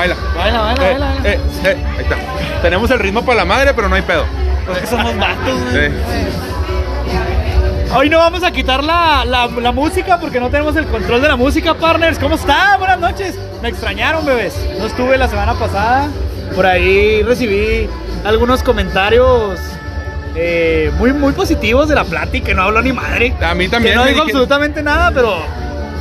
Baila. 0.00 0.16
Baila, 0.34 0.60
baila, 0.62 0.82
Eh, 0.82 0.92
baila. 0.92 1.06
baila. 1.06 1.28
eh, 1.28 1.38
eh, 1.64 1.76
ahí 1.98 2.02
está. 2.04 2.16
Tenemos 2.62 2.90
el 2.90 2.98
ritmo 2.98 3.22
para 3.24 3.36
la 3.38 3.44
madre, 3.44 3.74
pero 3.74 3.88
no 3.88 3.96
hay 3.96 4.02
pedo. 4.02 4.24
Porque 4.66 4.86
somos 4.86 5.14
vatos, 5.18 5.60
güey. 5.72 5.90
Sí. 5.90 5.94
Hoy 7.94 8.08
no 8.08 8.18
vamos 8.18 8.42
a 8.44 8.50
quitar 8.52 8.82
la, 8.84 9.24
la, 9.26 9.46
la 9.48 9.72
música 9.72 10.18
porque 10.20 10.38
no 10.40 10.48
tenemos 10.48 10.76
el 10.76 10.86
control 10.86 11.20
de 11.20 11.28
la 11.28 11.36
música, 11.36 11.74
partners. 11.74 12.18
¿Cómo 12.18 12.36
están? 12.36 12.78
Buenas 12.78 12.98
noches. 13.00 13.34
Me 13.62 13.68
extrañaron, 13.68 14.24
bebés. 14.24 14.54
No 14.78 14.86
estuve 14.86 15.18
la 15.18 15.28
semana 15.28 15.54
pasada. 15.54 16.08
Por 16.54 16.64
ahí 16.66 17.22
recibí 17.22 17.88
algunos 18.24 18.62
comentarios 18.62 19.58
eh, 20.36 20.90
muy, 20.98 21.12
muy 21.12 21.32
positivos 21.32 21.88
de 21.88 21.96
la 21.96 22.04
plática. 22.04 22.54
No 22.54 22.62
habló 22.62 22.80
ni 22.80 22.92
madre. 22.92 23.34
A 23.42 23.54
mí 23.54 23.68
también 23.68 23.94
Que 23.94 23.98
no 24.00 24.06
dije- 24.06 24.20
absolutamente 24.20 24.82
nada, 24.82 25.10
pero 25.12 25.42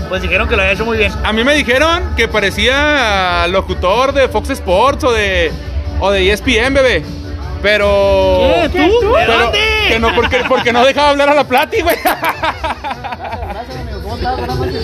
pues 0.10 0.22
dijeron 0.22 0.48
que 0.50 0.56
lo 0.56 0.62
había 0.64 0.74
hecho 0.74 0.86
muy 0.86 0.98
bien. 0.98 1.12
A 1.24 1.32
mí 1.32 1.44
me 1.44 1.54
dijeron 1.56 2.14
que 2.18 2.28
parecía 2.28 3.48
locutor 3.48 4.12
de 4.12 4.28
Fox 4.28 4.50
Sports 4.50 5.04
o 5.06 5.12
de, 5.12 5.52
o 6.00 6.12
de 6.12 6.32
ESPN, 6.32 6.74
bebé. 6.74 7.04
Pero. 7.62 8.42
¿Qué? 8.72 8.80
¿Tú? 8.80 9.12
¿De 9.12 9.14
Pero- 9.26 9.40
dónde? 9.40 9.60
Que 9.90 10.00
no, 10.00 10.14
porque, 10.16 10.44
porque 10.48 10.72
no 10.74 10.86
dejaba 10.86 11.10
hablar 11.10 11.30
a 11.30 11.34
la 11.34 11.44
plati, 11.44 11.82
güey. 11.82 11.96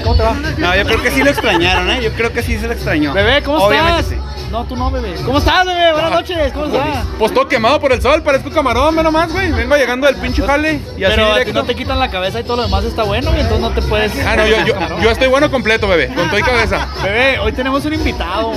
¿Cómo 0.04 0.16
te 0.16 0.24
va? 0.24 0.34
No, 0.58 0.76
yo 0.76 0.86
creo 0.86 1.02
que 1.02 1.12
sí 1.12 1.24
lo 1.24 1.30
extrañaron, 1.30 1.90
¿eh? 1.90 2.00
Yo 2.04 2.12
creo 2.14 2.32
que 2.32 2.42
sí 2.42 2.58
se 2.58 2.68
lo 2.68 2.74
extrañó. 2.74 3.14
Bebé, 3.14 3.42
¿cómo 3.44 3.58
Obviamente 3.58 4.00
estás? 4.02 4.16
sí. 4.18 4.50
No, 4.52 4.64
tú 4.66 4.76
no, 4.76 4.90
bebé. 4.92 5.16
¿Cómo 5.26 5.40
estás, 5.40 5.66
bebé? 5.66 5.92
Buenas 5.92 6.12
noches. 6.12 6.54
¿Cómo 6.54 6.66
estás? 6.68 7.06
Pues 7.20 7.34
todo 7.34 7.48
quemado 7.48 7.80
por 7.80 7.92
el 7.92 8.02
sol, 8.02 8.22
parezco 8.22 8.50
camarón, 8.52 8.96
menos 8.96 9.12
más, 9.12 9.32
güey. 9.32 9.52
Vengo 9.52 9.76
llegando 9.76 10.08
del 10.08 10.16
pinche 10.18 10.44
jale 10.46 10.80
y 10.98 11.04
así 11.04 11.16
Pero 11.16 11.30
directo. 11.34 11.54
no 11.54 11.64
te 11.66 11.76
quitan 11.76 12.00
la 12.00 12.10
cabeza 12.10 12.40
y 12.40 12.44
todo 12.44 12.58
lo 12.58 12.64
demás 12.64 12.84
está 12.86 13.04
bueno 13.04 13.32
y 13.36 13.40
entonces 13.42 13.60
no 13.60 13.72
te 13.72 13.82
puedes... 13.82 14.12
Ah, 14.26 14.36
no, 14.38 14.48
yo, 14.48 14.58
yo, 14.66 14.74
yo 15.02 15.10
estoy 15.12 15.28
bueno 15.28 15.50
completo, 15.52 15.88
bebé, 15.88 16.08
con 16.14 16.28
todo 16.30 16.40
y 16.40 16.44
cabeza. 16.44 16.88
Bebé, 17.04 17.40
hoy 17.40 17.52
tenemos 17.52 17.84
un 17.86 17.94
invitado. 17.96 18.54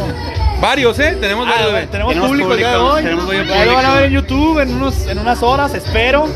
Varios, 0.61 0.99
¿eh? 0.99 1.17
Tenemos 1.21 1.47
Ah, 1.49 1.51
varios, 1.53 1.73
bebé. 1.73 1.87
tenemos, 1.87 2.11
Tenemos 2.13 2.29
público, 2.31 2.53
el 2.53 2.59
día 2.59 2.69
de 2.71 2.75
público, 2.77 2.95
hoy. 2.95 3.03
tenemos 3.03 3.25
lo 3.25 3.29
van 3.31 3.41
a 3.41 3.89
público. 3.89 3.95
ver 3.95 4.05
en 4.05 4.13
YouTube 4.13 4.59
en, 4.61 4.75
unos, 4.75 5.07
en 5.07 5.19
unas 5.19 5.43
horas, 5.43 5.75
espero. 5.75 6.29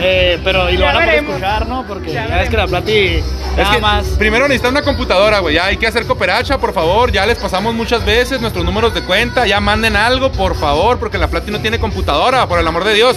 Eh, 0.00 0.40
pero 0.44 0.68
y 0.70 0.74
lo 0.74 0.80
Ya 0.80 0.86
van 0.92 0.96
a 0.96 1.06
poder 1.06 1.24
escuchar, 1.24 1.66
¿no? 1.68 1.86
Porque 1.86 2.12
Ya 2.12 2.26
ya 2.28 2.36
ves 2.38 2.50
que 2.50 2.56
la 2.56 2.66
plati 2.66 2.92
Es 2.92 3.24
nada 3.56 3.74
que 3.74 3.80
más. 3.80 4.06
primero 4.18 4.46
necesitan 4.48 4.72
una 4.72 4.82
computadora, 4.82 5.38
güey. 5.40 5.54
Ya 5.54 5.66
hay 5.66 5.76
que 5.76 5.86
hacer 5.86 6.06
cooperacha, 6.06 6.58
por 6.58 6.72
favor. 6.72 7.10
Ya 7.12 7.24
les 7.26 7.38
pasamos 7.38 7.74
muchas 7.74 8.04
veces 8.04 8.40
nuestros 8.40 8.64
números 8.64 8.94
de 8.94 9.02
cuenta. 9.02 9.46
Ya 9.46 9.60
manden 9.60 9.96
algo, 9.96 10.30
por 10.32 10.54
favor, 10.56 10.98
porque 10.98 11.18
la 11.18 11.28
Plati 11.28 11.50
no 11.50 11.60
tiene 11.60 11.78
computadora, 11.78 12.46
por 12.46 12.58
el 12.58 12.66
amor 12.66 12.84
de 12.84 12.94
Dios. 12.94 13.16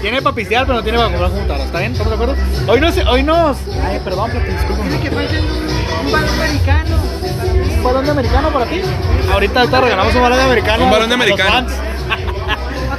Tiene 0.00 0.20
para 0.20 0.34
pistear, 0.34 0.66
pero 0.66 0.78
no 0.78 0.82
tiene 0.82 0.98
para 0.98 1.10
comprar 1.10 1.30
computadora. 1.30 1.64
¿Está 1.64 1.78
bien? 1.78 1.92
¿Estamos 1.92 2.18
de 2.18 2.24
acuerdo? 2.24 2.42
Hoy 2.72 2.80
nos. 2.80 2.96
Hoy 3.06 3.22
nos 3.22 3.56
ay, 3.84 4.00
perdón, 4.04 4.30
plati. 4.30 4.46
Que 5.02 5.10
falta 5.10 5.34
un 6.04 6.12
balón 6.12 6.28
americano. 6.40 6.96
¿Un 7.76 7.82
balón 7.82 8.04
de 8.04 8.10
americano 8.10 8.48
para 8.50 8.66
ti? 8.66 8.80
Ahorita 9.32 9.66
te 9.66 9.80
regalamos 9.80 10.14
un 10.14 10.22
balón 10.22 10.38
de 10.38 10.44
americano. 10.44 10.84
Un 10.84 10.90
balón 10.90 11.08
de 11.08 11.14
americano. 11.14 11.66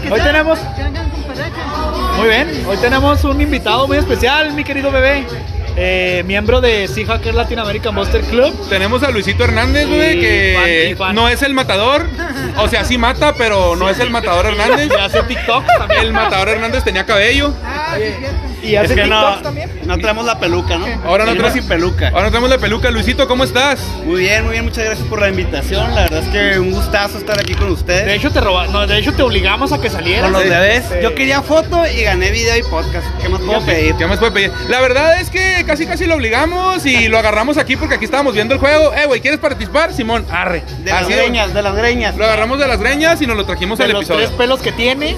Hoy 0.09 0.21
tenemos- 0.21 0.59
Muy 2.17 2.29
bien, 2.29 2.65
hoy 2.67 2.77
tenemos 2.77 3.23
un 3.23 3.39
invitado 3.39 3.87
muy 3.87 3.97
especial, 3.97 4.53
mi 4.53 4.63
querido 4.63 4.91
bebé. 4.91 5.25
Eh, 5.79 6.23
miembro 6.25 6.59
de 6.59 6.87
Sea 6.87 7.05
Hacker 7.05 7.35
Latin 7.35 7.59
American 7.59 7.93
Buster 7.93 8.21
Club. 8.21 8.67
Tenemos 8.67 9.03
a 9.03 9.11
Luisito 9.11 9.43
Hernández, 9.43 9.87
güey, 9.87 10.19
que 10.19 10.95
fan. 10.97 11.13
no 11.15 11.29
es 11.29 11.43
el 11.43 11.53
matador. 11.53 12.07
O 12.57 12.67
sea, 12.67 12.83
sí 12.83 12.97
mata, 12.97 13.35
pero 13.35 13.75
no 13.75 13.87
es 13.87 13.99
el 13.99 14.09
matador 14.09 14.45
Hernández. 14.51 14.89
Hace 14.99 15.21
TikTok 15.21 15.65
también. 15.77 16.01
El 16.01 16.13
matador 16.13 16.49
Hernández 16.49 16.83
tenía 16.83 17.05
cabello. 17.05 17.53
Ah, 17.63 17.95
sí, 17.95 18.03
es. 18.63 18.69
Y 18.69 18.75
Es 18.75 18.83
hace 18.85 18.95
que 18.95 19.05
no, 19.07 19.37
también. 19.41 19.69
no 19.85 19.97
traemos 19.97 20.25
la 20.25 20.39
peluca, 20.39 20.77
¿no? 20.77 20.85
Ahora 21.05 21.25
no 21.25 21.35
traes- 21.35 21.53
sin 21.53 21.67
peluca. 21.67 22.09
Ahora 22.09 22.27
tenemos 22.29 22.49
la 22.49 22.57
peluca. 22.57 22.89
Luisito, 22.91 23.27
¿cómo 23.27 23.43
estás? 23.43 23.79
Muy 24.05 24.21
bien, 24.21 24.43
muy 24.43 24.53
bien, 24.53 24.65
muchas 24.65 24.85
gracias 24.85 25.07
por 25.07 25.21
la 25.21 25.29
invitación. 25.29 25.93
La 25.95 26.03
verdad 26.03 26.23
es 26.23 26.29
que 26.29 26.59
un 26.59 26.71
gustazo 26.71 27.17
estar 27.17 27.39
aquí 27.39 27.53
con 27.53 27.67
De 27.67 27.73
ustedes. 27.73 28.07
hecho, 28.15 28.31
te 28.31 28.41
roba, 28.41 28.67
no, 28.67 28.85
de 28.87 28.97
hecho 28.97 29.13
te 29.13 29.21
obligamos 29.21 29.71
a 29.71 29.79
que 29.81 29.89
salieras. 29.89 30.23
Con 30.23 30.33
los 30.33 30.43
Sí. 30.43 30.49
bebés. 30.49 30.83
Sí. 30.89 30.95
Yo 31.01 31.15
quería 31.15 31.41
foto 31.41 31.83
y 31.87 32.03
gané 32.03 32.31
video 32.31 32.57
y 32.57 32.63
podcast. 32.63 33.05
¿Qué 33.21 33.29
más 33.29 33.41
puedo 33.41 33.61
pedir? 33.61 33.95
¿Qué 33.95 34.05
más 34.07 34.17
puede 34.19 34.31
pedir? 34.31 34.51
La 34.69 34.79
verdad 34.81 35.19
es 35.19 35.29
que 35.29 35.63
casi 35.65 35.85
casi 35.85 36.05
lo 36.05 36.15
obligamos 36.15 36.85
y 36.85 37.07
lo 37.07 37.17
agarramos 37.19 37.57
aquí 37.57 37.75
porque 37.75 37.95
aquí 37.95 38.05
estábamos 38.05 38.33
viendo 38.33 38.53
el 38.53 38.59
juego. 38.59 38.93
Eh, 38.93 39.05
güey, 39.05 39.21
¿quieres 39.21 39.39
participar? 39.39 39.93
Simón, 39.93 40.25
arre. 40.31 40.63
De 40.83 40.91
las 40.91 41.07
greñas, 41.07 41.53
de 41.53 41.61
las 41.61 41.75
greñas. 41.75 42.15
Lo 42.15 42.25
agarramos 42.25 42.59
de 42.59 42.67
las 42.67 42.79
greñas 42.79 43.21
y 43.21 43.27
nos 43.27 43.37
lo 43.37 43.45
trajimos 43.45 43.77
de 43.77 43.85
al 43.85 43.91
los 43.91 44.01
episodio. 44.01 44.25
tres 44.27 44.37
pelos 44.37 44.59
que 44.61 44.71
tiene, 44.71 45.15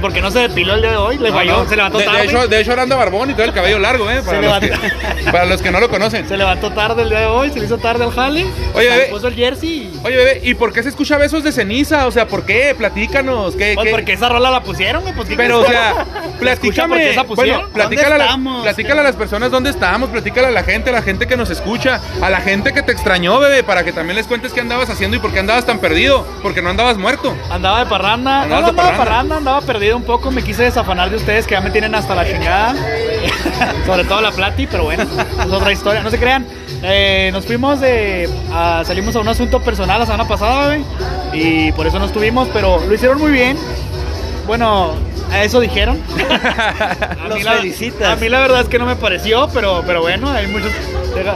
porque 0.00 0.20
no 0.20 0.30
se 0.30 0.40
depiló 0.40 0.74
el 0.74 0.80
día 0.82 0.90
de 0.92 0.96
hoy, 0.96 1.18
le 1.18 1.30
No, 1.30 1.36
falló, 1.36 1.62
no. 1.64 1.68
se 1.68 1.76
levantó 1.76 1.98
de, 1.98 2.04
tarde. 2.04 2.18
de 2.18 2.24
hecho, 2.24 2.48
de 2.48 2.60
hecho, 2.60 2.72
ahora 2.78 2.82
anda 2.84 2.96
barbón 2.96 3.30
y 3.30 3.34
todo 3.34 3.44
el 3.44 3.52
cabello 3.52 3.78
largo, 3.78 4.10
¿eh? 4.10 4.22
Para, 4.24 4.38
Se 4.40 4.46
los 4.46 4.58
que, 4.60 4.66
levanta. 4.66 5.32
para 5.32 5.44
los 5.46 5.62
que 5.62 5.70
no 5.70 5.80
lo 5.80 5.88
conocen. 5.88 6.28
Se 6.28 6.36
levantó 6.36 6.72
tarde 6.72 7.02
el 7.02 7.10
día 7.10 7.20
de 7.20 7.26
hoy, 7.26 7.50
se 7.50 7.58
le 7.58 7.66
hizo 7.66 7.78
tarde 7.78 8.04
al 8.04 8.12
jale. 8.12 8.46
Oye, 8.74 8.88
se 8.88 8.96
bebé. 8.96 9.06
puso 9.10 9.28
el 9.28 9.34
jersey. 9.34 9.68
y- 9.70 10.00
Oye, 10.04 10.16
bebé, 10.16 10.40
¿y 10.44 10.54
por 10.54 10.72
qué 10.72 10.82
se 10.82 10.88
escucha 10.90 11.18
besos 11.18 11.42
de 11.42 11.50
ceniza? 11.52 12.06
O 12.06 12.10
sea, 12.10 12.26
¿por 12.28 12.44
qué? 12.46 12.74
Platícanos. 12.78 13.56
¿qué, 13.56 13.72
Pues 13.74 13.86
qué? 13.86 13.90
porque 13.90 14.12
esa 14.12 14.28
rola 14.28 14.50
la 14.50 14.62
pusieron, 14.62 15.02
güey, 15.02 15.14
pues 15.14 15.28
¿qué 15.28 15.36
Pero, 15.36 15.60
o 15.60 15.64
sea, 15.66 16.06
¿Escucha 16.40 16.86
por 16.86 16.96
qué 16.98 17.04
platícame. 17.14 17.24
pusieron? 17.26 17.60
Bueno, 17.60 17.72
platícale, 17.74 18.06
a 18.06 18.10
¿Dónde 18.10 18.18
la- 18.18 18.24
estamos? 18.24 18.62
platícale 18.62 19.00
a 19.00 19.04
las 19.04 19.16
personas 19.16 19.50
dónde 19.50 19.70
estamos, 19.70 20.08
platícale 20.10 20.46
a 20.48 20.50
la 20.50 20.62
gente, 20.62 20.90
a 20.90 20.92
la 20.92 21.02
gente 21.02 21.26
que 21.26 21.36
nos 21.36 21.50
escucha, 21.50 22.00
a 22.22 22.30
la 22.30 22.40
gente 22.40 22.72
que 22.72 22.82
te 22.82 22.92
extrañó, 22.92 23.38
bebé, 23.40 23.62
para 23.62 23.84
que 23.84 23.92
también 23.92 24.16
les 24.16 24.26
cuentes 24.26 24.52
qué 24.52 24.60
andabas 24.60 24.88
haciendo 24.90 25.16
y 25.16 25.20
por 25.20 25.32
qué 25.32 25.40
andabas 25.40 25.66
tan 25.66 25.78
perdido, 25.78 26.26
porque 26.42 26.62
no 26.62 26.70
andabas 26.70 26.96
muerto. 26.96 27.36
Andaba 27.50 27.80
de 27.80 27.86
parranda, 27.86 28.46
no, 28.46 28.48
no 28.48 28.62
de 28.62 28.68
andaba 28.68 28.70
de 28.70 28.74
parranda. 28.76 28.98
parranda, 29.04 29.36
andaba 29.36 29.60
perdido 29.62 29.96
un 29.96 30.04
poco, 30.04 30.30
me 30.30 30.42
quise 30.42 30.62
desafanar 30.64 31.10
de 31.10 31.16
ustedes 31.16 31.46
que 31.46 31.54
ya 31.54 31.60
me 31.60 31.70
tienen 31.70 31.94
hasta 31.94 32.14
la 32.14 32.24
chingada, 32.26 32.67
sobre 33.86 34.04
todo 34.04 34.20
la 34.20 34.30
plati, 34.32 34.66
pero 34.66 34.84
bueno, 34.84 35.04
es 35.04 35.50
otra 35.52 35.72
historia, 35.72 36.02
no 36.02 36.10
se 36.10 36.18
crean. 36.18 36.46
Eh, 36.82 37.30
nos 37.32 37.44
fuimos 37.46 37.80
de, 37.80 38.28
a- 38.52 38.82
salimos 38.84 39.16
a 39.16 39.20
un 39.20 39.28
asunto 39.28 39.60
personal 39.60 39.98
la 40.00 40.06
semana 40.06 40.28
pasada, 40.28 40.68
bebé, 40.68 40.84
y 41.32 41.72
por 41.72 41.86
eso 41.86 41.98
no 41.98 42.04
estuvimos, 42.06 42.48
pero 42.52 42.80
lo 42.86 42.94
hicieron 42.94 43.18
muy 43.18 43.32
bien. 43.32 43.56
Bueno, 44.46 44.92
a 45.30 45.42
eso 45.44 45.60
dijeron. 45.60 46.00
A 46.20 47.28
Los 47.28 47.42
la, 47.44 47.60
a 48.12 48.16
mí 48.16 48.28
la 48.30 48.40
verdad 48.40 48.62
es 48.62 48.68
que 48.68 48.78
no 48.78 48.86
me 48.86 48.96
pareció, 48.96 49.48
pero, 49.52 49.82
pero 49.86 50.00
bueno, 50.00 50.30
hay, 50.30 50.46
muchos, 50.46 50.72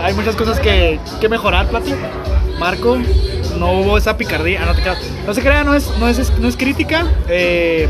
hay 0.03 0.15
muchas 0.15 0.35
cosas 0.37 0.59
que, 0.61 0.99
que 1.21 1.29
mejorar, 1.29 1.67
Plati. 1.67 1.93
Marco, 2.63 2.97
no 3.59 3.73
hubo 3.73 3.99
esa 3.99 4.17
picardía. 4.17 4.61
ah, 4.63 4.67
no, 4.67 4.75
te. 4.75 4.83
No 5.27 5.35
se 5.35 5.43
crea, 5.43 5.65
no 5.65 5.75
es, 5.75 5.91
no 5.99 6.07
es, 6.09 6.31
no 6.39 6.47
es 6.47 6.57
crítica. 6.57 7.05
eh, 7.29 7.89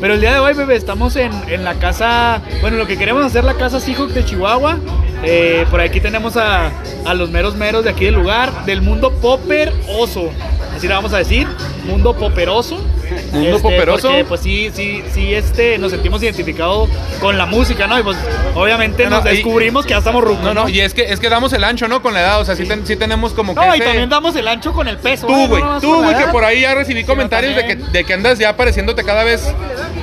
pero 0.00 0.14
el 0.14 0.20
día 0.20 0.32
de 0.32 0.40
hoy, 0.40 0.54
bebé, 0.54 0.74
estamos 0.74 1.14
en, 1.14 1.30
en 1.48 1.62
la 1.62 1.74
casa. 1.74 2.42
Bueno, 2.60 2.78
lo 2.78 2.86
que 2.88 2.98
queremos 2.98 3.24
hacer 3.24 3.44
la 3.44 3.54
casa 3.54 3.78
Seahawk 3.78 4.10
de 4.10 4.24
Chihuahua. 4.24 4.78
Eh, 5.22 5.66
por 5.70 5.80
aquí 5.80 6.00
tenemos 6.00 6.36
a, 6.36 6.72
a 7.04 7.14
los 7.14 7.30
meros 7.30 7.54
meros 7.54 7.84
de 7.84 7.90
aquí 7.90 8.06
del 8.06 8.14
lugar, 8.14 8.64
del 8.66 8.82
mundo 8.82 9.12
popper 9.12 9.72
oso. 10.00 10.30
Así 10.76 10.88
le 10.88 10.94
vamos 10.94 11.12
a 11.12 11.18
decir, 11.18 11.46
mundo 11.86 12.14
poperoso. 12.16 12.80
Mundo 13.32 13.50
Este, 13.56 13.62
poperoso. 13.62 14.08
porque, 14.08 14.24
pues 14.24 14.40
sí, 14.40 14.70
sí, 14.74 15.02
sí, 15.12 15.34
este, 15.34 15.78
nos 15.78 15.90
sentimos 15.92 16.22
identificados 16.22 16.88
con 17.20 17.36
la 17.38 17.46
música, 17.46 17.86
¿no? 17.86 17.98
Y 17.98 18.02
pues 18.02 18.16
obviamente 18.54 19.04
No, 19.04 19.10
no, 19.10 19.16
nos 19.18 19.26
y- 19.26 19.36
descubrimos 19.36 19.84
que 19.84 19.90
ya 19.90 19.98
estamos 19.98 20.22
rucos. 20.24 20.42
No, 20.44 20.54
no, 20.54 20.68
y 20.68 20.80
es 20.80 20.94
que, 20.94 21.02
es 21.12 21.20
que 21.20 21.28
damos 21.28 21.52
el 21.52 21.64
ancho, 21.64 21.88
¿no? 21.88 22.02
Con 22.02 22.14
la 22.14 22.20
edad, 22.20 22.40
o 22.40 22.44
sea, 22.44 22.56
sí, 22.56 22.64
ten- 22.66 22.86
sí 22.86 22.96
tenemos 22.96 23.32
como 23.32 23.54
que 23.54 23.60
No, 23.60 23.74
y 23.74 23.78
ese- 23.78 23.84
también 23.84 24.08
damos 24.08 24.34
el 24.36 24.48
ancho 24.48 24.72
con 24.72 24.88
el 24.88 24.96
peso. 24.98 25.26
¿eh? 25.26 25.30
Tú, 25.30 25.36
No 25.36 25.46
güey, 25.48 25.62
tú, 25.80 26.02
güey, 26.02 26.16
que 26.16 26.24
por 26.32 26.44
ahí 26.44 26.60
ya 26.62 26.74
recibí 26.74 27.04
comentarios 27.04 27.54
de 27.56 27.66
que, 27.66 27.76
de 27.76 28.04
que 28.04 28.14
andas 28.14 28.38
ya 28.38 28.56
pareciéndote 28.56 29.04
cada 29.04 29.24
vez, 29.24 29.52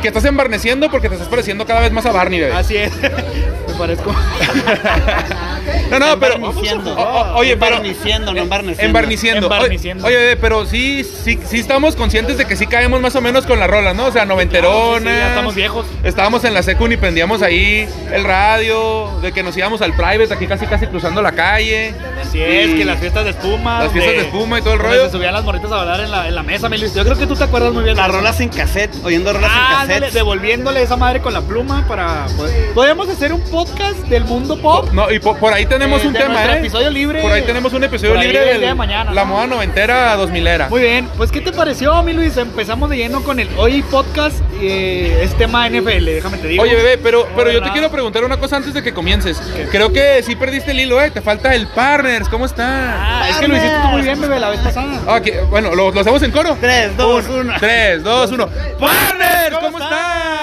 que 0.02 0.08
estás 0.09 0.25
embarneciendo 0.25 0.90
porque 0.90 1.09
te 1.09 1.16
estás 1.16 1.30
pareciendo 1.30 1.66
cada 1.66 1.81
vez 1.81 1.91
más 1.91 2.06
a 2.06 2.12
Barney, 2.12 2.40
bebé. 2.40 2.53
Así 2.53 2.78
es. 2.78 2.91
Me 3.02 3.74
parezco. 3.78 4.14
No, 5.92 6.00
no, 6.00 6.20
pero. 6.20 6.36
Embarneciendo. 6.36 6.94
o- 6.96 7.02
o- 7.03 7.36
oye, 7.38 7.58
pero. 7.58 7.76
Embarneciendo, 7.78 8.34
no 8.34 8.40
embarneciendo. 8.42 8.86
Embarneciendo. 8.88 9.46
Embarneciendo. 9.48 10.06
Oye, 10.08 10.16
bebé, 10.18 10.36
pero 10.38 10.66
sí, 10.66 11.03
sí, 11.03 11.40
sí 11.46 11.59
estamos 11.59 11.96
conscientes 11.96 12.38
de 12.38 12.46
que 12.46 12.56
sí 12.56 12.68
caemos 12.68 13.02
más 13.02 13.16
o 13.16 13.22
menos 13.22 13.46
con 13.46 13.59
las 13.59 13.70
rolas, 13.70 13.96
¿no? 13.96 14.06
O 14.08 14.12
sea, 14.12 14.26
noventeronas. 14.26 15.02
Sí, 15.03 15.09
sí, 15.09 15.16
ya 15.16 15.30
estamos 15.30 15.56
viejos. 15.56 15.86
Estábamos 16.03 16.44
en 16.44 16.53
la 16.53 16.64
secu 16.64 16.88
y 16.88 16.98
prendíamos 16.98 17.42
ahí 17.42 17.88
el 18.12 18.24
radio, 18.24 19.09
de 19.22 19.31
que 19.31 19.42
nos 19.44 19.56
íbamos 19.58 19.81
al 19.81 19.94
private, 19.96 20.34
aquí 20.34 20.46
casi 20.48 20.66
casi 20.68 20.88
cruzando 20.88 21.22
la 21.22 21.31
calle. 21.31 21.94
Así 22.22 22.42
es, 22.42 22.76
que 22.76 22.86
las 22.86 23.00
fiestas 23.00 23.24
de 23.26 23.32
espuma. 23.32 23.84
Las 23.84 23.92
fiestas 23.92 24.14
de 24.16 24.22
espuma 24.22 24.59
y 24.59 24.62
todo 24.62 24.74
el 24.74 24.80
rollo. 24.80 25.06
Se 25.06 25.12
subían 25.12 25.34
las 25.34 25.44
morritas 25.44 25.72
a 25.72 25.78
bailar 25.78 26.00
en 26.02 26.11
la, 26.11 26.28
en 26.28 26.35
la 26.35 26.44
mesa, 26.44 26.70
mi 26.70 26.78
Luis. 26.78 26.94
Yo 26.94 27.03
creo 27.03 27.18
que 27.18 27.26
tú 27.28 27.35
te 27.35 27.44
acuerdas 27.44 27.73
muy 27.73 27.84
bien. 27.84 27.96
Las 27.97 28.09
rolas 28.09 28.40
en 28.40 28.50
cassette, 28.50 28.94
oyendo 29.03 29.34
rolas 29.34 29.52
Ah, 29.53 29.82
en 29.84 29.88
cassette. 29.90 30.14
devolviéndole 30.14 30.82
esa 30.82 30.96
madre 30.97 31.22
con 31.22 31.34
la 31.34 31.41
pluma 31.41 31.85
para. 31.88 32.28
pues, 32.38 32.52
Podemos 32.73 33.09
hacer 33.09 33.34
un 33.34 33.41
podcast 33.41 33.97
del 34.08 34.26
mundo 34.26 34.58
pop. 34.61 34.90
No, 34.91 35.11
y 35.11 35.20
por, 35.20 35.38
por 35.40 35.53
ahí 35.55 35.66
tenemos 35.66 36.03
un 36.03 36.13
de 36.13 36.19
tema, 36.19 36.43
¿eh? 36.46 36.59
episodio 36.59 36.90
libre. 36.90 37.22
Por 37.22 37.31
ahí 37.31 37.41
tenemos 37.43 37.72
un 37.73 37.84
episodio 37.84 38.16
libre 38.16 38.40
del 38.40 38.61
de 38.61 38.73
mañana, 38.75 39.11
La 39.13 39.23
¿no? 39.23 39.34
moda 39.34 39.47
noventera, 39.47 40.16
dos 40.16 40.29
milera. 40.29 40.69
Muy 40.69 40.81
bien, 40.81 41.07
pues 41.17 41.31
¿qué 41.31 41.41
te 41.41 41.52
pareció, 41.52 42.02
mi 42.03 42.13
Luis? 42.13 42.37
Empezamos 42.37 42.90
de 42.90 42.97
lleno 42.97 43.23
con 43.23 43.40
el 43.40 43.47
hoy 43.57 43.81
podcast, 43.84 44.37
eh, 44.61 45.19
es 45.23 45.35
tema 45.37 45.67
NFL, 45.69 46.05
déjame 46.05 46.37
te 46.37 46.47
digo. 46.47 46.63
Oye, 46.63 46.75
bebé, 46.75 46.97
pero, 46.97 47.28
pero 47.35 47.52
yo 47.52 47.61
te 47.61 47.72
quiero 47.72 47.90
preguntar 47.90 48.23
una 48.23 48.37
cosa 48.37 48.57
antes 48.57 48.73
de 48.73 48.84
que 48.84 48.93
comiences. 48.93 49.41
Creo 49.72 49.91
que 49.93 50.22
sí 50.23 50.35
perdiste 50.35 50.72
el 50.72 50.79
hilo, 50.81 51.02
¿eh? 51.02 51.09
Te 51.11 51.22
falta 51.22 51.55
el 51.55 51.67
partners. 51.67 52.28
¿Cómo 52.29 52.46
está? 52.46 53.22
Ah, 53.23 53.29
es 53.29 53.37
que 53.37 53.47
lo 53.47 53.55
hiciste 53.55 53.78
tú 53.81 53.87
muy 53.87 54.01
bien, 54.01 54.19
bebé, 54.19 54.40
la 54.40 54.49
vez 54.49 54.59
pasada. 54.59 54.99
Ah, 55.08 55.22
que- 55.22 55.40
bueno, 55.49 55.73
¿lo, 55.73 55.91
lo 55.91 55.99
hacemos 56.01 56.22
en 56.23 56.31
coro? 56.31 56.58
3, 56.59 56.97
2, 56.97 57.25
1. 57.29 57.53
3, 57.59 58.03
2, 58.03 58.31
1. 58.31 58.49
¡Partners! 58.79 59.58
¿Cómo 59.61 59.78
están? 59.79 60.35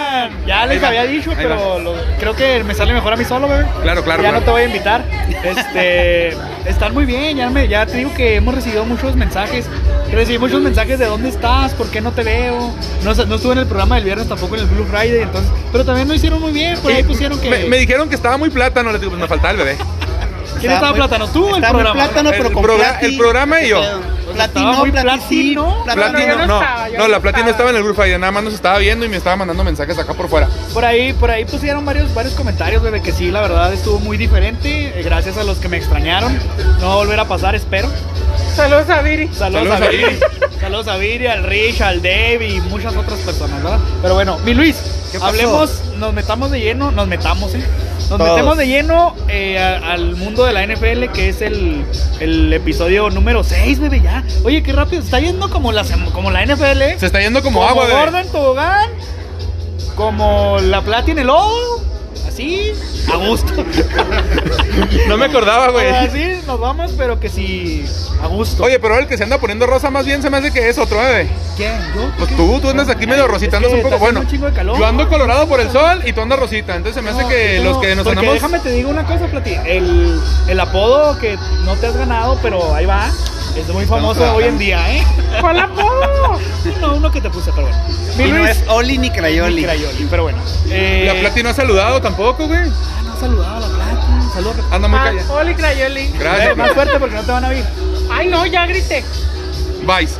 ya, 0.46 0.66
les 0.66 0.82
había 0.82 1.04
dicho, 1.04 1.32
pero 1.36 1.78
lo- 1.78 1.94
creo 2.18 2.34
que 2.34 2.62
me 2.64 2.74
sale 2.74 2.92
mejor 2.92 3.12
a 3.12 3.16
mí 3.16 3.24
solo, 3.24 3.48
bebé. 3.48 3.64
Claro, 3.82 4.02
claro, 4.02 4.22
Ya 4.22 4.28
claro. 4.28 4.40
no 4.40 4.44
te 4.44 4.50
voy 4.50 4.62
a 4.62 4.64
invitar. 4.66 5.01
Este, 5.44 6.36
están 6.66 6.94
muy 6.94 7.04
bien, 7.04 7.36
ya, 7.36 7.50
me, 7.50 7.68
ya 7.68 7.86
te 7.86 7.96
digo 7.98 8.14
que 8.14 8.36
hemos 8.36 8.54
recibido 8.54 8.84
muchos 8.84 9.16
mensajes. 9.16 9.66
Recibí 10.10 10.38
muchos 10.38 10.60
mensajes 10.60 10.98
de 10.98 11.06
dónde 11.06 11.30
estás, 11.30 11.72
por 11.72 11.88
qué 11.88 12.00
no 12.00 12.12
te 12.12 12.22
veo. 12.22 12.74
No, 13.02 13.14
no 13.14 13.34
estuve 13.34 13.52
en 13.52 13.58
el 13.60 13.66
programa 13.66 13.96
del 13.96 14.04
viernes 14.04 14.28
tampoco 14.28 14.56
en 14.56 14.62
el 14.62 14.66
Blue 14.66 14.84
Friday, 14.84 15.22
entonces, 15.22 15.50
pero 15.70 15.84
también 15.84 16.06
lo 16.06 16.14
hicieron 16.14 16.40
muy 16.40 16.52
bien, 16.52 16.78
por 16.78 16.92
ahí 16.92 17.02
pusieron 17.02 17.40
que... 17.40 17.48
Me, 17.48 17.64
me 17.64 17.78
dijeron 17.78 18.08
que 18.08 18.14
estaba 18.14 18.36
muy 18.36 18.50
plátano, 18.50 18.92
les 18.92 19.00
digo, 19.00 19.10
pues 19.10 19.22
me 19.22 19.28
faltaba 19.28 19.52
el 19.52 19.56
bebé. 19.56 19.76
¿Quién 20.62 20.72
estaba 20.72 20.90
muy- 20.92 20.98
plátano? 21.00 21.28
¿Tú 21.28 21.44
o 21.46 21.56
el 21.56 21.62
programa? 21.62 21.92
plátano, 21.92 22.30
El 22.30 22.36
pero 22.36 22.52
con 22.52 22.62
Plati. 22.64 23.06
el 23.06 23.16
programa 23.18 23.58
y 23.60 23.62
¿Qué 23.64 23.68
yo. 23.68 23.80
platino. 23.80 24.02
Plati- 24.32 24.52
Platino, 25.94 26.26
yo 26.38 26.46
no 26.46 26.46
no, 26.46 27.08
la 27.08 27.20
Platino 27.20 27.50
estaba. 27.50 27.50
estaba 27.50 27.70
en 27.70 27.76
el 27.76 27.94
Friday, 27.94 28.18
nada 28.18 28.32
más 28.32 28.44
nos 28.44 28.54
estaba 28.54 28.78
viendo 28.78 29.04
y 29.04 29.08
me 29.08 29.16
estaba 29.18 29.36
mandando 29.36 29.62
mensajes 29.64 29.98
acá 29.98 30.14
por 30.14 30.28
fuera. 30.28 30.48
Por 30.72 30.84
ahí, 30.84 31.12
por 31.12 31.30
ahí 31.30 31.44
pusieron 31.44 31.84
varios, 31.84 32.12
varios 32.14 32.34
comentarios, 32.34 32.82
bebé, 32.82 33.02
que 33.02 33.12
sí, 33.12 33.30
la 33.30 33.40
verdad 33.42 33.72
estuvo 33.72 33.98
muy 33.98 34.16
diferente. 34.16 34.98
eh, 34.98 35.02
Gracias 35.02 35.36
a 35.36 35.44
los 35.44 35.58
que 35.58 35.68
me 35.68 35.76
extrañaron. 35.76 36.38
No 36.80 36.86
va 36.88 36.92
a 36.94 36.96
volver 36.96 37.20
a 37.20 37.24
pasar, 37.26 37.54
espero. 37.54 37.88
Saludos 38.56 38.88
a 38.90 39.02
Viri. 39.02 39.28
Saludos, 39.34 39.68
Saludos 39.68 39.80
a 39.80 39.84
a 39.84 39.88
Viri. 39.88 40.04
Viri. 40.04 40.20
Saludos 40.60 40.88
a 40.88 40.96
Viri, 40.96 41.26
al 41.26 41.44
Rich, 41.44 41.80
al 41.80 42.00
Dave 42.02 42.46
y 42.48 42.60
muchas 42.60 42.94
otras 42.96 43.18
personas, 43.20 43.62
¿verdad? 43.62 43.78
Pero 44.00 44.14
bueno, 44.14 44.38
mi 44.44 44.54
Luis, 44.54 44.76
¿Qué 45.10 45.18
pasó? 45.18 45.26
hablemos, 45.30 45.82
nos 45.98 46.12
metamos 46.14 46.50
de 46.50 46.60
lleno, 46.60 46.90
nos 46.92 47.06
metamos, 47.08 47.54
¿eh? 47.54 47.64
Nos 48.12 48.18
Todos. 48.18 48.30
metemos 48.32 48.58
de 48.58 48.66
lleno 48.66 49.14
eh, 49.28 49.58
a- 49.58 49.92
al 49.92 50.16
mundo 50.16 50.44
de 50.44 50.52
la 50.52 50.62
NFL, 50.66 51.10
que 51.12 51.30
es 51.30 51.40
el, 51.40 51.82
el 52.20 52.52
episodio 52.52 53.08
número 53.10 53.42
6, 53.42 53.80
bebé, 53.80 54.00
ya. 54.02 54.22
Oye, 54.44 54.62
qué 54.62 54.72
rápido, 54.72 55.02
está 55.02 55.18
yendo 55.18 55.48
como 55.50 55.72
la, 55.72 55.82
como 56.12 56.30
la 56.30 56.44
NFL. 56.44 56.98
Se 56.98 57.06
está 57.06 57.20
yendo 57.20 57.42
como, 57.42 57.64
agua, 57.66 57.86
bebé. 57.86 57.98
gordo 57.98 58.18
en 58.18 58.28
tobogán, 58.30 58.90
como 59.96 60.58
la 60.60 60.82
plata 60.82 61.10
en 61.10 61.18
el 61.20 61.26
lodo, 61.28 61.82
así, 62.32 62.72
a 63.12 63.16
gusto. 63.16 63.64
No 65.06 65.16
me 65.18 65.26
acordaba, 65.26 65.68
güey. 65.70 65.88
Así 65.88 66.40
nos 66.46 66.58
vamos, 66.58 66.92
pero 66.96 67.20
que 67.20 67.28
sí, 67.28 67.84
a 68.22 68.26
gusto. 68.26 68.64
Oye, 68.64 68.78
pero 68.78 68.98
el 68.98 69.06
que 69.06 69.16
se 69.16 69.24
anda 69.24 69.38
poniendo 69.38 69.66
rosa 69.66 69.90
más 69.90 70.06
bien 70.06 70.22
se 70.22 70.30
me 70.30 70.38
hace 70.38 70.52
que 70.52 70.68
es 70.68 70.78
otro, 70.78 70.98
bebé. 70.98 71.28
¿quién? 71.56 71.72
¿Yo? 71.94 72.10
Pues 72.18 72.34
tú, 72.36 72.60
tú 72.60 72.70
andas 72.70 72.88
aquí 72.88 73.06
medio 73.06 73.26
rosita, 73.28 73.58
Es 73.58 73.66
que 73.66 73.74
un 73.74 73.82
poco. 73.82 73.98
Bueno, 73.98 74.20
un 74.20 74.50
calor. 74.52 74.78
yo 74.78 74.86
ando 74.86 75.08
colorado 75.08 75.46
por 75.46 75.60
el 75.60 75.70
sol 75.70 76.00
y 76.04 76.12
tú 76.12 76.20
andas 76.22 76.38
rosita. 76.38 76.74
Entonces 76.76 76.94
se 76.94 77.02
me 77.02 77.10
hace 77.10 77.22
No, 77.22 77.28
que 77.28 77.60
los 77.60 77.78
que 77.78 77.94
nos 77.94 78.06
andamos. 78.06 78.34
Déjame 78.34 78.58
te 78.60 78.70
digo 78.70 78.90
una 78.90 79.04
cosa, 79.04 79.26
Plati. 79.26 79.54
El, 79.66 80.18
el 80.48 80.60
apodo 80.60 81.18
que 81.18 81.36
no 81.64 81.76
te 81.76 81.86
has 81.86 81.96
ganado, 81.96 82.38
pero 82.42 82.74
ahí 82.74 82.86
va. 82.86 83.10
Es 83.56 83.68
muy 83.68 83.84
famoso 83.86 84.14
trabajando. 84.20 84.38
hoy 84.38 84.44
en 84.52 84.58
día, 84.58 84.94
¿eh? 84.96 85.04
¿Cuál 85.40 85.58
apodo? 85.60 86.38
No, 86.80 86.94
uno 86.94 87.10
que 87.10 87.20
te 87.20 87.28
puse, 87.30 87.50
pero 87.54 87.66
bueno. 87.68 87.82
Mi 88.16 88.24
Y 88.24 88.32
no 88.32 88.38
Luis. 88.38 88.50
es 88.50 88.64
Oli 88.68 88.98
ni 88.98 89.10
Crayoli. 89.10 89.62
Crayoli, 89.62 90.06
pero 90.10 90.22
bueno. 90.24 90.38
Eh, 90.70 91.04
La 91.06 91.20
Plati 91.20 91.42
no 91.42 91.50
ha 91.50 91.54
saludado 91.54 92.00
tampoco, 92.00 92.46
güey. 92.46 92.60
Ah, 92.60 93.02
no 93.04 93.16
saludaba 93.20 93.56
a 93.58 93.60
la 93.60 93.66
Plati. 93.68 94.32
Saludos. 94.32 94.56
Anda 94.70 94.88
muy 94.88 94.98
Ah, 94.98 95.04
callada. 95.04 95.32
Oli 95.34 95.54
Crayoli. 95.54 96.08
Gracias. 96.18 96.56
más 96.56 96.72
fuerte 96.72 96.98
porque 96.98 97.14
no 97.16 97.22
te 97.22 97.32
van 97.32 97.44
a 97.44 97.48
oír. 97.48 97.64
Ay, 98.10 98.28
no, 98.28 98.46
ya 98.46 98.66
grité. 98.66 99.04
Vice. 99.82 100.14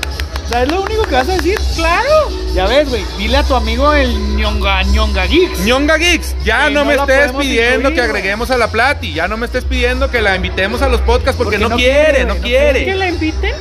¿Sabes 0.49 0.71
lo 0.71 0.83
único 0.83 1.03
que 1.05 1.15
vas 1.15 1.29
a 1.29 1.33
decir? 1.37 1.59
Claro. 1.77 2.29
Ya 2.55 2.67
ves, 2.67 2.89
güey. 2.89 3.05
Dile 3.17 3.39
a 3.39 3.43
tu 3.43 3.55
amigo 3.55 3.93
el 3.95 4.37
ñonga, 4.37 4.83
ñonga 4.83 5.25
Geeks. 5.27 5.61
Ñonga 5.61 5.97
Geeks, 5.97 6.35
ya 6.45 6.69
no, 6.69 6.81
no 6.81 6.85
me 6.85 6.95
estés 6.97 7.33
pidiendo 7.33 7.89
incluir, 7.89 7.95
que 7.95 8.01
agreguemos 8.03 8.51
a 8.51 8.59
la 8.59 8.69
Plati, 8.69 9.15
ya 9.15 9.29
no 9.29 9.37
me 9.39 9.47
estés 9.47 9.65
pidiendo 9.65 10.11
que 10.11 10.21
la 10.21 10.37
invitemos 10.37 10.83
a 10.83 10.89
los 10.89 11.01
podcasts 11.01 11.37
porque, 11.39 11.57
Porque 11.59 11.59
no, 11.59 11.69
no 11.71 11.77
quiere, 11.77 12.05
quiere, 12.05 12.25
no 12.27 12.35
no 12.35 12.41
quiere. 12.41 12.85
¿Que 12.85 12.95
la 12.95 13.09
inviten? 13.09 13.55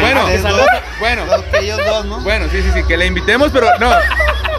Bueno, 0.00 0.22
Ah, 0.26 0.32
Es 0.32 0.42
bueno, 1.00 1.26
dos 1.26 1.42
que 1.50 1.58
ellos 1.60 1.78
dos, 1.86 2.04
¿no? 2.06 2.20
bueno, 2.20 2.46
sí, 2.50 2.62
sí, 2.62 2.70
sí, 2.74 2.82
que 2.86 2.96
la 2.96 3.04
invitemos, 3.04 3.50
pero 3.52 3.68
no. 3.78 3.90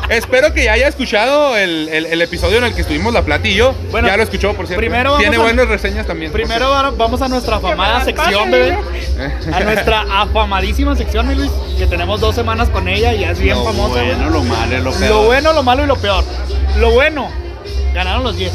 Espero 0.09 0.53
que 0.53 0.65
ya 0.65 0.73
haya 0.73 0.87
escuchado 0.87 1.55
el, 1.57 1.87
el- 1.89 2.05
el 2.07 2.21
episodio 2.21 2.57
en 2.57 2.65
el 2.65 2.75
que 2.75 2.81
estuvimos 2.81 3.13
la 3.13 3.23
Plati 3.23 3.49
y 3.49 3.55
yo. 3.55 3.73
Bueno, 3.89 4.07
ya 4.07 4.17
lo 4.17 4.23
escuchó, 4.23 4.53
por 4.53 4.67
cierto. 4.67 4.79
primero 4.79 5.17
Tiene 5.17 5.37
a- 5.37 5.39
buenas 5.39 5.67
reseñas 5.67 6.05
también. 6.05 6.31
Primero 6.31 6.69
va- 6.69 6.91
vamos 6.91 7.21
a 7.21 7.27
nuestra 7.29 7.55
afamada 7.57 8.03
sección, 8.03 8.51
bebé. 8.51 8.77
cierto. 9.15 9.55
A 9.55 9.59
nuestra 9.61 10.01
afamadísima 10.21 10.95
sección, 10.95 11.27
mi 11.27 11.35
Luis. 11.35 11.51
Que 11.77 11.87
tenemos 11.87 12.19
dos 12.19 12.35
semanas 12.35 12.69
con 12.69 12.87
ella 12.87 13.13
y 13.13 13.21
ya 13.21 13.31
es 13.31 13.39
bien 13.39 13.55
lo 13.57 13.63
famosa. 13.63 14.01
güey. 14.01 14.13
bueno, 14.15 14.29
lo 14.29 14.43
malo, 14.43 14.77
lo 14.79 14.91
peor. 14.91 15.09
Lo 15.09 15.23
bueno, 15.23 15.53
lo 15.53 15.63
malo 15.63 15.83
y 15.83 15.87
lo 15.87 15.95
peor. 15.95 16.23
Lo 16.77 16.91
bueno, 16.91 17.29
ganaron 17.93 18.23
los 18.23 18.35
10. 18.37 18.51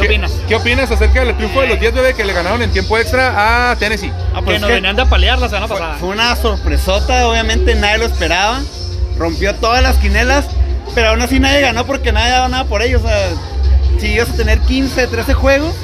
¿Qué 0.00 0.06
opinas? 0.06 0.32
¿Qué 0.48 0.54
opinas 0.56 0.90
acerca 0.90 1.24
del 1.24 1.34
triunfo 1.36 1.60
de 1.62 1.68
los 1.68 1.80
10 1.80 1.94
bebé 1.94 2.12
que 2.14 2.24
le 2.24 2.32
ganaron 2.34 2.60
en 2.60 2.70
tiempo 2.70 2.98
extra 2.98 3.70
a 3.70 3.76
Tennessee? 3.76 4.12
Ah, 4.34 4.38
que 4.40 4.42
pues 4.42 4.60
nos 4.60 4.68
es 4.68 4.74
que 4.74 4.74
venían 4.74 4.96
de 4.96 5.02
apalear 5.02 5.38
la 5.38 5.48
semana 5.48 5.68
fue, 5.68 5.78
pasada. 5.78 5.96
fue 5.98 6.08
una 6.10 6.36
sorpresota, 6.36 7.28
obviamente 7.28 7.74
nadie 7.76 7.98
lo 7.98 8.04
esperaba. 8.06 8.60
Rompió 9.18 9.54
todas 9.54 9.82
las 9.82 9.96
quinelas, 9.96 10.46
pero 10.94 11.08
aún 11.10 11.22
así 11.22 11.40
nadie 11.40 11.60
ganó 11.60 11.86
porque 11.86 12.12
nadie 12.12 12.30
daba 12.30 12.48
nada 12.48 12.64
por 12.64 12.82
ellos. 12.82 13.02
O 13.02 13.06
sea, 13.08 13.30
si 13.98 14.08
ibas 14.08 14.30
a 14.30 14.32
tener 14.34 14.58
15, 14.60 15.06
13 15.06 15.34
juegos, 15.34 15.74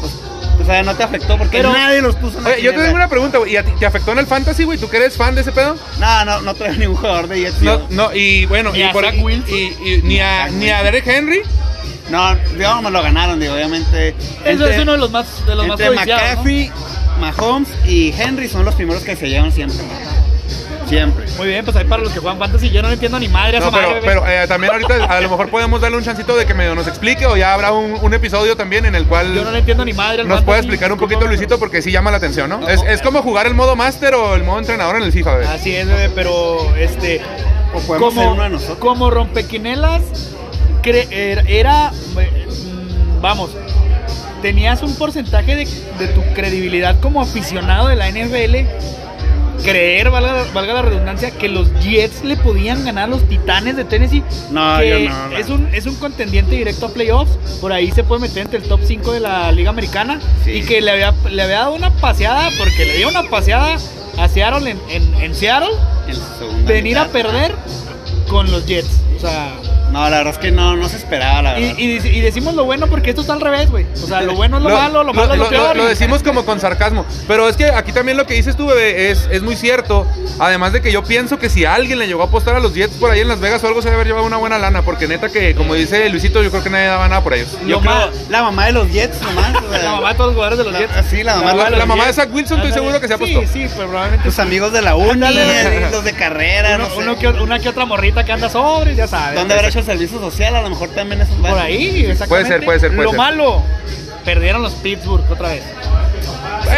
pues, 0.00 0.12
o 0.60 0.64
sea, 0.64 0.82
no 0.82 0.94
te 0.94 1.02
afectó 1.02 1.36
porque 1.38 1.58
Pero- 1.58 1.72
nadie 1.72 2.00
los 2.00 2.16
puso 2.16 2.38
en 2.38 2.44
la 2.44 2.50
Oye, 2.50 2.62
yo 2.62 2.72
te 2.72 2.78
tengo 2.82 2.94
una 2.94 3.08
pregunta, 3.08 3.38
güey. 3.38 3.52
¿Y 3.52 3.56
a 3.56 3.64
ti 3.64 3.72
te 3.78 3.86
afectó 3.86 4.12
en 4.12 4.18
el 4.20 4.26
fantasy, 4.26 4.64
güey? 4.64 4.78
¿Tú 4.78 4.88
que 4.88 4.96
eres 4.98 5.16
fan 5.16 5.34
de 5.34 5.42
ese 5.42 5.52
pedo? 5.52 5.76
No, 5.98 6.24
no, 6.24 6.40
no 6.42 6.54
traigo 6.54 6.78
ningún 6.78 6.96
jugador 6.96 7.28
de 7.28 7.40
Jets. 7.40 7.60
No, 7.62 7.86
no, 7.90 8.14
y 8.14 8.46
bueno, 8.46 8.70
Ni 8.72 8.78
y 8.78 8.82
a 8.84 8.92
por 8.92 9.04
Zach 9.04 9.14
y- 9.14 9.20
Wilson. 9.22 9.54
y- 9.54 9.88
y- 9.90 10.00
ni 10.02 10.20
a 10.20 10.48
ni 10.48 10.70
a 10.70 10.82
Derek 10.82 11.06
Henry. 11.06 11.42
No, 12.10 12.34
digamos, 12.56 12.82
me 12.82 12.90
lo 12.90 13.02
ganaron, 13.02 13.38
digo, 13.38 13.54
obviamente. 13.54 14.14
Eso 14.44 14.66
es 14.68 14.78
uno 14.80 14.92
de 14.92 14.98
los 14.98 15.10
más, 15.12 15.46
de 15.46 15.54
los 15.54 15.66
más 15.68 15.78
entre 15.78 15.94
¿no? 15.94 16.00
McCaffrey, 16.00 16.72
Mahomes 17.20 17.68
y 17.86 18.12
Henry 18.18 18.48
son 18.48 18.64
los 18.64 18.74
primeros 18.74 19.04
que 19.04 19.14
se 19.14 19.28
llevan 19.28 19.52
siempre. 19.52 19.78
Siempre. 20.90 21.24
Muy 21.38 21.46
bien, 21.48 21.64
pues 21.64 21.76
ahí 21.76 21.84
para 21.84 22.02
los 22.02 22.12
que 22.12 22.18
juegan 22.20 22.38
fantasy, 22.38 22.68
yo 22.70 22.82
no 22.82 22.88
le 22.88 22.94
entiendo 22.94 23.18
ni 23.18 23.28
madre 23.28 23.56
a 23.56 23.60
No, 23.60 23.68
esa 23.68 23.76
madre, 23.76 24.00
pero, 24.04 24.22
pero 24.22 24.26
eh, 24.28 24.46
también 24.46 24.72
ahorita 24.72 25.04
a 25.04 25.20
lo 25.22 25.30
mejor 25.30 25.48
podemos 25.48 25.80
darle 25.80 25.96
un 25.96 26.04
chancito 26.04 26.36
de 26.36 26.44
que 26.46 26.52
medio 26.52 26.74
nos 26.74 26.86
explique 26.88 27.24
o 27.26 27.36
ya 27.36 27.54
habrá 27.54 27.72
un, 27.72 27.96
un 28.02 28.12
episodio 28.14 28.56
también 28.56 28.84
en 28.84 28.94
el 28.94 29.06
cual 29.06 29.32
Yo 29.34 29.44
no 29.44 29.52
le 29.52 29.60
entiendo 29.60 29.84
ni 29.84 29.92
madre 29.92 30.22
al 30.22 30.28
nos 30.28 30.38
fantasy, 30.38 30.44
puede 30.46 30.58
explicar 30.58 30.92
un 30.92 30.98
poquito 30.98 31.26
Luisito 31.26 31.58
porque 31.58 31.80
sí 31.80 31.90
llama 31.92 32.10
la 32.10 32.16
atención, 32.18 32.50
¿no? 32.50 32.68
Es, 32.68 32.82
es 32.82 33.00
como 33.02 33.22
jugar 33.22 33.46
el 33.46 33.54
modo 33.54 33.76
máster 33.76 34.14
o 34.14 34.34
el 34.34 34.42
modo 34.44 34.58
entrenador 34.58 34.96
en 34.96 35.04
el 35.04 35.12
FIFA, 35.12 35.32
bebé. 35.34 35.44
pero- 35.46 35.58
Así 35.58 35.74
es, 35.74 35.86
bebé, 35.86 36.10
pero 36.14 36.74
este. 36.76 37.22
O 37.72 37.78
podemos 37.80 38.12
ser 38.14 38.26
uno 38.26 38.42
de 38.42 38.50
nosotros. 38.50 38.78
como 38.78 39.10
rompequinelas, 39.10 40.02
cre- 40.82 41.06
era, 41.12 41.42
era, 41.46 41.90
mm, 41.92 43.20
vamos, 43.20 43.50
tenías 44.42 44.82
un 44.82 44.94
porcentaje 44.96 45.54
de, 45.54 45.64
de 45.98 46.08
tu 46.08 46.22
credibilidad 46.34 46.98
como 47.00 47.20
aficionado 47.22 47.86
de 47.88 47.94
la 47.96 48.08
NFL. 48.10 48.66
Creer, 49.62 50.10
valga, 50.10 50.44
valga 50.52 50.74
la 50.74 50.82
redundancia, 50.82 51.30
que 51.30 51.48
los 51.48 51.72
Jets 51.80 52.24
le 52.24 52.36
podían 52.36 52.84
ganar 52.84 53.04
a 53.04 53.06
los 53.08 53.28
Titanes 53.28 53.76
de 53.76 53.84
Tennessee. 53.84 54.22
No, 54.50 54.78
que 54.78 54.88
yo 54.88 55.10
no, 55.10 55.28
no. 55.28 55.36
Es 55.36 55.48
un, 55.48 55.68
es 55.74 55.86
un 55.86 55.94
contendiente 55.96 56.54
directo 56.56 56.86
a 56.86 56.88
playoffs. 56.90 57.32
Por 57.60 57.72
ahí 57.72 57.90
se 57.90 58.04
puede 58.04 58.22
meter 58.22 58.44
entre 58.44 58.58
el 58.58 58.64
top 58.64 58.80
5 58.84 59.12
de 59.12 59.20
la 59.20 59.52
Liga 59.52 59.70
Americana. 59.70 60.20
Sí. 60.44 60.52
Y 60.52 60.62
que 60.62 60.80
le 60.80 60.90
había, 60.90 61.14
le 61.30 61.42
había 61.42 61.58
dado 61.60 61.74
una 61.74 61.90
paseada, 61.90 62.48
porque 62.58 62.84
le 62.84 62.96
dio 62.98 63.08
una 63.08 63.24
paseada 63.24 63.76
a 64.18 64.28
Seattle 64.28 64.70
en, 64.70 64.78
en, 64.90 65.14
en 65.22 65.34
Seattle 65.34 65.74
En 66.08 66.66
venir 66.66 66.98
a 66.98 67.08
perder 67.08 67.54
con 68.28 68.50
los 68.50 68.66
Jets. 68.66 69.00
O 69.16 69.20
sea, 69.20 69.52
No, 69.90 70.08
la 70.08 70.18
verdad 70.18 70.32
es 70.34 70.38
que 70.38 70.52
no, 70.52 70.76
no 70.76 70.88
se 70.88 70.96
esperaba, 70.96 71.42
la 71.42 71.52
verdad. 71.54 71.74
y 71.78 71.90
y 71.90 72.20
decimos 72.20 72.54
lo 72.54 72.64
bueno 72.64 72.86
porque 72.86 73.10
esto 73.10 73.22
está 73.22 73.32
al 73.32 73.40
revés, 73.40 73.70
güey. 73.70 73.86
O 74.02 74.06
sea, 74.06 74.20
lo 74.20 74.34
bueno 74.34 74.58
es 74.58 74.62
lo, 74.62 74.70
malo, 74.70 75.02
lo 75.04 75.12
malo 75.12 75.32
es 75.34 75.38
lo, 75.40 75.48
peor. 75.48 75.76
lo 75.76 75.84
decimos 75.86 76.22
como 76.22 76.44
con 76.44 76.60
sarcasmo. 76.60 77.04
Pero 77.26 77.48
es 77.48 77.56
que 77.56 77.66
aquí 77.66 77.92
también 77.92 78.16
lo 78.16 78.26
que 78.26 78.34
dices 78.34 78.56
tú, 78.56 78.66
bebé, 78.66 79.10
es, 79.10 79.28
es 79.30 79.42
muy 79.42 79.56
cierto. 79.56 80.06
Además 80.38 80.72
de 80.72 80.80
que 80.80 80.92
yo 80.92 81.02
pienso 81.02 81.38
que 81.38 81.48
si 81.48 81.64
alguien 81.64 81.98
le 81.98 82.06
llegó 82.06 82.22
a 82.22 82.26
apostar 82.26 82.54
a 82.56 82.60
los 82.60 82.74
Jets 82.74 82.96
por 82.96 83.10
ahí 83.10 83.20
en 83.20 83.28
Las 83.28 83.40
Vegas 83.40 83.62
o 83.64 83.66
algo, 83.66 83.82
se 83.82 83.88
debe 83.88 83.96
haber 83.96 84.06
llevado 84.06 84.26
una 84.26 84.36
buena 84.36 84.58
lana. 84.58 84.82
Porque 84.82 85.08
neta 85.08 85.28
que, 85.28 85.54
como 85.54 85.74
dice 85.74 86.08
Luisito, 86.08 86.42
yo 86.42 86.50
creo 86.50 86.62
que 86.62 86.70
nadie 86.70 86.86
daba 86.86 87.08
nada 87.08 87.22
por 87.22 87.34
ellos. 87.34 87.48
Yo 87.66 87.80
creo 87.80 87.92
ma- 87.92 88.10
la 88.28 88.42
mamá 88.42 88.66
de 88.66 88.72
los 88.72 88.90
Jets 88.92 89.20
nomás. 89.22 89.54
o 89.56 89.70
sea, 89.70 89.82
La 89.82 89.92
mamá 89.92 90.08
de 90.10 90.14
todos 90.14 90.28
los 90.28 90.34
jugadores 90.34 90.58
de 90.58 90.64
los 90.64 90.72
La- 90.72 90.78
Jets. 90.80 91.10
sí, 91.10 91.22
la 91.24 91.36
mamá- 91.36 91.50
de 91.52 91.70
la 91.70 91.70
los 91.78 91.86
mamá 91.88 92.06
de. 92.06 92.12
Zach 92.12 92.28
Wilson, 92.32 92.58
estoy 92.58 92.72
seguro 92.72 93.00
que 93.00 93.08
se 93.08 93.16
Sí, 93.18 93.34
apostó. 93.34 93.52
sí, 93.52 93.66
pero 93.76 93.88
probablemente. 93.88 94.24
tus 94.28 94.38
amigos 94.38 94.72
de 94.72 94.82
la 94.82 94.94
uni, 94.94 95.20
los 95.90 96.04
de 96.04 96.12
carrera, 96.12 96.76
uno, 96.76 96.84
no 96.84 96.90
sé. 96.90 96.96
uno 97.00 97.18
que, 97.18 97.28
una 97.28 97.58
que 97.58 97.68
otra 97.68 97.84
morrita 97.86 98.24
que 98.24 98.32
anda 98.32 98.48
sobre, 98.48 98.94
ya 98.94 99.06
sabes. 99.06 99.34
¿Dónde 99.38 99.54
habrá 99.54 99.68
hecho 99.68 99.79
el 99.80 99.86
servicio 99.86 100.18
social? 100.20 100.54
A 100.56 100.62
lo 100.62 100.70
mejor 100.70 100.88
también 100.90 101.20
esos 101.22 101.34
Por 101.36 101.58
ahí, 101.58 102.06
exactamente. 102.06 102.26
Puede 102.28 102.46
ser, 102.46 102.64
puede 102.64 102.80
ser, 102.80 102.90
puede 102.90 103.04
Lo 103.04 103.10
ser. 103.10 103.18
malo, 103.18 103.62
perdieron 104.24 104.62
los 104.62 104.72
Pittsburgh 104.74 105.24
otra 105.30 105.48
vez. 105.48 105.62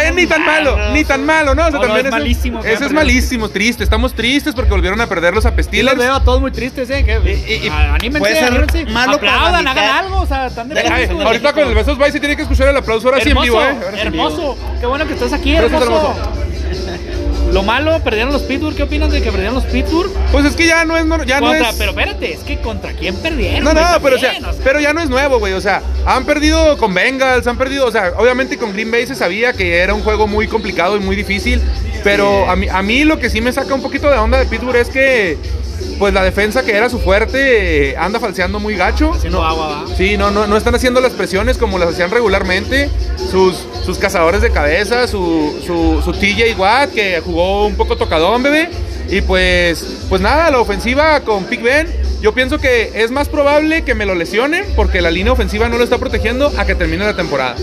Eh, 0.01 0.11
ni 0.15 0.25
tan 0.25 0.43
malo, 0.45 0.77
ni 0.91 1.03
tan 1.03 1.25
malo, 1.25 1.53
¿no? 1.53 1.63
O 1.63 1.65
sea, 1.65 1.71
No, 1.73 1.79
no, 1.79 1.85
también 1.87 2.05
es 2.07 2.11
malísimo 2.11 2.59
hayan 2.59 2.71
es 2.73 2.79
perdido. 2.79 2.95
malísimo, 2.95 3.49
triste. 3.49 3.83
Estamos 3.83 4.13
tristes 4.15 4.55
porque 4.55 4.71
volvieron 4.71 4.99
a 5.01 5.07
perderlos 5.07 5.45
a 5.45 5.49
Y 5.49 5.51
los 5.51 5.55
Pestilas. 5.57 5.97
veo 5.97 6.13
a 6.15 6.23
todos 6.23 6.39
muy 6.41 6.51
tristes, 6.51 6.89
¿eh? 6.89 7.03
Que, 7.03 7.19
Y- 7.29 7.65
y- 7.65 7.69
anímense, 7.69 8.19
puede 8.19 8.35
ser 8.35 8.45
anímense. 8.45 8.85
malo 8.85 9.15
Aplaudan, 9.17 9.67
hagan 9.67 10.05
algo, 10.05 10.21
o 10.21 10.25
sea, 10.25 10.47
están 10.47 10.69
de 10.69 10.79
ahorita 10.79 11.53
con 11.53 11.67
el 11.67 11.75
Besos 11.75 11.97
Bye 11.97 12.11
se 12.11 12.19
tiene 12.19 12.35
que 12.35 12.43
escuchar 12.43 12.69
el 12.69 12.77
aplauso 12.77 13.09
ahora 13.09 13.19
sí 13.19 13.29
en 13.29 13.37
hermoso, 13.37 13.45
vivo, 13.45 13.61
¿eh? 13.61 13.65
Ahora 13.85 13.97
sí 13.97 14.07
en 14.07 14.11
vivo. 14.13 14.25
hermoso. 14.27 14.57
Qué 14.79 14.85
bueno 14.85 15.05
que 15.05 15.13
estás 15.13 15.33
aquí, 15.33 15.55
hermoso. 15.55 16.15
Lo 17.53 17.61
malo, 17.61 17.99
perdieron 18.03 18.33
los 18.33 18.41
Pittsburgh. 18.41 18.75
¿Qué 18.75 18.81
opinas 18.81 19.11
de 19.11 19.21
que 19.21 19.29
perdieron 19.29 19.53
los 19.53 19.65
Pittsburgh? 19.65 20.11
Pues 20.31 20.43
es 20.43 20.55
que 20.55 20.65
ya 20.65 20.85
no 20.85 20.97
es. 20.97 21.05
Ya 21.27 21.39
no 21.39 21.47
Contra- 21.47 21.69
es... 21.69 21.75
Pero 21.75 21.91
espérate, 21.91 22.33
es 22.33 22.39
que 22.39 22.59
contra 22.59 22.93
quién 22.93 23.15
perdieron. 23.17 23.63
No, 23.63 23.73
no, 23.73 24.01
pero, 24.01 24.15
o 24.15 24.19
sea, 24.19 24.33
pero 24.63 24.79
ya 24.79 24.91
no 24.91 25.01
es 25.01 25.09
nuevo, 25.09 25.37
güey. 25.37 25.53
O 25.53 25.61
sea, 25.61 25.83
han 26.07 26.25
perdido 26.25 26.77
con 26.77 26.95
Bengals, 26.95 27.45
han 27.45 27.57
perdido, 27.59 27.85
o 27.85 27.91
sea, 27.91 28.13
obviamente 28.17 28.57
con 28.57 28.73
Green 28.73 28.89
Bay 28.89 29.05
se 29.05 29.13
sabía 29.13 29.53
que 29.53 29.77
era 29.77 29.93
un 29.93 30.01
juego 30.01 30.25
muy 30.25 30.47
complicado 30.47 30.97
y 30.97 30.99
muy 30.99 31.15
difícil. 31.15 31.61
Pero 32.03 32.49
a 32.49 32.55
mí, 32.55 32.67
a 32.67 32.81
mí 32.81 33.03
lo 33.03 33.19
que 33.19 33.29
sí 33.29 33.39
me 33.39 33.51
saca 33.51 33.73
un 33.75 33.83
poquito 33.83 34.09
de 34.09 34.17
onda 34.17 34.39
de 34.39 34.45
Pittsburgh 34.45 34.75
es 34.77 34.89
que 34.89 35.37
pues 35.99 36.13
la 36.13 36.23
defensa 36.23 36.63
que 36.63 36.75
era 36.75 36.89
su 36.89 36.99
fuerte 36.99 37.91
eh, 37.91 37.97
anda 37.97 38.19
falseando 38.19 38.59
muy 38.59 38.75
gacho. 38.75 39.11
Haciendo 39.13 39.39
No- 39.39 39.45
agua, 39.47 39.67
¿va? 39.87 39.95
Sí, 39.95 40.17
no, 40.17 40.31
no, 40.31 40.47
no 40.47 40.57
están 40.57 40.75
haciendo 40.75 41.01
las 41.01 41.13
presiones 41.13 41.57
como 41.57 41.77
las 41.77 41.89
hacían 41.89 42.11
regularmente. 42.11 42.89
Sus, 43.31 43.65
sus 43.85 43.97
cazadores 43.97 44.41
de 44.41 44.51
cabeza, 44.51 45.07
su, 45.07 45.59
su, 45.65 46.01
su 46.03 46.11
TJ 46.13 46.55
Watt, 46.57 46.91
que 46.91 47.19
jugó 47.21 47.65
un 47.65 47.75
poco 47.75 47.95
tocadón, 47.97 48.43
bebé. 48.43 48.69
Y 49.09 49.21
pues, 49.21 49.85
pues 50.09 50.21
nada, 50.21 50.49
la 50.51 50.59
ofensiva 50.59 51.19
con 51.21 51.47
Big 51.49 51.61
Ben. 51.61 51.87
Yo 52.21 52.33
pienso 52.33 52.57
que 52.57 52.91
es 52.95 53.11
más 53.11 53.27
probable 53.27 53.81
que 53.83 53.95
me 53.95 54.05
lo 54.05 54.15
lesionen 54.15 54.63
porque 54.77 55.01
la 55.01 55.11
línea 55.11 55.33
ofensiva 55.33 55.67
no 55.67 55.77
lo 55.77 55.83
está 55.83 55.97
protegiendo 55.97 56.53
a 56.57 56.65
que 56.65 56.73
termine 56.73 57.03
la 57.05 57.15
temporada. 57.17 57.55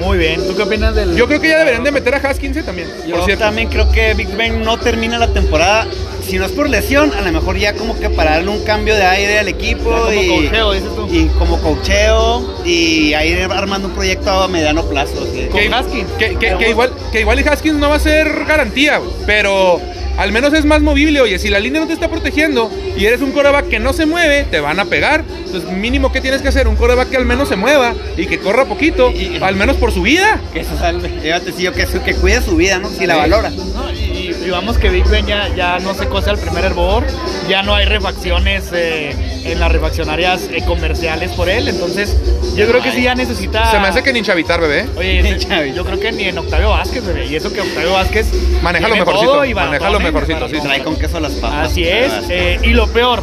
Muy 0.00 0.18
bien. 0.18 0.46
¿Tú 0.46 0.54
qué 0.56 0.62
opinas 0.62 0.94
del.? 0.94 1.16
Yo 1.16 1.26
creo 1.26 1.40
que 1.40 1.48
ya 1.48 1.58
deberían 1.58 1.84
de 1.84 1.92
meter 1.92 2.14
a 2.14 2.18
Haskins 2.18 2.56
eh, 2.56 2.62
también. 2.62 2.88
Yo 3.06 3.16
por 3.16 3.24
cierto. 3.24 3.44
también 3.44 3.68
creo 3.68 3.90
que 3.90 4.14
Big 4.14 4.28
Ben 4.36 4.62
no 4.62 4.78
termina 4.78 5.18
la 5.18 5.28
temporada. 5.28 5.86
Si 6.26 6.38
no 6.38 6.46
es 6.46 6.52
por 6.52 6.70
lesión, 6.70 7.12
a 7.12 7.20
lo 7.20 7.30
mejor 7.32 7.58
ya 7.58 7.74
como 7.74 7.98
que 8.00 8.08
para 8.08 8.32
darle 8.32 8.48
un 8.50 8.64
cambio 8.64 8.94
de 8.94 9.04
aire 9.04 9.38
al 9.38 9.48
equipo. 9.48 9.90
Ya 9.90 9.98
como 10.00 10.12
y, 10.22 10.28
coacheo, 10.28 10.72
dices 10.72 10.94
tú. 10.96 11.08
y 11.12 11.26
como 11.38 11.60
cocheo 11.60 12.60
y 12.64 13.12
a 13.12 13.24
ir 13.26 13.42
armando 13.50 13.88
un 13.88 13.94
proyecto 13.94 14.30
a 14.30 14.48
mediano 14.48 14.84
plazo. 14.86 15.14
Con 15.50 15.60
que, 15.60 15.68
Haskins. 15.72 16.10
que- 16.18 16.36
que- 16.36 16.56
que 16.56 16.70
igual, 16.70 16.92
que 17.12 17.20
igual 17.20 17.40
y 17.40 17.46
Haskins 17.48 17.76
no 17.76 17.90
va 17.90 17.96
a 17.96 18.00
ser 18.00 18.44
garantía, 18.46 18.96
güey, 18.98 19.10
pero 19.26 19.80
al 20.16 20.32
menos 20.32 20.52
es 20.54 20.64
más 20.64 20.80
movible. 20.82 21.20
Oye, 21.20 21.38
si 21.38 21.48
la 21.50 21.60
línea 21.60 21.80
no 21.80 21.86
te 21.86 21.92
está 21.92 22.08
protegiendo 22.08 22.70
y 22.96 23.04
eres 23.06 23.20
un 23.20 23.32
coreback 23.32 23.68
que 23.68 23.78
no 23.80 23.92
se 23.92 24.06
mueve, 24.06 24.44
te 24.44 24.60
van 24.60 24.78
a 24.80 24.84
pegar. 24.84 25.24
Entonces, 25.46 25.70
mínimo 25.70 26.10
que 26.12 26.20
tienes 26.20 26.42
que 26.42 26.48
hacer, 26.48 26.66
un 26.68 26.76
coreback 26.76 27.10
que 27.10 27.16
al 27.16 27.24
menos 27.26 27.48
se 27.48 27.56
mueva 27.56 27.94
y 28.16 28.26
que 28.26 28.38
corra 28.38 28.64
poquito, 28.64 29.10
Y- 29.12 29.36
y- 29.36 29.38
al 29.42 29.54
menos 29.56 29.76
por 29.76 29.92
su 29.92 30.02
vida. 30.02 30.40
Que 30.52 30.64
se 30.64 30.76
salve. 30.76 31.08
Llévate, 31.22 31.52
sí, 31.52 31.66
que, 31.68 31.86
que 32.00 32.14
cuide 32.14 32.42
su 32.42 32.56
vida, 32.56 32.78
¿no? 32.78 32.88
Si 32.88 33.06
la 33.06 33.14
Sí. 33.14 33.20
valora. 33.20 33.50
No, 33.50 33.90
y, 33.92 34.34
y 34.44 34.50
vamos 34.50 34.78
que 34.78 34.88
Big 34.90 35.04
Ben 35.08 35.26
ya, 35.26 35.48
ya 35.54 35.78
no 35.78 35.94
se 35.94 36.06
cose 36.08 36.30
al 36.30 36.38
primer 36.38 36.64
hervor, 36.64 37.04
ya 37.48 37.62
no 37.62 37.74
hay 37.74 37.84
refacciones 37.86 38.64
eh, 38.72 39.14
en 39.44 39.60
las 39.60 39.70
refaccionarias 39.70 40.48
eh, 40.50 40.62
comerciales 40.66 41.30
por 41.32 41.48
él, 41.48 41.68
entonces 41.68 42.16
yo 42.56 42.66
creo 42.66 42.82
que 42.82 42.92
sí 42.92 43.02
ya 43.02 43.14
necesita... 43.14 43.70
Se 43.70 43.78
me 43.78 43.88
hace 43.88 44.02
que 44.02 44.12
ni 44.12 44.22
chavitar, 44.22 44.60
bebé. 44.60 44.86
Oye, 44.96 45.22
Ni 45.22 45.72
yo 45.74 45.84
creo 45.84 46.00
que 46.00 46.12
ni 46.12 46.24
en 46.24 46.38
Octavio 46.38 46.70
Vázquez, 46.70 47.04
bebé, 47.04 47.26
y 47.26 47.36
eso 47.36 47.52
que 47.52 47.60
Octavio 47.60 47.92
Vázquez... 47.92 48.26
Maneja 48.62 48.88
lo 48.88 48.96
mejorcito, 48.96 49.32
todo 49.32 49.44
y 49.44 49.54
maneja 49.54 49.90
lo 49.90 50.00
mejorcito, 50.00 50.48
sí. 50.48 50.56
Trae 50.62 50.82
con 50.82 50.96
queso 50.96 51.20
las 51.20 51.32
papas. 51.32 51.70
Así 51.70 51.84
es, 51.86 52.12
eh, 52.30 52.58
y 52.62 52.68
lo 52.70 52.86
peor, 52.88 53.22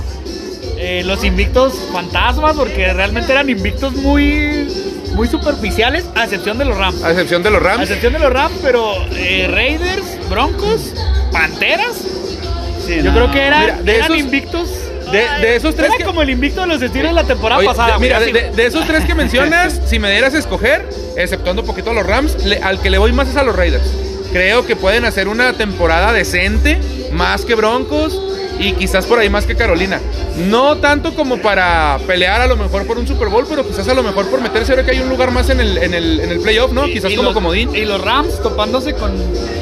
eh, 0.77 1.03
los 1.05 1.23
invictos 1.23 1.73
fantasmas, 1.91 2.55
porque 2.55 2.91
realmente 2.93 3.31
eran 3.31 3.49
invictos 3.49 3.93
muy, 3.93 4.67
muy 5.15 5.27
superficiales, 5.27 6.05
a 6.15 6.23
excepción 6.25 6.57
de 6.57 6.65
los 6.65 6.77
Rams. 6.77 7.03
A 7.03 7.11
excepción 7.11 7.41
de 7.43 7.49
los 7.51 7.61
A 7.61 7.63
Rams. 7.63 7.81
excepción 7.83 8.13
de 8.13 8.19
los 8.19 8.31
Rams, 8.31 8.53
pero 8.61 8.93
eh, 9.15 9.47
Raiders, 9.51 10.17
Broncos, 10.29 10.93
Panteras, 11.31 11.95
Sí, 12.85 12.95
yo 12.97 13.03
no. 13.03 13.13
creo 13.13 13.31
que 13.31 13.39
eran, 13.41 13.61
Mira, 13.61 13.77
de 13.83 13.95
eran 13.95 14.05
esos- 14.11 14.17
invictos. 14.17 14.69
De- 15.11 15.47
de 15.47 15.55
esos 15.55 15.75
tres 15.75 15.89
Era 15.89 15.97
que- 15.97 16.03
como 16.03 16.21
el 16.21 16.29
invicto 16.29 16.61
de 16.61 16.67
los 16.67 16.81
Steelers 16.81 17.13
la 17.13 17.23
temporada 17.23 17.59
Oye, 17.59 17.67
pasada. 17.67 17.93
de- 17.93 17.99
mira, 17.99 18.19
de, 18.19 18.31
de- 18.33 18.51
de 18.51 18.65
esos 18.65 18.85
tres 18.87 19.05
que 19.05 19.15
mencionas, 19.15 19.79
si 19.85 19.99
me 19.99 20.09
dieras 20.11 20.33
a 20.33 20.39
escoger, 20.39 20.87
exceptuando 21.17 21.61
un 21.61 21.67
poquito 21.67 21.91
a 21.91 21.93
los 21.93 22.05
Rams, 22.05 22.43
le- 22.45 22.59
al 22.59 22.79
que 22.81 22.89
le 22.89 22.97
voy 22.97 23.11
más 23.13 23.27
es 23.29 23.35
a 23.35 23.43
los 23.43 23.55
Raiders. 23.55 23.83
Creo 24.31 24.65
que 24.65 24.75
pueden 24.75 25.03
hacer 25.05 25.27
una 25.27 25.53
temporada 25.53 26.13
decente, 26.13 26.79
más 27.11 27.43
que 27.45 27.55
Broncos 27.55 28.19
y 28.61 28.73
quizás 28.73 29.05
por 29.05 29.19
ahí 29.19 29.29
más 29.29 29.45
que 29.45 29.55
Carolina. 29.55 29.99
No 30.49 30.77
tanto 30.77 31.13
como 31.15 31.37
para 31.37 31.97
pelear 32.07 32.39
a 32.41 32.47
lo 32.47 32.55
mejor 32.55 32.85
por 32.87 32.97
un 32.97 33.07
Super 33.07 33.27
Bowl, 33.29 33.45
pero 33.49 33.67
quizás 33.67 33.87
a 33.87 33.93
lo 33.93 34.03
mejor 34.03 34.27
por 34.29 34.39
meterse 34.41 34.71
ahora 34.71 34.85
que 34.85 34.91
hay 34.91 34.99
un 34.99 35.09
lugar 35.09 35.31
más 35.31 35.49
en 35.49 35.59
el, 35.59 35.77
en 35.77 35.93
el, 35.93 36.19
en 36.19 36.29
el 36.31 36.39
playoff, 36.39 36.71
¿no? 36.71 36.87
Y- 36.87 36.93
Quizás 36.93 37.11
y 37.11 37.15
como 37.15 37.29
los- 37.29 37.33
comodín. 37.33 37.75
Y 37.75 37.85
los 37.85 37.99
Rams 38.01 38.41
topándose 38.41 38.93
con 38.93 39.11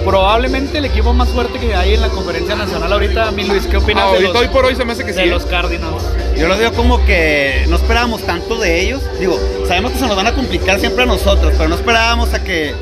probablemente 0.05 0.77
el 0.77 0.85
equipo 0.85 1.13
más 1.13 1.29
fuerte 1.29 1.59
que 1.59 1.75
hay 1.75 1.93
en 1.95 2.01
la 2.01 2.09
conferencia 2.09 2.55
nacional 2.55 2.91
ahorita. 2.93 3.31
Mi 3.31 3.45
Luis, 3.45 3.65
¿qué 3.67 3.77
opinas 3.77 4.05
de 4.11 4.17
Ahorita, 4.17 4.33
los, 4.33 4.41
hoy 4.41 4.47
por 4.49 4.65
hoy 4.65 4.75
se 4.75 4.85
me 4.85 4.93
hace 4.93 5.03
que 5.05 5.13
de 5.13 5.21
sí. 5.23 5.27
¿eh? 5.27 5.31
los 5.31 5.45
Cardinals? 5.45 6.03
Yo 6.37 6.47
lo 6.47 6.57
veo 6.57 6.71
como 6.73 7.03
que 7.05 7.65
no 7.67 7.75
esperábamos 7.75 8.21
tanto 8.23 8.57
de 8.57 8.81
ellos. 8.81 9.01
Digo, 9.19 9.39
sabemos 9.67 9.91
que 9.91 9.99
se 9.99 10.07
nos 10.07 10.15
van 10.15 10.27
a 10.27 10.33
complicar 10.33 10.79
siempre 10.79 11.03
a 11.03 11.05
nosotros, 11.05 11.53
pero 11.57 11.69
no 11.69 11.75
esperábamos 11.75 12.33
a 12.33 12.43
que 12.43 12.73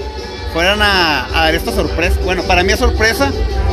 fueran 0.53 0.81
a, 0.81 1.25
a 1.25 1.45
dar 1.45 1.55
esta 1.55 1.71
sorpresa. 1.71 2.17
Bueno, 2.23 2.43
para 2.43 2.63
mí 2.63 2.71
es 2.73 2.79
sorpresa 2.79 3.31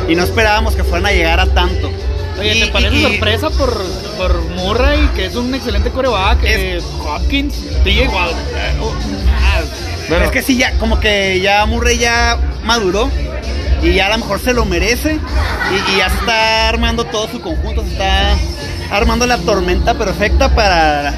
y 0.09 0.15
no 0.17 0.25
esperábamos 0.25 0.75
que 0.75 0.85
fueran 0.85 1.07
a 1.07 1.13
llegar 1.13 1.41
a 1.41 1.47
tanto. 1.47 1.91
Oye, 2.39 2.57
Y- 2.57 2.61
¿te 2.61 2.67
parece 2.69 2.97
y- 2.97 3.03
sorpresa 3.03 3.51
por, 3.51 3.83
por 4.17 4.43
Murray, 4.51 5.09
que 5.15 5.27
es 5.27 5.35
un 5.37 5.55
excelente 5.55 5.91
coreback? 5.91 6.43
Es- 6.45 6.57
eh, 6.59 6.81
Hopkins, 7.07 7.55
Watt, 8.13 8.31
eh, 8.31 8.79
oh, 8.81 8.93
ah, 9.29 9.61
Bueno, 10.09 10.25
Es 10.27 10.31
que 10.31 10.43
sí, 10.43 10.57
ya, 10.59 10.73
como 10.79 11.01
que 11.01 11.41
ya 11.41 11.65
Murray 11.67 11.97
ya 11.99 12.37
maduró 12.65 13.11
y 13.83 13.95
ya 13.95 14.07
a 14.07 14.11
lo 14.11 14.19
mejor 14.19 14.41
se 14.41 14.53
lo 14.53 14.65
merece 14.65 15.13
y, 15.15 15.93
y 15.95 15.97
ya 15.99 16.11
se 16.11 16.17
está 16.17 16.69
armando 16.69 17.05
todo 17.05 17.29
su 17.29 17.41
conjunto, 17.41 17.83
se 17.85 17.93
está 17.93 18.37
armando 18.91 19.27
la 19.27 19.39
tormenta 19.39 19.95
perfecta 19.95 20.55
para, 20.55 21.15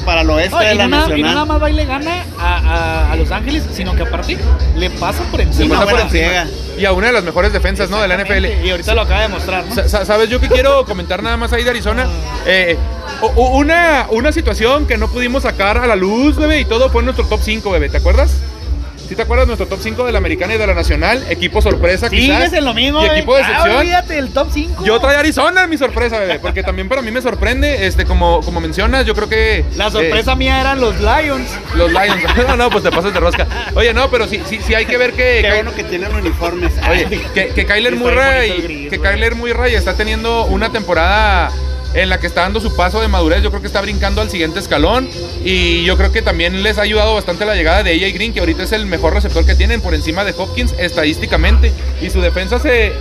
para 0.00 0.22
el 0.22 0.30
oeste 0.30 0.50
no, 0.50 0.58
de 0.60 0.74
y, 0.74 0.76
la 0.76 0.84
no, 0.84 0.88
nada- 0.90 1.04
y 1.06 1.08
no 1.08 1.28
nacional. 1.28 1.34
nada 1.34 1.44
más 1.46 1.62
va 1.62 1.70
y 1.70 1.72
le 1.74 1.84
gana 1.84 2.24
a, 2.38 2.56
a- 2.58 3.12
a 3.12 3.16
Los 3.16 3.30
Ángeles, 3.30 3.64
sino 3.72 3.94
que 3.94 4.02
aparte 4.02 4.38
le 4.76 4.90
pasa 4.90 5.22
por 5.30 5.40
encima. 5.40 5.76
una 5.76 5.84
pasa 5.84 5.90
por 5.90 6.00
encima. 6.00 6.46
Y 6.78 6.84
a 6.86 6.92
una 6.92 7.08
de 7.08 7.12
las 7.12 7.24
mejores 7.24 7.52
defensas, 7.52 7.90
¿no? 7.90 8.00
De 8.00 8.08
la 8.08 8.14
NFL. 8.16 8.64
Y 8.64 8.70
ahorita 8.70 8.94
lo 8.94 9.02
acaba 9.02 9.20
de 9.22 9.28
mostrar, 9.28 9.64
¿no? 9.66 9.74
Sa- 9.74 9.88
sa- 9.88 10.04
¿Sabes 10.06 10.30
yo 10.30 10.40
que 10.40 10.48
quiero 10.48 10.84
comentar 10.86 11.22
nada 11.22 11.36
más 11.36 11.52
ahí 11.52 11.62
de 11.62 11.70
Arizona? 11.70 12.06
Eh, 12.46 12.78
u- 13.20 13.40
u- 13.40 13.58
una, 13.58 14.06
una 14.10 14.32
situación 14.32 14.86
que 14.86 14.96
no 14.96 15.08
pudimos 15.08 15.42
sacar 15.42 15.76
a 15.78 15.86
la 15.86 15.96
luz, 15.96 16.36
bebé, 16.36 16.60
y 16.60 16.64
todo 16.64 16.88
fue 16.88 17.02
nuestro 17.02 17.26
top 17.26 17.40
5, 17.42 17.70
bebé. 17.70 17.90
¿Te 17.90 17.98
acuerdas? 17.98 18.36
¿Sí 19.10 19.16
te 19.16 19.22
acuerdas 19.22 19.48
nuestro 19.48 19.66
top 19.66 19.80
5 19.82 20.04
de 20.06 20.12
la 20.12 20.18
americana 20.18 20.54
y 20.54 20.56
de 20.56 20.64
la 20.68 20.72
nacional? 20.72 21.24
Equipo 21.28 21.60
sorpresa, 21.60 22.08
quizás. 22.08 22.36
Sigues 22.44 22.52
en 22.52 22.64
lo 22.64 22.72
mismo, 22.72 23.02
Y 23.02 23.06
güey. 23.08 23.18
equipo 23.18 23.34
de 23.34 23.42
Ah, 23.42 23.48
excepción. 23.50 23.76
olvídate 23.78 24.14
del 24.14 24.32
top 24.32 24.48
5. 24.52 24.84
Yo 24.84 25.00
trae 25.00 25.16
Arizona 25.16 25.64
en 25.64 25.70
mi 25.70 25.76
sorpresa, 25.76 26.20
bebé, 26.20 26.38
porque 26.38 26.62
también 26.62 26.88
para 26.88 27.02
mí 27.02 27.10
me 27.10 27.20
sorprende, 27.20 27.88
este, 27.88 28.04
como, 28.04 28.40
como 28.42 28.60
mencionas, 28.60 29.04
yo 29.06 29.16
creo 29.16 29.28
que... 29.28 29.64
La 29.74 29.88
eh, 29.88 29.90
sorpresa 29.90 30.36
mía 30.36 30.60
eran 30.60 30.80
los 30.80 30.94
Lions. 31.00 31.50
los 31.74 31.90
Lions. 31.90 32.22
no, 32.46 32.56
no, 32.56 32.70
pues 32.70 32.84
te 32.84 32.92
pasas 32.92 33.12
de 33.12 33.18
rosca. 33.18 33.48
Oye, 33.74 33.92
no, 33.92 34.08
pero 34.12 34.28
sí, 34.28 34.40
sí, 34.46 34.60
sí 34.64 34.74
hay 34.74 34.86
que 34.86 34.96
ver 34.96 35.12
que... 35.14 35.40
Qué 35.42 35.54
bueno 35.56 35.74
que 35.74 35.82
tienen 35.82 36.14
uniformes. 36.14 36.72
Oye, 36.88 37.06
que, 37.34 37.48
que 37.48 37.66
Kyler 37.66 37.94
Está 37.94 38.04
bien 38.04 38.14
Murray, 38.14 38.48
bonito 38.50 38.54
el 38.54 38.62
gris, 38.62 38.90
que 38.90 38.96
güey. 38.98 39.10
Kyler 39.12 39.34
Murray 39.34 39.74
está 39.74 39.94
teniendo 39.96 40.44
una 40.44 40.70
temporada 40.70 41.50
en 41.94 42.08
la 42.08 42.18
que 42.20 42.26
está 42.26 42.42
dando 42.42 42.60
su 42.60 42.74
paso 42.76 43.00
de 43.00 43.08
madurez. 43.08 43.42
Yo 43.42 43.50
creo 43.50 43.60
que 43.60 43.66
está 43.66 43.80
brincando 43.80 44.20
al 44.20 44.30
siguiente 44.30 44.58
escalón. 44.58 45.08
Y 45.44 45.84
yo 45.84 45.96
creo 45.96 46.12
que 46.12 46.22
también 46.22 46.62
les 46.62 46.78
ha 46.78 46.82
ayudado 46.82 47.14
bastante 47.14 47.44
la 47.44 47.54
llegada 47.54 47.82
de 47.82 47.92
AJ 47.92 48.14
Green, 48.14 48.32
que 48.32 48.40
ahorita 48.40 48.62
es 48.62 48.72
el 48.72 48.86
mejor 48.86 49.14
receptor 49.14 49.44
que 49.44 49.54
tienen 49.54 49.80
por 49.80 49.94
encima 49.94 50.24
de 50.24 50.34
Hopkins 50.36 50.74
estadísticamente. 50.78 51.72
Y 52.00 52.10
su 52.10 52.20
defensa 52.20 52.58
se. 52.58 52.92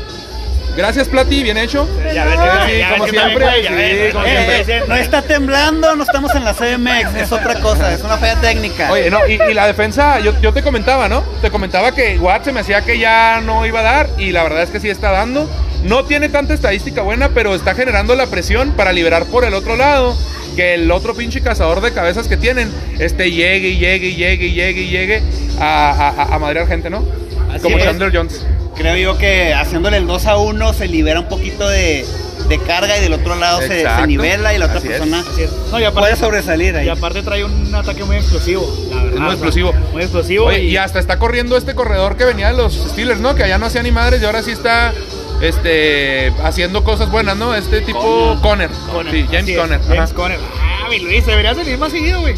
Gracias, 0.77 1.10
Plati, 1.10 1.43
bien 1.43 1.58
hecho. 1.58 1.88
Ya 2.13 2.25
ves, 2.25 2.34
Sí, 2.36 2.39
ya 2.39 2.89
ves 2.89 2.91
como 2.91 3.05
que 3.05 3.10
siempre, 3.12 3.46
también, 3.46 3.50
güey, 3.50 3.63
ya 3.63 3.69
sí, 3.69 3.75
ves, 3.75 4.13
como 4.13 4.25
eh, 4.25 4.63
siempre. 4.65 4.88
no 4.88 4.96
está 4.96 5.22
temblando, 5.24 5.96
no 5.96 6.03
estamos 6.03 6.34
en 6.36 6.46
la 6.46 6.53
CMX, 6.53 7.15
es 7.22 7.31
otra 7.31 7.60
cosa, 7.60 7.91
es 7.91 8.01
una 8.01 8.17
falla 8.17 8.39
técnica. 8.39 8.89
Oye, 8.91 9.10
no, 9.10 9.27
y, 9.27 9.34
y 9.34 9.53
la 9.53 9.67
defensa, 9.67 10.19
yo, 10.19 10.39
yo 10.39 10.53
te 10.53 10.62
comentaba, 10.62 11.10
¿no? 11.10 11.24
Te 11.41 11.50
comentaba 11.51 11.91
que 11.93 12.17
Watt 12.19 12.46
se 12.46 12.53
me 12.53 12.62
hacía 12.62 12.86
que 12.86 12.98
ya 12.98 13.41
no 13.43 13.65
iba 13.65 13.79
a 13.81 13.84
dar 13.84 14.10
y 14.17 14.31
la 14.31 14.43
verdad 14.43 14.62
es 14.62 14.69
que 14.69 14.79
sí 14.79 14.89
está 14.89 15.12
dando. 15.12 15.50
No 15.83 16.03
tiene 16.05 16.29
tanta 16.29 16.53
estadística 16.53 17.01
buena, 17.01 17.29
pero 17.29 17.55
está 17.55 17.74
generando 17.75 18.15
la 18.15 18.27
presión 18.27 18.71
para 18.71 18.91
liberar 18.91 19.25
por 19.25 19.45
el 19.45 19.53
otro 19.53 19.75
lado. 19.77 20.15
Que 20.55 20.74
el 20.74 20.91
otro 20.91 21.13
pinche 21.13 21.41
cazador 21.41 21.79
de 21.79 21.93
cabezas 21.93 22.27
que 22.27 22.36
tienen, 22.36 22.69
este 23.00 23.31
llegue 23.31 23.69
y 23.69 23.77
llegue 23.77 24.07
y 24.07 24.15
llegue 24.15 24.45
y 24.48 24.53
llegue 24.53 24.81
y 24.81 24.89
llegue 24.89 25.24
a, 25.59 25.91
a, 25.91 26.36
a- 26.36 26.39
madrear 26.39 26.67
gente, 26.67 26.89
¿no? 26.89 27.05
Así 27.50 27.62
Como 27.62 27.77
es. 27.77 27.83
Chandler 27.83 28.12
Jones. 28.13 28.45
Creo 28.75 28.95
yo 28.98 29.17
que 29.17 29.53
haciéndole 29.53 29.98
el 29.98 30.07
2 30.07 30.25
a 30.25 30.38
1 30.38 30.74
se 30.74 30.88
libera 30.88 31.19
un 31.19 31.27
poquito 31.29 31.67
de, 31.69 32.03
de 32.50 32.57
carga 32.59 32.98
y 32.98 33.01
del 33.01 33.13
otro 33.13 33.36
lado 33.36 33.59
se, 33.62 33.83
se 33.83 34.07
nivela 34.07 34.53
y 34.53 34.57
la 34.57 34.65
otra 34.65 34.79
Así 34.79 34.88
persona. 34.88 35.24
No, 35.71 35.79
y 35.79 35.83
aparte, 35.83 36.00
puede 36.00 36.15
sobresalir 36.15 36.75
ahí. 36.75 36.88
y 36.88 36.89
aparte 36.89 37.21
trae 37.21 37.43
un 37.45 37.74
ataque 37.75 38.03
muy 38.03 38.17
explosivo, 38.17 38.67
la 38.89 39.03
verdad. 39.03 39.12
muy 39.12 39.21
o 39.21 39.25
sea, 39.27 39.31
explosivo. 39.33 39.74
Muy 39.93 40.01
explosivo. 40.01 40.45
Oye, 40.45 40.63
y 40.63 40.77
hasta 40.77 41.00
está 41.00 41.19
corriendo 41.19 41.57
este 41.57 41.75
corredor 41.75 42.17
que 42.17 42.25
venía 42.25 42.48
de 42.48 42.53
los 42.57 42.74
Steelers, 42.74 43.19
¿no? 43.19 43.36
Que 43.36 43.43
allá 43.43 43.57
no 43.57 43.65
hacía 43.67 43.83
ni 43.83 43.91
madres 43.91 44.21
y 44.21 44.25
ahora 44.25 44.41
sí 44.43 44.51
está 44.51 44.93
este, 45.41 46.34
haciendo 46.43 46.84
cosas 46.84 47.10
buenas, 47.10 47.38
¿no? 47.38 47.53
Este 47.55 47.81
tipo 47.81 48.38
Conner. 48.41 48.69
Conner, 48.91 49.13
Sí, 49.13 49.25
James 49.31 49.58
Conner. 49.58 49.81
James. 49.88 50.13
Conner. 50.13 50.39
Ah, 50.60 50.88
mi 50.89 51.00
Luis, 51.00 51.25
debería 51.25 51.53
salir 51.55 51.77
más 51.77 51.91
seguido, 51.91 52.22
güey. 52.22 52.36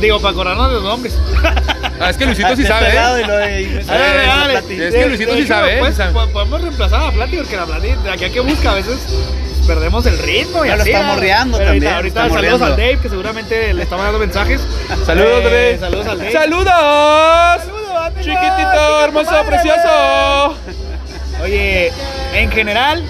Digo, 0.00 0.20
para 0.20 0.32
acordarnos 0.32 0.68
de 0.68 0.74
los 0.74 0.84
nombres. 0.84 1.18
Ah, 2.00 2.10
es 2.10 2.16
que 2.16 2.26
Luisito 2.26 2.54
sí 2.54 2.64
sabe, 2.66 2.88
¿eh? 2.94 3.80
Es 3.80 4.94
que 4.94 5.06
Luisito 5.06 5.34
sí 5.34 5.46
sabe, 5.46 5.76
¿eh? 5.76 5.78
pues, 5.80 5.96
podemos 6.32 6.60
reemplazar 6.62 7.02
a 7.08 7.10
Plati 7.10 7.36
porque 7.36 7.56
la 7.56 7.66
Plati, 7.66 7.88
de 8.04 8.10
aquí 8.10 8.24
a 8.24 8.30
que 8.30 8.40
busca, 8.40 8.70
a 8.70 8.74
veces 8.74 8.96
perdemos 9.66 10.06
el 10.06 10.16
ritmo. 10.18 10.64
Y 10.64 10.68
Ya 10.68 10.76
lo 10.76 10.84
está 10.84 11.02
morreando 11.02 11.58
también, 11.58 11.92
Ahorita, 11.92 12.28
saludos 12.28 12.62
al 12.62 12.70
Dave, 12.76 12.98
que 13.02 13.08
seguramente 13.08 13.74
le 13.74 13.82
está 13.82 13.96
mandando 13.96 14.20
mensajes. 14.20 14.60
Saludos, 15.06 15.40
Eh, 15.40 15.44
bebé. 15.44 15.78
Saludos 15.78 16.06
al 16.06 16.18
Dave. 16.18 16.32
¡Saludos! 16.32 16.64
Saludos. 17.64 18.12
Chiquitito, 18.20 19.04
hermoso, 19.04 19.30
madre, 19.32 19.46
precioso. 19.48 20.54
Oye, 21.42 21.92
en 22.34 22.50
general, 22.50 23.04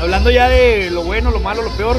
hablando 0.00 0.30
ya 0.30 0.48
de 0.48 0.90
lo 0.90 1.02
bueno, 1.04 1.30
lo 1.30 1.40
malo, 1.40 1.62
lo 1.62 1.70
peor, 1.70 1.96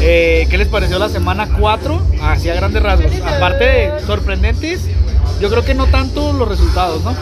eh, 0.00 0.46
¿qué 0.50 0.58
les 0.58 0.68
pareció 0.68 0.98
la 0.98 1.08
semana 1.08 1.48
4? 1.58 2.00
Así 2.22 2.48
a 2.48 2.54
grandes 2.54 2.82
rasgos. 2.82 3.12
Aparte 3.26 3.64
de 3.64 4.00
sorprendentes, 4.06 4.82
yo 5.40 5.50
creo 5.50 5.64
que 5.64 5.74
no 5.74 5.86
tanto 5.86 6.32
los 6.32 6.48
resultados, 6.48 7.02
¿no? 7.04 7.14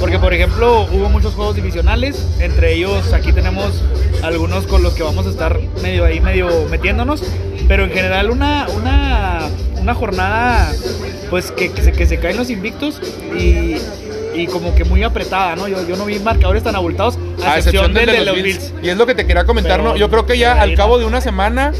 Porque, 0.00 0.18
por 0.18 0.34
ejemplo, 0.34 0.88
hubo 0.90 1.08
muchos 1.08 1.34
juegos 1.34 1.54
divisionales. 1.54 2.26
Entre 2.40 2.74
ellos, 2.74 3.12
aquí 3.12 3.32
tenemos 3.32 3.82
algunos 4.22 4.66
con 4.66 4.82
los 4.82 4.94
que 4.94 5.02
vamos 5.02 5.26
a 5.26 5.30
estar 5.30 5.60
medio 5.82 6.04
ahí, 6.04 6.20
medio 6.20 6.66
metiéndonos. 6.70 7.22
Pero 7.68 7.84
en 7.84 7.90
general, 7.90 8.30
una, 8.30 8.66
una, 8.74 9.48
una 9.80 9.94
jornada 9.94 10.72
pues 11.30 11.50
que, 11.52 11.70
se, 11.80 11.92
que 11.92 12.06
se 12.06 12.18
caen 12.18 12.36
los 12.36 12.50
invictos 12.50 13.00
y, 13.38 13.76
y 14.34 14.46
como 14.46 14.74
que 14.74 14.84
muy 14.84 15.02
apretada, 15.02 15.56
¿no? 15.56 15.68
Yo, 15.68 15.86
yo 15.86 15.96
no 15.96 16.04
vi 16.04 16.18
marcadores 16.18 16.62
tan 16.62 16.76
abultados, 16.76 17.18
a, 17.44 17.52
A 17.52 17.58
excepción 17.58 17.92
del 17.92 18.06
de 18.06 18.24
los 18.24 18.34
Bills. 18.34 18.72
Y 18.82 18.88
es 18.88 18.96
lo 18.96 19.06
que 19.06 19.14
te 19.14 19.26
quería 19.26 19.44
comentar, 19.44 19.78
Pero 19.78 19.90
¿no? 19.92 19.96
Yo 19.96 20.10
creo 20.10 20.26
que 20.26 20.38
ya 20.38 20.60
al 20.60 20.74
cabo 20.74 20.98
de 20.98 21.04
una 21.04 21.20
semana, 21.20 21.72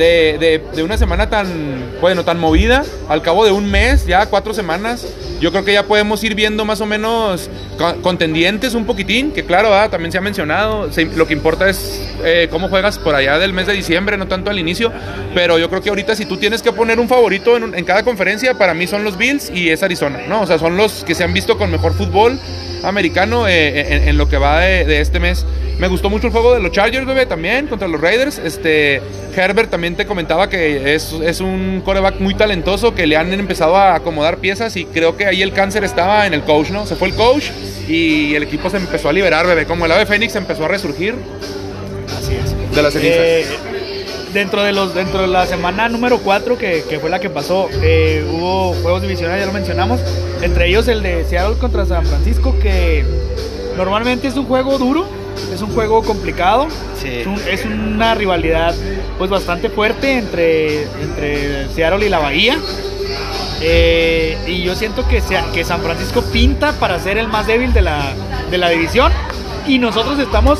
de, 0.00 0.38
de- 0.40 0.62
de 0.74 0.82
una 0.82 0.96
semana 0.98 1.28
tan, 1.30 1.46
bueno, 2.00 2.24
tan 2.24 2.40
movida, 2.40 2.82
al 3.08 3.22
cabo 3.22 3.44
de 3.44 3.52
un 3.52 3.70
mes, 3.70 4.06
ya 4.06 4.26
cuatro 4.26 4.52
semanas, 4.54 5.06
yo 5.40 5.52
creo 5.52 5.64
que 5.64 5.72
ya 5.74 5.84
podemos 5.84 6.22
ir 6.24 6.34
viendo 6.34 6.64
más 6.64 6.80
o 6.80 6.86
menos 6.86 7.48
co- 7.78 7.94
contendientes 8.02 8.74
un 8.74 8.84
poquitín, 8.86 9.30
que 9.32 9.44
claro, 9.44 9.74
ah, 9.74 9.88
también 9.90 10.10
se 10.12 10.18
ha 10.18 10.20
mencionado, 10.20 10.88
lo 11.16 11.26
que 11.26 11.32
importa 11.34 11.68
es 11.68 12.00
eh, 12.24 12.48
cómo 12.50 12.68
juegas 12.68 12.98
por 12.98 13.14
allá 13.14 13.38
del 13.38 13.52
mes 13.52 13.66
de 13.66 13.74
diciembre, 13.74 14.16
no 14.16 14.26
tanto 14.26 14.50
al 14.50 14.58
inicio, 14.58 14.90
pero 15.34 15.58
yo 15.58 15.68
creo 15.68 15.80
que 15.82 15.90
ahorita 15.90 16.16
si 16.16 16.24
tú 16.26 16.36
tienes 16.38 16.62
que 16.62 16.72
poner 16.72 16.98
un 16.98 17.08
favorito 17.08 17.56
en, 17.56 17.84
cada 17.84 18.02
conferencia, 18.02 18.54
para 18.58 18.74
mí 18.74 18.86
son 18.86 19.04
los 19.04 19.16
Bills 19.16 19.50
y 19.54 19.68
es 19.70 19.82
Arizona, 19.82 20.20
¿no? 20.28 20.40
O 20.42 20.46
sea, 20.46 20.58
son 20.58 20.76
los 20.76 21.04
que 21.04 21.14
se 21.14 21.24
han 21.24 21.32
visto 21.32 21.56
con 21.58 21.70
mejor 21.70 21.92
fútbol 21.94 22.38
americano 22.82 23.46
eh, 23.46 24.08
en, 24.08 24.16
lo 24.16 24.28
que 24.28 24.38
va 24.38 24.60
de 24.60 25.00
este 25.00 25.20
mes. 25.20 25.44
Me 25.80 25.88
gustó 25.88 26.10
mucho 26.10 26.26
el 26.26 26.32
juego 26.34 26.52
de 26.52 26.60
los 26.60 26.72
Chargers, 26.72 27.06
bebé, 27.06 27.24
también, 27.24 27.66
contra 27.66 27.88
los 27.88 27.98
Raiders. 27.98 28.38
Este, 28.38 29.00
Herbert 29.34 29.70
también 29.70 29.96
te 29.96 30.04
comentaba 30.04 30.50
que 30.50 30.94
es, 30.94 31.14
es 31.24 31.40
un 31.40 31.80
coreback 31.82 32.20
muy 32.20 32.34
talentoso, 32.34 32.94
que 32.94 33.06
le 33.06 33.16
han 33.16 33.32
empezado 33.32 33.74
a 33.76 33.94
acomodar 33.94 34.36
piezas 34.36 34.76
y 34.76 34.84
creo 34.84 35.16
que 35.16 35.24
ahí 35.24 35.40
el 35.40 35.54
cáncer 35.54 35.82
estaba 35.82 36.26
en 36.26 36.34
el 36.34 36.42
coach, 36.42 36.68
¿no? 36.68 36.84
Se 36.84 36.96
fue 36.96 37.08
el 37.08 37.14
coach 37.14 37.46
y 37.88 38.34
el 38.34 38.42
equipo 38.42 38.68
se 38.68 38.76
empezó 38.76 39.08
a 39.08 39.14
liberar, 39.14 39.46
bebé. 39.46 39.64
Como 39.64 39.86
el 39.86 39.92
ave 39.92 40.04
Fénix 40.04 40.36
empezó 40.36 40.66
a 40.66 40.68
resurgir 40.68 41.14
Así 42.14 42.34
es. 42.34 42.76
de 42.76 42.82
las 42.82 42.92
cenizas. 42.92 43.16
Eh, 43.18 43.46
dentro, 44.34 44.62
de 44.62 44.72
los, 44.72 44.94
dentro 44.94 45.22
de 45.22 45.28
la 45.28 45.46
semana 45.46 45.88
número 45.88 46.18
4, 46.18 46.58
que, 46.58 46.84
que 46.90 46.98
fue 46.98 47.08
la 47.08 47.20
que 47.20 47.30
pasó, 47.30 47.70
eh, 47.82 48.22
hubo 48.30 48.74
juegos 48.82 49.00
divisionales, 49.00 49.40
ya 49.40 49.46
lo 49.46 49.54
mencionamos. 49.54 49.98
Entre 50.42 50.68
ellos 50.68 50.88
el 50.88 51.02
de 51.02 51.24
Seattle 51.24 51.56
contra 51.56 51.86
San 51.86 52.04
Francisco, 52.04 52.54
que 52.60 53.02
normalmente 53.78 54.28
es 54.28 54.36
un 54.36 54.44
juego 54.44 54.76
duro, 54.76 55.19
es 55.52 55.60
un 55.62 55.70
juego 55.72 56.02
complicado. 56.02 56.68
Sí. 57.00 57.08
Es, 57.20 57.26
un- 57.26 57.40
es 57.50 57.64
una 57.64 58.14
rivalidad 58.14 58.74
pues 59.18 59.30
bastante 59.30 59.68
fuerte 59.70 60.12
entre, 60.18 60.82
entre 60.84 61.68
Seattle 61.74 62.06
y 62.06 62.08
la 62.08 62.18
Bahía. 62.18 62.58
Eh, 63.62 64.38
y 64.46 64.62
yo 64.62 64.74
siento 64.74 65.06
que, 65.06 65.20
sea, 65.20 65.44
que 65.52 65.64
San 65.64 65.82
Francisco 65.82 66.22
pinta 66.22 66.72
para 66.72 66.98
ser 66.98 67.18
el 67.18 67.28
más 67.28 67.46
débil 67.46 67.72
de 67.72 67.82
la, 67.82 68.12
de 68.50 68.58
la 68.58 68.70
división. 68.70 69.12
Y 69.66 69.78
nosotros 69.78 70.18
estamos 70.18 70.58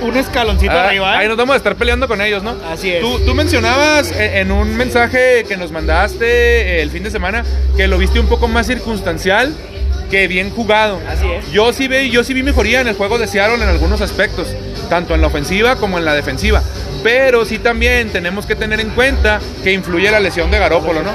un 0.00 0.16
escaloncito 0.16 0.72
Ah, 0.72 0.86
arriba. 0.88 1.14
¿eh? 1.14 1.18
ahí 1.18 1.28
nos 1.28 1.36
vamos 1.36 1.54
a 1.54 1.56
estar 1.58 1.76
peleando 1.76 2.08
con 2.08 2.20
ellos, 2.20 2.42
¿no? 2.42 2.56
Así 2.68 2.90
es. 2.90 3.00
Tú, 3.00 3.20
tú 3.24 3.34
mencionabas 3.36 4.10
eh, 4.10 4.40
en 4.40 4.50
un 4.50 4.76
mensaje 4.76 5.44
que 5.46 5.56
nos 5.56 5.70
mandaste 5.70 6.24
eh, 6.26 6.82
el 6.82 6.90
fin 6.90 7.04
de 7.04 7.10
semana 7.12 7.44
que 7.76 7.86
lo 7.86 7.98
viste 7.98 8.18
un 8.18 8.26
poco 8.26 8.48
más 8.48 8.66
circunstancial 8.66 9.54
que 10.12 10.28
bien 10.28 10.50
jugado. 10.50 11.00
Así 11.08 11.26
es. 11.26 11.50
Yo 11.52 11.72
sí, 11.72 11.88
vi, 11.88 12.10
yo 12.10 12.22
sí 12.22 12.34
vi 12.34 12.42
mejoría 12.42 12.82
en 12.82 12.86
el 12.86 12.94
juego 12.94 13.16
de 13.16 13.26
Seattle 13.26 13.62
en 13.62 13.68
algunos 13.70 14.02
aspectos, 14.02 14.54
tanto 14.90 15.14
en 15.14 15.22
la 15.22 15.28
ofensiva 15.28 15.76
como 15.76 15.96
en 15.96 16.04
la 16.04 16.12
defensiva. 16.12 16.62
Pero 17.02 17.46
sí 17.46 17.58
también 17.58 18.10
tenemos 18.10 18.44
que 18.44 18.54
tener 18.54 18.78
en 18.78 18.90
cuenta 18.90 19.40
que 19.64 19.72
influye 19.72 20.10
la 20.10 20.20
lesión 20.20 20.50
de 20.50 20.58
Garópolo, 20.58 21.02
¿no? 21.02 21.12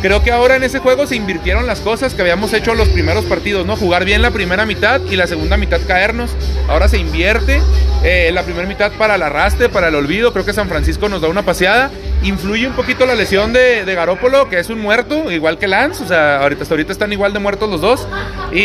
Creo 0.00 0.22
que 0.22 0.32
ahora 0.32 0.56
en 0.56 0.64
ese 0.64 0.78
juego 0.78 1.06
se 1.06 1.14
invirtieron 1.14 1.66
las 1.66 1.80
cosas 1.80 2.14
que 2.14 2.22
habíamos 2.22 2.54
hecho 2.54 2.74
los 2.74 2.88
primeros 2.88 3.26
partidos, 3.26 3.66
¿no? 3.66 3.76
Jugar 3.76 4.06
bien 4.06 4.22
la 4.22 4.30
primera 4.30 4.64
mitad 4.64 5.02
y 5.10 5.16
la 5.16 5.26
segunda 5.26 5.58
mitad 5.58 5.80
caernos. 5.86 6.30
Ahora 6.68 6.88
se 6.88 6.96
invierte 6.96 7.60
eh, 8.02 8.30
la 8.32 8.44
primera 8.44 8.66
mitad 8.66 8.92
para 8.92 9.16
el 9.16 9.22
arrastre, 9.22 9.68
para 9.68 9.88
el 9.88 9.94
olvido. 9.94 10.32
Creo 10.32 10.46
que 10.46 10.54
San 10.54 10.70
Francisco 10.70 11.10
nos 11.10 11.20
da 11.20 11.28
una 11.28 11.42
paseada. 11.42 11.90
Influye 12.22 12.66
un 12.66 12.72
poquito 12.74 13.06
la 13.06 13.14
lesión 13.14 13.52
de, 13.52 13.84
de 13.84 13.94
Garópolo, 13.94 14.48
que 14.48 14.58
es 14.58 14.68
un 14.70 14.80
muerto, 14.80 15.30
igual 15.30 15.56
que 15.58 15.68
Lance. 15.68 16.02
O 16.02 16.08
sea, 16.08 16.40
ahorita, 16.40 16.62
hasta 16.62 16.74
ahorita 16.74 16.92
están 16.92 17.12
igual 17.12 17.32
de 17.32 17.38
muertos 17.38 17.70
los 17.70 17.80
dos. 17.80 18.08
Y, 18.52 18.58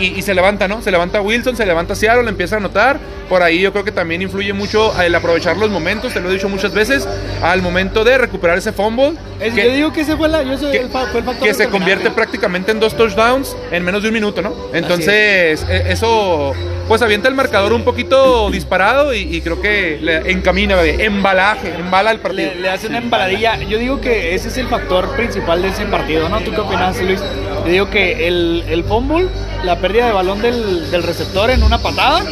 y- 0.00 0.14
y 0.16 0.22
se 0.22 0.32
levanta, 0.34 0.68
¿no? 0.68 0.80
Se 0.80 0.90
levanta 0.90 1.20
Wilson, 1.20 1.56
se 1.56 1.66
levanta 1.66 1.94
Seattle, 1.96 2.28
empieza 2.28 2.54
a 2.56 2.58
anotar. 2.58 2.98
Por 3.28 3.42
ahí 3.42 3.60
yo 3.60 3.72
creo 3.72 3.84
que 3.84 3.92
también 3.92 4.22
influye 4.22 4.52
mucho 4.52 4.92
el 5.00 5.14
aprovechar 5.14 5.56
los 5.56 5.70
momentos, 5.70 6.12
te 6.12 6.20
lo 6.20 6.30
he 6.30 6.32
dicho 6.34 6.48
muchas 6.48 6.72
veces, 6.72 7.06
al 7.42 7.62
momento 7.62 8.04
de 8.04 8.18
recuperar 8.18 8.58
ese 8.58 8.72
fumble. 8.72 9.12
Es- 9.40 9.54
que- 9.54 9.64
yo 9.66 9.72
digo 9.72 9.92
que 9.92 10.00
ese 10.02 10.16
fue, 10.16 10.28
la, 10.28 10.42
yo 10.42 10.56
soy 10.58 10.72
que, 10.72 10.78
el, 10.78 10.88
fue 10.88 11.00
el 11.20 11.24
factor 11.24 11.48
que 11.48 11.54
se 11.54 11.68
convierte 11.68 12.10
prácticamente 12.10 12.70
en 12.72 12.80
dos 12.80 12.96
touchdowns 12.96 13.56
en 13.70 13.84
menos 13.84 14.02
de 14.02 14.08
un 14.08 14.14
minuto, 14.14 14.40
¿no? 14.42 14.54
Entonces, 14.72 15.64
e- 15.68 15.92
eso 15.92 16.54
pues 16.90 17.02
avienta 17.02 17.28
el 17.28 17.36
marcador 17.36 17.72
un 17.72 17.84
poquito 17.84 18.50
disparado 18.50 19.14
y, 19.14 19.20
y 19.20 19.42
creo 19.42 19.60
que 19.62 20.00
le 20.02 20.32
encamina, 20.32 20.74
bebé, 20.74 21.04
embalaje, 21.04 21.72
embala 21.72 22.10
el 22.10 22.18
partido. 22.18 22.50
Le, 22.52 22.62
le 22.62 22.68
hace 22.68 22.88
una 22.88 22.98
embaladilla. 22.98 23.56
Yo 23.60 23.78
digo 23.78 24.00
que 24.00 24.34
ese 24.34 24.48
es 24.48 24.56
el 24.56 24.66
factor 24.66 25.14
principal 25.14 25.62
de 25.62 25.68
ese 25.68 25.84
partido, 25.84 26.28
¿no? 26.28 26.40
¿Tú 26.40 26.50
qué 26.50 26.60
opinas, 26.60 27.00
Luis? 27.00 27.20
Yo 27.64 27.70
digo 27.70 27.90
que 27.90 28.26
el, 28.26 28.64
el 28.68 28.82
fumble, 28.82 29.28
la 29.62 29.76
pérdida 29.76 30.06
de 30.06 30.12
balón 30.12 30.42
del, 30.42 30.90
del 30.90 31.04
receptor 31.04 31.50
en 31.50 31.62
una 31.62 31.78
patada, 31.78 32.24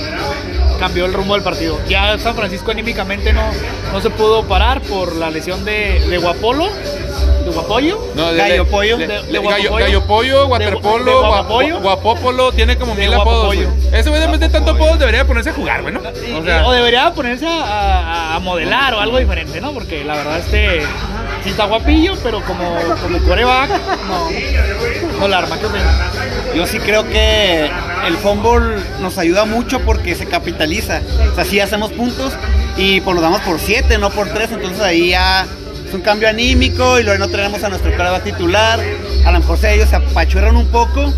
cambió 0.81 1.07
el 1.07 1.13
rumbo 1.13 1.35
del 1.35 1.45
partido. 1.45 1.79
Ya 1.89 2.19
San 2.19 2.35
Francisco 2.35 2.73
anímicamente 2.73 3.33
no, 3.33 3.49
no 3.93 4.01
se 4.01 4.11
pudo 4.11 4.43
parar 4.49 4.81
por 4.81 5.15
la 5.15 5.31
lesión 5.31 5.65
de, 5.65 6.01
de 6.01 6.19
Guapolo, 6.19 6.69
de 7.49 7.55
Guapollo. 7.55 7.99
No, 8.15 8.33
Gallo 8.35 8.67
pollo. 8.67 8.99
le- 8.99 9.07
De- 9.07 9.23
le- 9.23 9.27
de 9.27 9.33
gallo, 9.33 9.43
guapopollo. 9.49 9.79
gallo 9.85 10.03
pollo, 10.07 10.39
De- 10.41 10.45
waterpolo, 10.45 11.05
de 11.05 11.11
gua- 11.13 11.27
guapopollo. 11.29 11.81
guapopolo, 11.81 12.53
tiene 12.53 12.77
como 12.77 12.95
De 12.95 13.03
mil 13.03 13.15
apodos. 13.15 13.55
Ese 13.93 14.11
güey 14.11 14.39
de 14.39 14.49
tanto 14.49 14.73
apodos 14.73 14.99
debería 14.99 15.27
ponerse 15.27 15.51
a 15.51 15.53
jugar, 15.55 15.83
güey, 15.83 15.95
¿no? 15.95 16.01
Y- 16.01 16.33
O 16.33 16.43
y- 16.43 16.45
sea, 16.45 16.67
o 16.67 16.73
debería 16.73 17.13
ponerse 17.13 17.47
a, 17.49 18.39
modelar 18.43 18.95
o 18.95 19.01
algo 19.01 19.19
diferente, 19.19 19.61
¿no? 19.61 19.73
Porque 19.73 20.05
la 20.05 20.15
verdad 20.17 20.39
este 20.39 20.81
sí 21.43 21.51
está 21.51 21.65
guapillo, 21.67 22.15
pero 22.23 22.41
como, 22.45 22.65
como 23.03 23.19
coreback, 23.27 23.71
no, 24.09 24.31
no 25.21 25.29
la 25.29 25.39
arma. 25.39 25.59
Yo 26.55 26.67
sí 26.67 26.79
creo 26.79 27.09
que 27.09 27.71
el 28.07 28.17
fútbol 28.17 28.83
nos 29.01 29.19
ayuda 29.19 29.45
mucho 29.45 29.81
porque 29.81 30.15
se 30.15 30.27
capitaliza. 30.27 31.01
O 31.33 31.35
sea, 31.35 31.45
sí 31.45 31.61
hacemos 31.61 31.93
puntos 31.93 32.33
y 32.77 33.01
pues 33.01 33.15
los 33.15 33.23
damos 33.23 33.41
por 33.43 33.59
7, 33.59 33.99
no 33.99 34.11
por 34.11 34.29
3. 34.29 34.53
Entonces 34.53 34.81
ahí 34.81 35.11
ya 35.11 35.47
es 35.89 35.95
un 35.95 36.01
cambio 36.03 36.29
anímico 36.29 36.99
y 36.99 37.03
luego 37.03 37.19
no 37.19 37.29
tenemos 37.31 37.63
a 37.65 37.69
nuestro 37.69 37.91
coreback 37.97 38.25
titular. 38.25 38.81
A 39.25 39.33
lo 39.33 39.41
mejor 39.41 39.59
ellos 39.65 39.89
se 39.89 39.97
apachurran 39.97 40.57
un 40.57 40.67
poco 40.67 41.13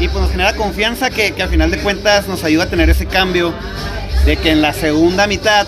y 0.00 0.08
pues 0.08 0.20
nos 0.20 0.30
genera 0.30 0.54
confianza 0.54 1.10
que, 1.10 1.32
que 1.32 1.42
al 1.42 1.48
final 1.48 1.70
de 1.70 1.78
cuentas 1.78 2.26
nos 2.26 2.42
ayuda 2.44 2.64
a 2.64 2.66
tener 2.68 2.90
ese 2.90 3.06
cambio 3.06 3.54
de 4.24 4.36
que 4.36 4.50
en 4.50 4.62
la 4.62 4.72
segunda 4.72 5.26
mitad 5.26 5.66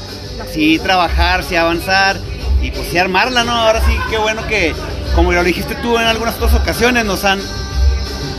sí 0.52 0.78
trabajar, 0.78 1.44
sí 1.44 1.54
avanzar 1.56 2.16
y 2.60 2.70
pues 2.72 2.88
sí 2.88 2.98
armarla, 2.98 3.44
¿no? 3.44 3.52
Ahora 3.52 3.80
sí, 3.86 3.92
qué 4.10 4.18
bueno 4.18 4.46
que, 4.48 4.74
como 5.14 5.32
lo 5.32 5.44
dijiste 5.44 5.76
tú 5.76 5.96
en 5.96 6.06
algunas 6.06 6.34
otras 6.36 6.54
ocasiones, 6.54 7.04
nos 7.04 7.24
han 7.24 7.40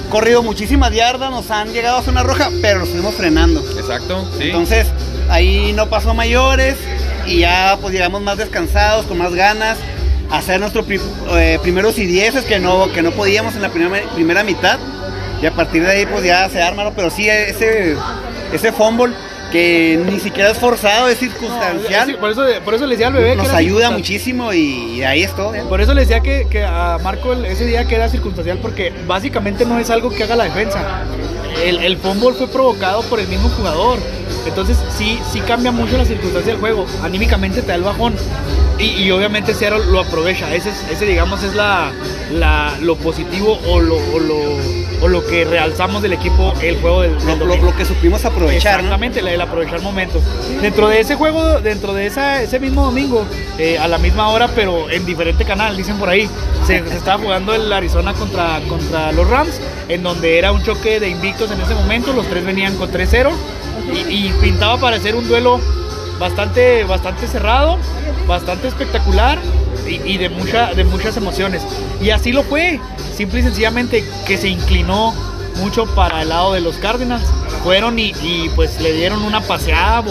corrido 0.09 0.43
muchísimas 0.43 0.91
yardas, 0.93 1.31
nos 1.31 1.49
han 1.51 1.71
llegado 1.71 1.97
a 1.97 2.01
zona 2.03 2.23
roja, 2.23 2.49
pero 2.61 2.79
los 2.79 2.89
fuimos 2.89 3.15
frenando. 3.15 3.61
exacto, 3.77 4.27
sí. 4.37 4.45
Entonces, 4.45 4.87
ahí 5.29 5.71
no 5.73 5.89
pasó 5.89 6.13
mayores 6.13 6.75
y 7.25 7.39
ya 7.39 7.77
pues 7.79 7.93
llegamos 7.93 8.21
más 8.21 8.37
descansados, 8.37 9.05
con 9.05 9.17
más 9.17 9.33
ganas, 9.33 9.77
hacer 10.29 10.59
nuestros 10.59 10.85
eh, 10.89 11.59
primeros 11.61 11.97
y 11.97 12.05
dieces 12.05 12.45
que 12.45 12.59
no, 12.59 12.91
que 12.91 13.01
no 13.01 13.11
podíamos 13.11 13.55
en 13.55 13.61
la 13.61 13.69
primera, 13.69 14.07
primera 14.13 14.43
mitad. 14.43 14.79
Y 15.41 15.45
a 15.45 15.51
partir 15.51 15.83
de 15.83 15.91
ahí 15.91 16.05
pues 16.05 16.23
ya 16.25 16.49
se 16.49 16.61
arma, 16.61 16.83
¿no? 16.83 16.93
pero 16.93 17.09
sí 17.09 17.29
ese, 17.29 17.95
ese 18.51 18.71
fumble 18.71 19.13
que 19.51 19.99
ni 20.05 20.19
siquiera 20.19 20.51
es 20.51 20.59
forzado, 20.59 21.07
es 21.07 21.17
circunstancial, 21.17 22.15
por, 22.17 22.29
eso, 22.29 22.45
por 22.63 22.75
eso 22.75 22.85
le 22.85 22.91
decía 22.91 23.07
al 23.07 23.13
bebé 23.13 23.31
que 23.31 23.35
nos 23.37 23.47
era 23.47 23.57
ayuda 23.57 23.89
muchísimo 23.91 24.53
y, 24.53 25.01
ahí 25.03 25.23
es 25.23 25.35
todo. 25.35 25.55
¿eh? 25.55 25.63
Por 25.67 25.81
eso 25.81 25.93
le 25.93 26.01
decía 26.01 26.19
que, 26.19 26.45
que 26.49 26.63
a 26.63 26.99
Marco 27.01 27.33
el- 27.33 27.45
ese 27.45 27.65
día 27.65 27.85
que 27.85 27.95
era 27.95 28.09
circunstancial 28.09 28.59
porque 28.61 28.93
básicamente 29.07 29.65
no 29.65 29.79
es 29.79 29.89
algo 29.89 30.11
que 30.11 30.23
haga 30.23 30.35
la 30.35 30.43
defensa. 30.43 31.03
El, 31.63 31.79
el 31.79 31.97
fumble 31.97 32.33
fue 32.33 32.47
provocado 32.47 33.01
por 33.03 33.19
el 33.19 33.27
mismo 33.27 33.49
jugador. 33.49 33.99
Entonces 34.47 34.77
sí, 34.97 35.19
sí 35.31 35.41
cambia 35.41 35.71
mucho 35.71 35.97
la 35.97 36.05
circunstancia 36.05 36.51
del 36.53 36.59
juego. 36.59 36.85
Anímicamente 37.03 37.61
te 37.61 37.67
da 37.67 37.75
el 37.75 37.83
bajón. 37.83 38.15
Y, 38.79 39.03
y 39.03 39.11
obviamente 39.11 39.53
Seattle 39.53 39.85
lo 39.91 39.99
aprovecha. 39.99 40.53
Ese, 40.55 40.69
es- 40.69 40.85
ese 40.89 41.05
digamos 41.05 41.43
es 41.43 41.53
la, 41.55 41.91
la- 42.31 42.77
lo 42.81 42.95
positivo 42.95 43.59
o, 43.67 43.79
lo, 43.79 43.97
o 45.01 45.07
lo 45.07 45.25
que 45.25 45.45
realzamos 45.45 46.01
del 46.01 46.13
equipo 46.13 46.53
el 46.61 46.77
juego 46.81 47.01
del, 47.01 47.17
del 47.25 47.39
Lo, 47.39 47.55
lo- 47.55 47.75
que 47.75 47.85
supimos 47.85 48.25
aprovechar, 48.25 48.73
¿no? 48.73 48.79
Exactamente, 48.79 49.21
la- 49.21 49.31
el 49.33 49.41
aprovechar 49.41 49.81
momentos. 49.81 50.21
Dentro 50.61 50.87
de 50.89 50.99
ese 50.99 51.15
juego, 51.15 51.61
dentro 51.61 51.93
de 51.93 52.05
esa, 52.07 52.41
ese 52.41 52.59
mismo 52.59 52.83
domingo, 52.83 53.25
eh, 53.57 53.77
a 53.77 53.87
la 53.87 53.97
misma 53.97 54.29
hora, 54.29 54.49
pero 54.53 54.89
en 54.89 55.05
diferente 55.05 55.45
canal, 55.45 55.77
dicen 55.77 55.97
por 55.97 56.09
ahí, 56.09 56.29
se, 56.67 56.85
se 56.87 56.97
estaba 56.97 57.21
jugando 57.21 57.53
el 57.53 57.71
Arizona 57.71 58.13
contra, 58.13 58.59
contra 58.67 59.11
los 59.13 59.27
Rams, 59.29 59.61
en 59.87 60.03
donde 60.03 60.37
era 60.37 60.51
un 60.51 60.63
choque 60.63 60.99
de 60.99 61.07
invictos 61.09 61.49
en 61.51 61.61
ese 61.61 61.73
momento, 61.75 62.11
los 62.13 62.27
tres 62.27 62.43
venían 62.45 62.75
con 62.75 62.91
3-0 62.91 63.31
y, 63.93 63.97
y 64.27 64.33
pintaba 64.41 64.77
para 64.77 64.99
ser 64.99 65.15
un 65.15 65.27
duelo 65.27 65.59
bastante, 66.19 66.83
bastante 66.83 67.27
cerrado, 67.27 67.77
bastante 68.27 68.67
espectacular 68.67 69.39
y, 69.87 70.01
y 70.13 70.17
de, 70.17 70.29
mucha, 70.29 70.73
de 70.73 70.83
muchas 70.83 71.15
emociones. 71.17 71.63
Y 72.01 72.09
así 72.09 72.31
lo 72.31 72.43
fue, 72.43 72.79
simple 73.19 73.41
y 73.41 73.43
sencillamente 73.43 74.05
que 74.25 74.37
se 74.37 74.47
inclinó 74.47 75.13
mucho 75.57 75.85
para 75.93 76.21
el 76.21 76.29
lado 76.29 76.53
de 76.53 76.61
los 76.61 76.77
Cardinals 76.77 77.25
fueron 77.65 77.99
y, 77.99 78.13
y, 78.21 78.49
pues 78.55 78.79
le 78.79 78.93
dieron 78.93 79.23
una 79.23 79.41
paseada, 79.41 80.01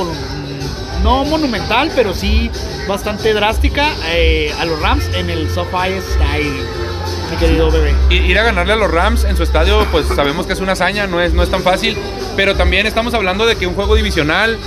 no 1.03 1.25
monumental, 1.25 1.90
pero 1.97 2.12
sí 2.12 2.51
bastante 2.87 3.33
drástica 3.33 3.94
eh, 4.09 4.53
a 4.61 4.66
los 4.66 4.79
Rams 4.83 5.09
en 5.14 5.31
el 5.31 5.49
SoFi 5.49 5.94
Stadium, 6.11 6.55
mi 7.31 7.37
querido 7.38 7.71
bebé. 7.71 7.94
Ir 8.11 8.38
a 8.38 8.42
ganarle 8.42 8.75
a 8.75 8.77
los 8.77 8.90
Rams 8.90 9.25
en 9.25 9.38
su 9.38 9.42
estadio, 9.42 9.87
pues 9.90 10.05
sabemos 10.14 10.47
que 10.47 10.53
es 10.53 10.61
una 10.61 10.73
hazaña, 10.73 11.07
no 11.07 11.23
es, 11.23 11.33
no 11.33 11.42
es 11.42 11.51
tan 11.51 11.62
fácil. 11.62 11.97
Pero 12.37 12.57
también 12.57 12.87
estamos 12.87 13.14
hablando 13.14 13.47
de 13.47 13.57
que 13.57 13.66
un 13.66 13.75
juego 13.75 13.94
divisional, 13.94 14.59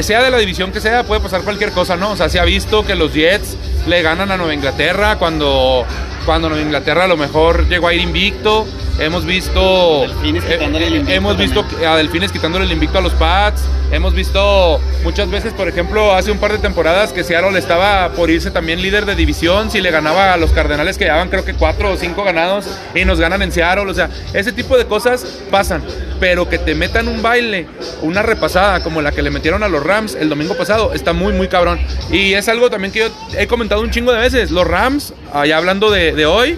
sea 0.00 0.22
de 0.22 0.30
la 0.30 0.38
división 0.38 0.70
que 0.70 0.80
sea, 0.80 1.02
puede 1.02 1.20
pasar 1.20 1.42
cualquier 1.42 1.72
cosa, 1.72 1.96
¿no? 1.96 2.12
O 2.12 2.16
sea, 2.16 2.28
se 2.28 2.38
ha 2.38 2.44
visto 2.44 2.86
que 2.86 2.94
los 2.94 3.12
Jets 3.12 3.56
le 3.88 4.00
ganan 4.02 4.30
a 4.30 4.36
Nueva 4.36 4.54
Inglaterra 4.54 5.16
cuando, 5.18 5.84
cuando 6.24 6.48
Nueva 6.48 6.64
Inglaterra 6.64 7.04
a 7.04 7.08
lo 7.08 7.16
mejor 7.16 7.68
llegó 7.68 7.88
a 7.88 7.94
ir 7.94 8.00
invicto. 8.00 8.66
Hemos 8.98 9.24
visto. 9.24 10.02
Delfines 10.02 10.44
eh, 10.44 10.52
quitándole 10.52 10.86
el 10.86 10.94
invicto 10.94 11.14
hemos 11.14 11.36
visto 11.36 11.64
también. 11.64 11.90
a 11.90 11.96
Delfines 11.96 12.32
quitándole 12.32 12.64
el 12.64 12.72
invicto 12.72 12.98
a 12.98 13.00
los 13.00 13.12
Pats. 13.14 13.62
Hemos 13.90 14.14
visto 14.14 14.80
muchas 15.02 15.30
veces, 15.30 15.52
por 15.52 15.68
ejemplo, 15.68 16.14
hace 16.14 16.30
un 16.30 16.38
par 16.38 16.52
de 16.52 16.58
temporadas 16.58 17.12
que 17.12 17.22
Seattle 17.22 17.58
estaba 17.58 18.10
por 18.12 18.30
irse 18.30 18.50
también 18.50 18.80
líder 18.80 19.04
de 19.04 19.14
división. 19.14 19.70
Si 19.70 19.80
le 19.80 19.90
ganaba 19.90 20.32
a 20.32 20.36
los 20.36 20.52
Cardenales 20.52 20.96
que 20.96 21.04
llevaban 21.04 21.28
creo 21.28 21.44
que 21.44 21.54
cuatro 21.54 21.92
o 21.92 21.96
cinco 21.96 22.24
ganados 22.24 22.66
y 22.94 23.04
nos 23.04 23.18
ganan 23.18 23.42
en 23.42 23.52
Seattle. 23.52 23.90
O 23.90 23.94
sea, 23.94 24.10
ese 24.32 24.52
tipo 24.52 24.78
de 24.78 24.86
cosas 24.86 25.24
pasan. 25.50 25.82
Pero 26.20 26.48
que 26.48 26.58
te 26.58 26.74
metan 26.74 27.08
un 27.08 27.20
baile, 27.20 27.66
una 28.02 28.22
repasada 28.22 28.80
como 28.80 29.02
la 29.02 29.10
que 29.10 29.22
le 29.22 29.30
metieron 29.30 29.64
a 29.64 29.68
los 29.68 29.82
Rams 29.82 30.14
el 30.14 30.28
domingo 30.28 30.56
pasado, 30.56 30.92
está 30.94 31.12
muy, 31.12 31.32
muy 31.32 31.48
cabrón. 31.48 31.80
Y 32.10 32.34
es 32.34 32.48
algo 32.48 32.70
también 32.70 32.92
que 32.92 33.00
yo 33.00 33.06
he 33.36 33.48
comentado 33.48 33.80
un 33.82 33.90
chingo 33.90 34.12
de 34.12 34.20
veces. 34.20 34.52
Los 34.52 34.66
Rams, 34.66 35.12
allá 35.32 35.56
hablando 35.56 35.90
de, 35.90 36.12
de 36.12 36.26
hoy, 36.26 36.56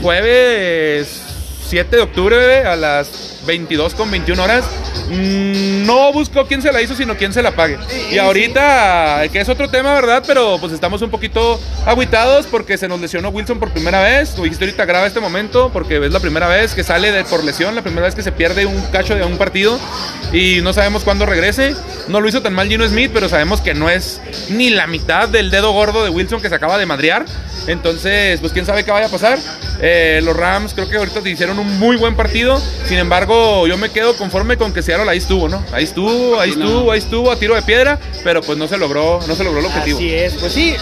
jueves 0.00 1.31
7 1.66 1.96
de 1.96 2.02
octubre, 2.02 2.36
bebé, 2.36 2.66
a 2.66 2.76
las 2.76 3.31
22 3.46 3.94
con 3.94 4.10
21 4.10 4.42
horas. 4.42 4.64
mm, 5.08 5.86
No 5.86 6.12
busco 6.12 6.46
quién 6.46 6.62
se 6.62 6.72
la 6.72 6.80
hizo, 6.82 6.94
sino 6.94 7.16
quién 7.16 7.32
se 7.32 7.42
la 7.42 7.52
pague. 7.52 7.78
Y 8.10 8.18
ahorita, 8.18 9.22
que 9.32 9.40
es 9.40 9.48
otro 9.48 9.68
tema, 9.68 9.94
¿verdad? 9.94 10.22
Pero 10.26 10.58
pues 10.60 10.72
estamos 10.72 11.02
un 11.02 11.10
poquito 11.10 11.60
aguitados 11.86 12.46
porque 12.46 12.78
se 12.78 12.88
nos 12.88 13.00
lesionó 13.00 13.30
Wilson 13.30 13.58
por 13.58 13.70
primera 13.72 14.00
vez. 14.00 14.34
Tú 14.34 14.44
dijiste 14.44 14.64
ahorita 14.64 14.84
graba 14.84 15.06
este 15.06 15.20
momento 15.20 15.70
porque 15.72 15.96
es 16.04 16.12
la 16.12 16.20
primera 16.20 16.46
vez 16.48 16.74
que 16.74 16.82
sale 16.84 17.12
de, 17.12 17.24
por 17.24 17.44
lesión, 17.44 17.74
la 17.74 17.82
primera 17.82 18.06
vez 18.06 18.14
que 18.14 18.22
se 18.22 18.32
pierde 18.32 18.66
un 18.66 18.80
cacho 18.92 19.14
de 19.14 19.24
un 19.24 19.36
partido 19.38 19.78
y 20.32 20.60
no 20.62 20.72
sabemos 20.72 21.04
cuándo 21.04 21.26
regrese. 21.26 21.74
No 22.08 22.20
lo 22.20 22.28
hizo 22.28 22.42
tan 22.42 22.54
mal 22.54 22.68
Gino 22.68 22.86
Smith, 22.88 23.10
pero 23.12 23.28
sabemos 23.28 23.60
que 23.60 23.74
no 23.74 23.90
es 23.90 24.20
ni 24.50 24.70
la 24.70 24.86
mitad 24.86 25.28
del 25.28 25.50
dedo 25.50 25.72
gordo 25.72 26.04
de 26.04 26.10
Wilson 26.10 26.40
que 26.40 26.48
se 26.48 26.54
acaba 26.54 26.78
de 26.78 26.86
madrear. 26.86 27.24
Entonces, 27.68 28.40
pues 28.40 28.52
quién 28.52 28.66
sabe 28.66 28.84
qué 28.84 28.90
vaya 28.90 29.06
a 29.06 29.10
pasar. 29.10 29.38
Eh, 29.80 30.20
los 30.22 30.36
Rams 30.36 30.74
creo 30.74 30.88
que 30.88 30.96
ahorita 30.96 31.20
te 31.20 31.30
hicieron 31.30 31.58
un 31.58 31.78
muy 31.78 31.96
buen 31.96 32.16
partido. 32.16 32.60
Sin 32.86 32.98
embargo, 32.98 33.31
yo 33.66 33.76
me 33.78 33.90
quedo 33.90 34.16
conforme 34.16 34.56
con 34.56 34.72
que 34.72 34.82
Seattle 34.82 35.08
ahí 35.10 35.18
estuvo, 35.18 35.48
¿no? 35.48 35.62
Ahí 35.72 35.84
estuvo, 35.84 36.38
ahí 36.40 36.52
Sí, 36.52 36.58
no. 36.58 36.64
estuvo, 36.66 36.92
ahí 36.92 36.98
estuvo 36.98 37.30
a 37.30 37.36
tiro 37.36 37.54
de 37.54 37.62
piedra, 37.62 37.98
pero 38.24 38.40
pues 38.40 38.56
no 38.58 38.66
se 38.68 38.76
logró, 38.78 39.20
no 39.26 39.34
se 39.34 39.44
logró 39.44 39.60
el 39.60 39.66
objetivo. 39.66 39.98
Así 39.98 40.12
es, 40.12 40.34
pues 40.34 40.52
sí, 40.52 40.74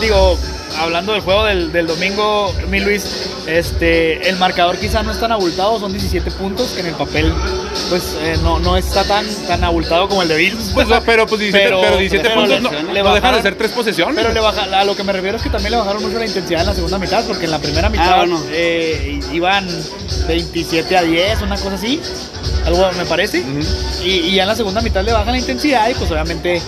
digo, 0.00 0.38
hablando 0.76 1.12
del 1.12 1.22
juego 1.22 1.44
del, 1.44 1.72
del 1.72 1.86
domingo, 1.86 2.54
mi 2.68 2.80
Luis, 2.80 3.04
este, 3.46 4.28
el 4.28 4.36
marcador 4.36 4.76
quizá 4.78 5.02
no 5.02 5.12
es 5.12 5.18
tan 5.20 5.32
abultado, 5.32 5.78
son 5.80 5.92
17 5.92 6.30
puntos, 6.32 6.72
que 6.72 6.80
en 6.80 6.86
el 6.88 6.94
papel 6.94 7.32
pues 7.88 8.16
eh, 8.20 8.36
no, 8.42 8.58
no 8.58 8.76
está 8.76 9.04
tan, 9.04 9.24
tan 9.46 9.64
abultado 9.64 10.08
como 10.08 10.22
el 10.22 10.28
de 10.28 10.36
Bills. 10.36 10.70
Pues, 10.74 10.88
no, 10.88 11.00
pero 11.02 11.26
pues 11.26 11.40
17, 11.40 11.64
pero, 11.68 11.80
Pero- 11.80 11.96
17 11.98 12.28
pero 12.28 12.40
puntos 12.40 12.60
no. 12.62 12.70
Le 12.70 12.82
no 12.82 12.92
dejan 12.92 13.14
de 13.14 13.20
bajaron- 13.20 13.42
ser 13.42 13.54
tres 13.56 13.70
posesiones. 13.72 14.14
Pero 14.16 14.32
le 14.32 14.40
baja, 14.40 14.64
a 14.80 14.84
lo 14.84 14.94
que 14.94 15.04
me 15.04 15.12
refiero 15.12 15.36
es 15.36 15.42
que 15.42 15.50
también 15.50 15.72
le 15.72 15.78
bajaron 15.78 16.02
mucho 16.02 16.18
la 16.18 16.26
intensidad 16.26 16.60
en 16.62 16.66
la 16.66 16.74
segunda 16.74 16.98
mitad, 16.98 17.24
porque 17.24 17.46
en 17.46 17.50
la 17.50 17.58
primera 17.58 17.88
mitad 17.88 18.16
bueno. 18.18 18.40
eh, 18.50 19.20
iban 19.32 19.66
27 20.26 20.96
a 20.96 21.02
10, 21.02 21.42
una 21.42 21.56
cosa 21.56 21.74
así, 21.74 22.00
algo 22.66 22.88
me 22.96 23.04
parece. 23.06 23.42
Y, 24.04 24.08
y 24.10 24.34
ya 24.34 24.42
en 24.42 24.48
la 24.48 24.54
segunda 24.56 24.80
mitad 24.80 25.02
le 25.02 25.12
bajan 25.12 25.32
la 25.32 25.38
intensidad 25.38 25.88
y 25.88 25.94
pues 25.94 26.10
obviamente 26.10 26.60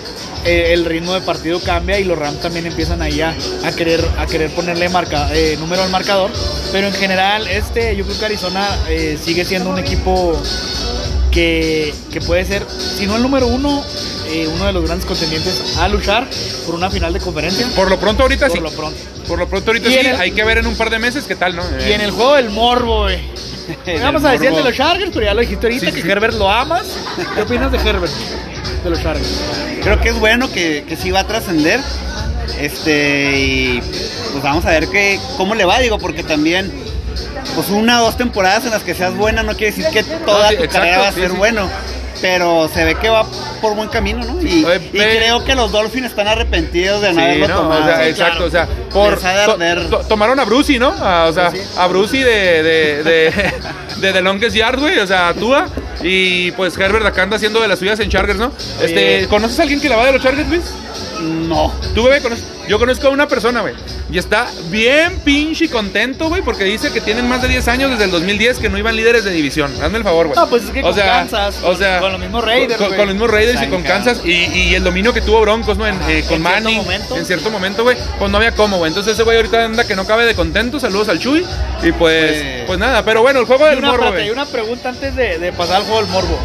eh, 0.44 0.72
el 0.72 0.85
ritmo 0.85 1.14
de 1.14 1.20
partido 1.20 1.61
cambia 1.61 1.98
y 1.98 2.05
los 2.05 2.18
Rams 2.18 2.40
también 2.40 2.66
empiezan 2.66 3.03
ahí 3.03 3.20
a, 3.20 3.35
a 3.64 3.72
querer 3.72 4.05
a 4.18 4.26
querer 4.26 4.50
ponerle 4.50 4.88
marca, 4.88 5.29
eh, 5.35 5.57
número 5.59 5.83
al 5.83 5.90
marcador. 5.90 6.31
Pero 6.72 6.87
en 6.87 6.94
general 6.94 7.46
este 7.48 7.96
yo 7.96 8.05
creo 8.05 8.18
que 8.18 8.24
Arizona 8.26 8.68
eh, 8.88 9.18
sigue 9.22 9.44
siendo 9.44 9.70
un 9.70 9.79
equipo 9.79 10.40
que, 11.31 11.94
que 12.12 12.20
puede 12.20 12.44
ser, 12.44 12.64
si 12.68 13.07
no 13.07 13.16
el 13.16 13.22
número 13.22 13.46
uno, 13.46 13.85
uno 14.55 14.66
de 14.66 14.72
los 14.72 14.85
grandes 14.85 15.07
contendientes 15.07 15.76
a 15.79 15.88
luchar 15.88 16.29
por 16.66 16.74
una 16.74 16.88
final 16.90 17.12
de 17.12 17.18
conferencia. 17.20 17.66
Por 17.74 17.88
lo 17.90 17.98
pronto 17.98 18.22
ahorita 18.22 18.46
por 18.48 18.57
sí. 18.57 18.62
lo 18.62 18.70
pronto. 18.70 18.98
Por 19.29 19.38
lo 19.38 19.48
pronto 19.48 19.70
ahorita 19.70 19.88
sí. 19.88 19.96
el- 19.98 20.16
Hay 20.20 20.31
que 20.33 20.44
ver 20.44 20.59
en 20.59 20.66
un 20.66 20.76
par 20.76 20.88
de 20.90 20.98
meses 20.98 21.24
qué 21.26 21.35
tal, 21.37 21.55
¿no? 21.57 21.62
Y 21.88 21.92
en 21.92 22.00
el 22.00 22.11
juego 22.12 22.35
del 22.37 22.50
morbo, 22.50 23.03
güey. 23.03 23.18
Vamos 24.03 24.24
a 24.24 24.33
decir 24.33 24.50
de 24.53 24.62
los 24.62 24.74
Chargers, 24.74 25.11
pero 25.12 25.26
ya 25.26 25.35
lo 25.35 25.40
dijiste 25.40 25.66
ahorita 25.66 25.87
Sí, 25.87 25.92
que 25.92 26.03
sí. 26.03 26.09
Herbert 26.11 26.35
lo 26.35 26.48
amas. 26.50 26.85
¿Qué 27.35 27.42
opinas 27.42 27.70
de 27.72 27.79
Herbert? 27.79 28.12
De 28.85 28.90
los 28.90 29.00
Chargers. 29.03 29.29
Creo 29.83 30.01
que 30.01 30.11
es 30.11 30.19
bueno 30.19 30.51
que, 30.51 30.85
que 30.88 30.97
sí 30.97 31.11
va 31.11 31.21
a 31.21 31.27
trascender. 31.27 31.81
Este, 32.61 33.38
y 33.38 33.81
pues 34.33 34.43
vamos 34.43 34.64
a 34.66 34.71
ver 34.71 34.88
que, 34.88 35.19
cómo 35.37 35.55
le 35.55 35.64
va, 35.64 35.79
digo, 35.79 35.99
porque 35.99 36.23
también, 36.23 36.71
pues 37.55 37.71
una 37.71 38.01
o 38.03 38.05
dos 38.07 38.16
temporadas 38.16 38.64
en 38.64 38.71
las 38.71 38.83
que 38.83 38.95
seas 38.95 39.14
buena 39.14 39.43
no 39.43 39.57
quiere 39.57 39.75
decir 39.75 39.87
que 39.93 40.03
toda 40.03 40.45
No, 40.45 40.49
sí, 40.51 40.57
tu 40.57 40.64
exacto, 40.64 40.73
carrera 40.73 40.99
va 40.99 41.09
a 41.09 41.12
sí, 41.12 41.21
ser 41.21 41.31
sí. 41.31 41.37
bueno. 41.37 41.69
Pero 42.20 42.68
se 42.72 42.85
ve 42.85 42.94
que 42.96 43.09
va 43.09 43.24
por 43.62 43.74
buen 43.74 43.88
camino, 43.88 44.24
¿no? 44.24 44.40
Y, 44.42 44.64
Oye, 44.64 44.80
y 44.92 44.98
ve- 44.98 45.16
creo 45.18 45.42
que 45.44 45.54
los 45.54 45.72
Dolphins 45.72 46.06
están 46.06 46.28
arrepentidos 46.28 47.00
de 47.00 47.12
no 47.12 47.14
Sí, 47.14 47.20
haberlo 47.26 47.48
¿no? 47.48 47.54
tomado. 47.62 47.80
O 47.83 47.87
sea, 47.87 48.02
Sí, 48.04 48.11
exacto, 48.11 48.35
claro. 48.37 48.46
o 48.46 48.50
sea, 48.50 48.68
por 48.90 49.18
to- 49.88 49.98
to- 49.98 50.06
tomaron 50.06 50.38
a 50.38 50.44
Brucey, 50.44 50.78
¿no? 50.78 50.88
A- 50.90 51.26
o 51.28 51.33
sea, 51.33 51.50
sí. 51.50 51.59
a 51.78 51.87
Brucey 51.87 52.20
de 52.22 52.62
de, 52.62 53.02
de, 53.02 53.52
de 53.96 54.12
The 54.12 54.20
Longest 54.22 54.54
Yard, 54.56 54.78
güey, 54.80 54.98
o 54.98 55.06
sea, 55.06 55.28
a 55.28 55.35
Tua 55.35 55.66
y 56.02 56.50
pues 56.52 56.76
Herbert 56.78 57.06
acá 57.06 57.22
anda 57.22 57.37
haciendo 57.37 57.61
de 57.61 57.68
las 57.68 57.78
suyas 57.78 57.98
en 58.00 58.11
Chargers, 58.11 58.38
¿no? 58.38 58.52
Este, 58.83 59.26
¿conoces 59.28 59.59
a 59.59 59.62
alguien 59.62 59.80
que 59.80 59.88
la 59.88 59.96
va 59.96 60.06
de 60.06 60.12
los 60.12 60.22
Chargers, 60.22 60.48
Luis? 60.48 60.64
No. 61.20 61.72
Tú, 61.94 62.04
bebé, 62.04 62.20
conoces- 62.22 62.44
yo 62.70 62.78
conozco 62.78 63.09
a 63.09 63.11
una 63.11 63.26
persona, 63.26 63.61
güey, 63.62 63.74
y 64.12 64.16
está 64.18 64.46
bien 64.70 65.18
pinche 65.24 65.68
contento, 65.68 66.28
güey, 66.28 66.40
porque 66.42 66.62
dice 66.64 66.92
que 66.92 67.00
tienen 67.00 67.28
más 67.28 67.42
de 67.42 67.48
10 67.48 67.66
años 67.68 67.90
desde 67.90 68.04
el 68.04 68.11
2010 68.12 68.59
que 68.61 68.68
no 68.68 68.78
iban 68.78 68.94
líderes 68.94 69.24
de 69.24 69.33
división. 69.33 69.72
Hazme 69.83 69.98
el 69.98 70.04
favor, 70.04 70.28
güey. 70.28 70.38
No, 70.38 70.48
pues 70.48 70.64
es 70.64 70.70
que 70.70 70.78
O 70.80 70.85
con 70.85 70.94
sea, 70.94 71.04
Kansas, 71.04 71.56
o 71.64 71.74
sea, 71.74 71.98
con 71.98 72.12
los 72.12 72.20
mismos 72.20 72.44
Raiders, 72.44 72.76
Con, 72.78 72.87
güey. 72.87 72.96
con 72.98 73.06
los 73.06 73.14
mismos 73.16 73.30
Raiders 73.30 73.62
y 73.62 73.66
con 73.66 73.83
Kansas 73.83 74.20
y, 74.24 74.30
y 74.33 74.74
el 74.76 74.85
dominio 74.85 75.12
que 75.12 75.20
tuvo 75.20 75.40
Broncos, 75.40 75.76
¿no? 75.76 75.87
En, 75.87 75.94
eh, 75.94 75.98
con 75.98 76.12
En 76.12 76.22
cierto 76.24 76.38
Manning. 76.38 76.76
momento. 76.76 77.16
En 77.16 77.26
cierto 77.26 77.50
momento, 77.50 77.83
güey. 77.83 77.96
Pues 78.18 78.30
no 78.30 78.37
había 78.38 78.52
cómo, 78.52 78.78
güey. 78.78 78.88
Entonces 78.90 79.14
ese 79.14 79.24
güey 79.24 79.37
ahorita 79.37 79.64
anda 79.64 79.85
que 79.87 79.96
no 79.96 80.06
cabe 80.06 80.24
de 80.24 80.35
contento. 80.37 80.78
Saludos 80.78 81.09
al 81.09 81.18
Chuy. 81.18 81.44
Y 81.83 81.90
pues, 81.92 82.40
Pues- 82.40 82.64
pues 82.68 82.78
nada. 82.78 83.04
Pero 83.04 83.22
bueno, 83.22 83.40
el 83.40 83.46
juego 83.46 83.66
del 83.66 83.83
morbo, 83.83 84.11
güey. 84.12 84.28
y 84.28 84.30
una 84.30 84.46
pregunta 84.46 84.90
antes 84.90 85.16
de, 85.16 85.38
de 85.38 85.52
pasar 85.52 85.76
al 85.78 85.83
juego 85.83 86.02
del 86.02 86.11
morbo. 86.11 86.38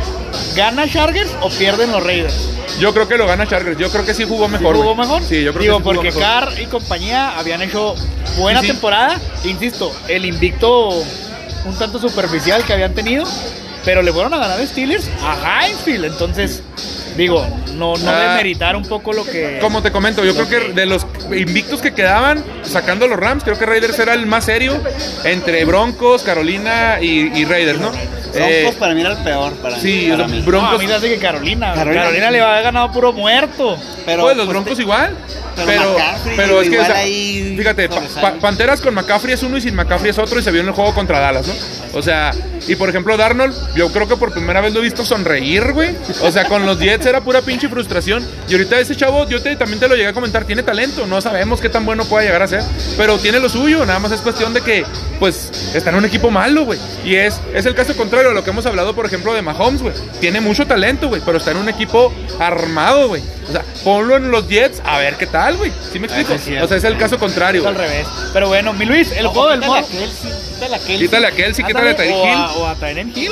¿Gana 0.56 0.88
Chargers 0.90 1.32
o 1.42 1.50
pierden 1.50 1.92
los 1.92 2.04
Raiders? 2.04 2.50
Yo 2.80 2.94
creo 2.94 3.08
que 3.08 3.18
lo 3.18 3.26
gana 3.26 3.48
Chargers. 3.48 3.78
Yo 3.78 3.90
creo 3.90 4.06
que 4.06 4.14
sí 4.14 4.26
jugó 4.28 4.48
mejor, 4.48 4.76
¿Jugó 4.76 4.94
güey. 4.96 5.08
mejor? 5.08 5.24
Sí, 5.24 5.44
yo 5.44 5.54
creo 5.54 5.62
Digo, 5.64 5.78
que 5.78 5.84
sí 5.84 5.84
jugó 5.84 5.96
porque 5.96 6.08
mejor. 6.10 6.22
Carr 6.22 6.60
y 6.62 6.66
compañía 6.66 7.38
habían 7.38 7.62
hecho 7.62 7.96
buena 8.38 8.60
Sí, 8.62 8.68
sí. 8.68 8.72
temporada. 8.74 9.20
Insisto, 9.46 9.94
el 10.08 10.26
invicto 10.26 10.90
un 10.90 11.76
tanto 11.80 12.00
superficial 12.00 12.64
que 12.66 12.74
habían 12.74 12.94
tenido. 12.94 13.24
Pero 13.86 14.02
le 14.02 14.12
fueron 14.12 14.34
a 14.34 14.38
ganar 14.40 14.66
Steelers 14.66 15.08
a 15.22 15.68
Heinfield. 15.68 16.06
Entonces, 16.06 16.64
digo, 17.16 17.46
no, 17.76 17.96
no 17.96 18.10
Ah. 18.10 18.32
demeritar 18.32 18.76
un 18.76 18.84
poco 18.84 19.14
lo 19.14 19.24
que. 19.24 19.60
Como 19.62 19.84
te 19.84 19.92
comento, 19.92 20.26
yo 20.26 20.34
creo 20.34 20.50
que 20.50 20.74
de 20.74 20.88
los 20.88 21.06
invictos 21.32 21.82
que 21.84 21.94
quedaban, 21.94 22.44
sacando 22.64 23.08
los 23.08 23.20
Rams, 23.20 23.44
creo 23.44 23.60
que 23.60 23.66
Raiders 23.68 24.00
era 24.00 24.16
el 24.16 24.26
más 24.26 24.46
serio 24.46 24.82
entre 25.24 25.64
Broncos, 25.66 26.24
Carolina 26.24 26.98
y, 27.00 27.32
y 27.40 27.46
Raiders, 27.46 27.80
¿no? 27.80 27.92
Eh, 28.36 28.62
Broncos 28.62 28.80
para 28.80 28.94
mí 28.94 29.02
era 29.02 29.12
el 29.12 29.18
peor. 29.24 29.54
Para 29.54 29.80
sí, 29.80 30.08
mí, 30.10 30.12
para 30.16 30.28
mí. 30.28 30.42
Broncos- 30.46 30.70
No, 30.72 30.76
a 30.76 30.78
mí 30.80 30.88
me 30.88 30.94
hace 30.94 31.10
que 31.10 31.18
Carolina. 31.18 31.74
Carolina. 31.74 32.02
Carolina, 32.04 32.32
le 32.32 32.42
va 32.42 32.48
a 32.48 32.52
haber 32.54 32.64
ganado 32.64 32.92
puro 32.92 33.14
muerto. 33.14 33.78
Pero, 34.06 34.24
pues 34.24 34.38
los 34.38 34.46
pues, 34.46 34.54
Broncos 34.56 34.76
te- 34.78 34.82
igual. 34.84 35.16
pero 35.56 35.96
Pero, 36.26 36.36
pero 36.36 36.62
es 36.62 36.70
que, 36.70 36.80
o 36.80 36.86
sea, 36.86 36.98
ahí 36.98 37.56
fíjate, 37.58 37.88
pa- 37.90 38.02
pa- 38.22 38.34
Panteras 38.34 38.82
con 38.82 38.94
McCaffrey 38.94 39.34
es 39.34 39.44
uno 39.44 39.58
y 39.58 39.62
sin 39.62 39.74
McCaffrey 39.74 40.12
es 40.12 40.18
otro 40.18 40.38
y 40.40 40.44
se 40.44 40.52
vio 40.52 40.62
en 40.62 40.68
el 40.68 40.74
juego 40.74 40.94
contra 40.94 41.20
Dallas, 41.20 41.48
¿no? 41.48 41.54
O 41.98 42.02
sea, 42.02 42.32
y 42.68 42.76
por 42.76 42.90
ejemplo, 42.90 43.16
Darnold, 43.16 43.56
yo 43.74 43.90
creo 43.94 44.06
que 44.08 44.18
por 44.18 44.34
primera 44.34 44.60
vez 44.60 44.74
lo 44.74 44.80
he 44.82 44.84
visto 44.84 45.06
sonreír, 45.06 45.72
güey. 45.72 45.96
O 46.24 46.30
sea, 46.32 46.44
con 46.46 46.66
los 46.66 46.78
Jets 46.78 47.06
era 47.06 47.22
pura 47.22 47.42
pinche 47.42 47.70
frustración. 47.70 48.28
Y 48.50 48.54
ahorita 48.54 48.78
ese 48.80 48.98
chavo, 48.98 49.28
yo 49.30 49.42
te, 49.42 49.56
también 49.56 49.80
te 49.80 49.88
lo 49.88 49.96
llegué 49.96 50.10
a 50.10 50.14
comentar, 50.14 50.44
tiene 50.44 50.62
talento, 50.62 51.08
no 51.08 51.22
sabemos 51.22 51.62
qué 51.62 51.70
tan 51.70 51.86
bueno 51.86 52.04
pueda 52.04 52.26
llegar 52.26 52.42
a 52.44 52.48
ser, 52.48 52.62
pero 52.98 53.18
tiene 53.18 53.40
lo 53.40 53.48
suyo, 53.48 53.86
nada 53.86 54.00
más 54.00 54.12
es 54.12 54.20
cuestión 54.20 54.54
de 54.54 54.60
que, 54.60 54.84
pues, 55.20 55.52
está 55.74 55.92
en 55.92 55.96
un 55.96 56.06
equipo 56.06 56.30
malo, 56.30 56.66
güey. 56.66 56.78
Y 57.06 57.16
es, 57.16 57.40
es 57.54 57.66
el 57.66 57.74
caso 57.76 57.96
contrario 57.96 58.25
a 58.30 58.34
lo 58.34 58.44
que 58.44 58.50
hemos 58.50 58.66
hablado, 58.66 58.96
por 58.96 59.06
ejemplo, 59.06 59.34
de 59.34 59.42
Mahomes, 59.42 59.82
güey. 59.82 59.94
Tiene 60.20 60.42
mucho 60.42 60.66
talento, 60.66 61.08
güey, 61.08 61.22
pero 61.26 61.38
está 61.38 61.52
en 61.52 61.58
un 61.58 61.70
equipo 61.70 62.14
armado, 62.40 63.08
güey. 63.08 63.24
O 63.48 63.52
sea, 63.52 63.64
ponlo 63.84 64.16
en 64.16 64.32
los 64.32 64.48
Jets 64.48 64.82
a 64.84 64.98
ver 64.98 65.16
qué 65.16 65.28
tal, 65.28 65.58
güey. 65.58 65.72
¿Sí 65.92 66.00
me 66.00 66.08
explico? 66.08 66.30
sí 66.30 66.36
es 66.36 66.44
cierto. 66.44 66.66
o 66.66 66.68
sea, 66.68 66.78
es 66.78 66.84
el 66.84 66.98
caso 66.98 67.18
contrario. 67.20 67.62
Es 67.62 67.68
al 67.68 67.76
revés. 67.76 68.08
Pero 68.34 68.48
bueno, 68.48 68.74
mi 68.74 68.86
Luis, 68.86 69.12
el 69.12 69.28
juego 69.28 69.50
del. 69.50 69.62
Kelsey, 69.62 70.32
quítale 70.56 70.76
a 70.76 70.80
Kelsey. 70.80 70.98
Quítale 71.00 71.28
a 71.28 71.32
Kelsey, 71.32 71.66
quítale 71.66 71.90
a 71.92 71.96
Tyreek 71.96 72.16
o 72.16 72.26
Hill. 72.26 72.34
a- 72.34 72.54
O 72.54 72.66
a 72.68 72.76
Tyreek 72.76 73.18
Hill. 73.18 73.32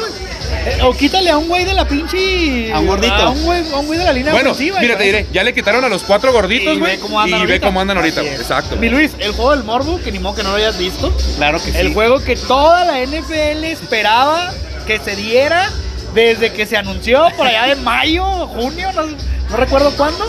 Eh, 0.66 0.78
O 0.84 0.94
quítale 0.94 1.30
a 1.30 1.38
un 1.38 1.48
güey 1.48 1.66
de 1.66 1.74
la 1.74 1.88
pinche. 1.88 2.72
A 2.72 2.80
un 2.80 2.88
gordito. 2.88 3.14
A 3.14 3.30
un 3.30 3.44
güey, 3.44 3.64
a 3.74 3.78
un 3.78 3.86
güey 3.88 4.00
de 4.00 4.06
la 4.06 4.14
línea 4.14 4.32
Bueno, 4.34 4.52
ofensiva. 4.52 4.80
mira, 4.80 4.94
y 4.94 4.98
te 4.98 5.04
diré, 5.04 5.28
ya 5.34 5.44
le 5.44 5.54
quitaron 5.54 5.84
a 5.84 5.90
los 5.90 6.04
cuatro 6.04 6.32
gorditos, 6.32 6.76
Y 6.76 6.80
güey. 6.80 6.94
ve 6.96 7.00
cómo 7.02 7.20
andan 7.20 7.42
Y 7.42 7.46
ve 7.46 7.60
cómo 7.60 7.82
andan 7.82 7.98
ahorita. 7.98 8.22
Exacto. 8.22 8.76
Mi 8.78 8.90
Luis, 8.90 9.12
el 9.20 9.32
juego 9.34 9.52
del 9.52 9.64
morbo, 9.64 10.00
que 10.04 10.12
ni 10.12 10.20
modo 10.20 10.36
que 10.36 10.44
no 10.44 10.52
lo 10.52 10.56
hayas 10.58 10.78
visto. 10.78 11.12
Claro 11.38 11.60
que 11.60 11.72
sí. 11.72 11.78
El 11.78 11.94
juego 11.94 12.20
que 12.24 12.36
toda 12.36 12.86
la 12.86 13.00
NFL 13.02 13.64
esperaba 13.66 14.54
que 14.88 15.00
se 15.00 15.16
diera 15.16 15.70
desde 16.14 16.52
que 16.54 16.66
se 16.66 16.78
anunció 16.78 17.28
por 17.36 17.48
allá 17.48 17.66
de 17.66 17.76
mayo, 17.78 18.24
junio, 18.48 18.92
no, 18.94 19.04
no 19.08 19.58
recuerdo 19.58 19.92
cuándo, 19.98 20.28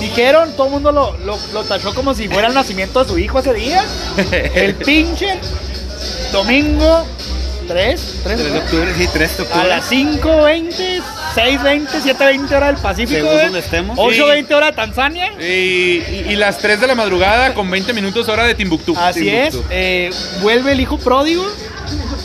dijeron, 0.00 0.52
todo 0.56 0.66
el 0.66 0.72
mundo 0.74 0.92
lo, 0.92 1.16
lo, 1.18 1.38
lo 1.54 1.64
tachó 1.64 1.94
como 1.94 2.14
si 2.14 2.28
fuera 2.28 2.48
el 2.48 2.54
nacimiento 2.54 3.02
de 3.02 3.08
su 3.08 3.18
hijo 3.18 3.38
ese 3.38 3.54
día. 3.54 3.82
El 4.54 4.74
pinche 4.74 5.38
domingo 6.32 7.06
3, 7.68 8.00
3, 8.24 8.38
3 8.40 8.52
de 8.52 8.58
octubre, 8.58 8.94
sí, 8.98 9.08
3 9.12 9.36
de 9.36 9.42
a 9.42 9.46
octubre. 9.46 9.68
las 9.68 9.90
5.20, 9.90 11.02
6.20, 11.34 11.88
7.20 11.88 12.52
hora 12.56 12.66
del 12.66 12.76
Pacífico, 12.76 13.14
Según 13.18 13.32
güey. 13.32 13.44
donde 13.44 13.58
estemos. 13.60 13.98
8.20 13.98 14.52
hora 14.54 14.66
de 14.66 14.72
Tanzania. 14.72 15.32
Y, 15.40 15.44
y- 15.44 16.26
y 16.30 16.36
las 16.36 16.58
3 16.58 16.80
de 16.80 16.86
la 16.88 16.94
madrugada 16.94 17.54
con 17.54 17.70
20 17.70 17.92
minutos 17.92 18.28
hora 18.28 18.44
de 18.44 18.54
Timbuktu. 18.54 18.94
Así 18.98 19.28
es, 19.28 19.50
Timbuktu. 19.50 19.72
eh, 19.72 20.10
vuelve 20.40 20.72
el 20.72 20.80
hijo 20.80 20.98
pródigo 20.98 21.46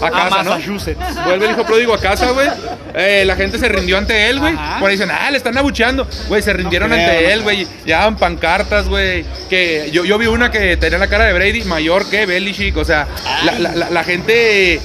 A 0.02 0.12
casa, 0.12 0.44
¿no? 0.44 0.52
Massachusetts. 0.52 1.24
Vuelve 1.26 1.46
el 1.46 1.52
hijo 1.52 1.66
pródigo 1.66 1.94
a 1.94 2.00
casa, 2.00 2.32
güey. 2.32 2.48
Eh, 2.94 3.24
la 3.26 3.36
gente 3.36 3.58
se 3.60 3.68
rindió 3.70 3.98
ante 3.98 4.30
él, 4.30 4.40
güey. 4.40 4.56
Por 4.80 4.90
ahí 4.90 4.96
dicen, 4.98 5.12
ah, 5.12 5.30
le 5.32 5.38
están 5.38 5.58
abucheando. 5.58 6.08
Güey, 6.28 6.42
se 6.42 6.54
rindieron 6.54 6.90
No 6.90 6.96
creo, 6.96 7.08
ante 7.10 7.24
no 7.24 7.30
él, 7.30 7.42
güey. 7.44 7.68
Llevaban 7.86 8.18
pancartas, 8.18 8.88
güey. 8.88 9.26
Que 9.50 9.90
yo, 9.92 10.06
yo 10.06 10.18
vi 10.18 10.28
una 10.28 10.52
que 10.52 10.78
tenía 10.78 10.98
la 10.98 11.08
cara 11.08 11.26
de 11.26 11.34
Brady 11.34 11.64
mayor 11.64 12.10
que 12.10 12.26
Belichick. 12.26 12.78
O 12.78 12.86
sea, 12.86 13.08
la, 13.44 13.54
la- 13.60 13.76
la- 13.76 13.90
la 13.90 14.04
gente. 14.04 14.80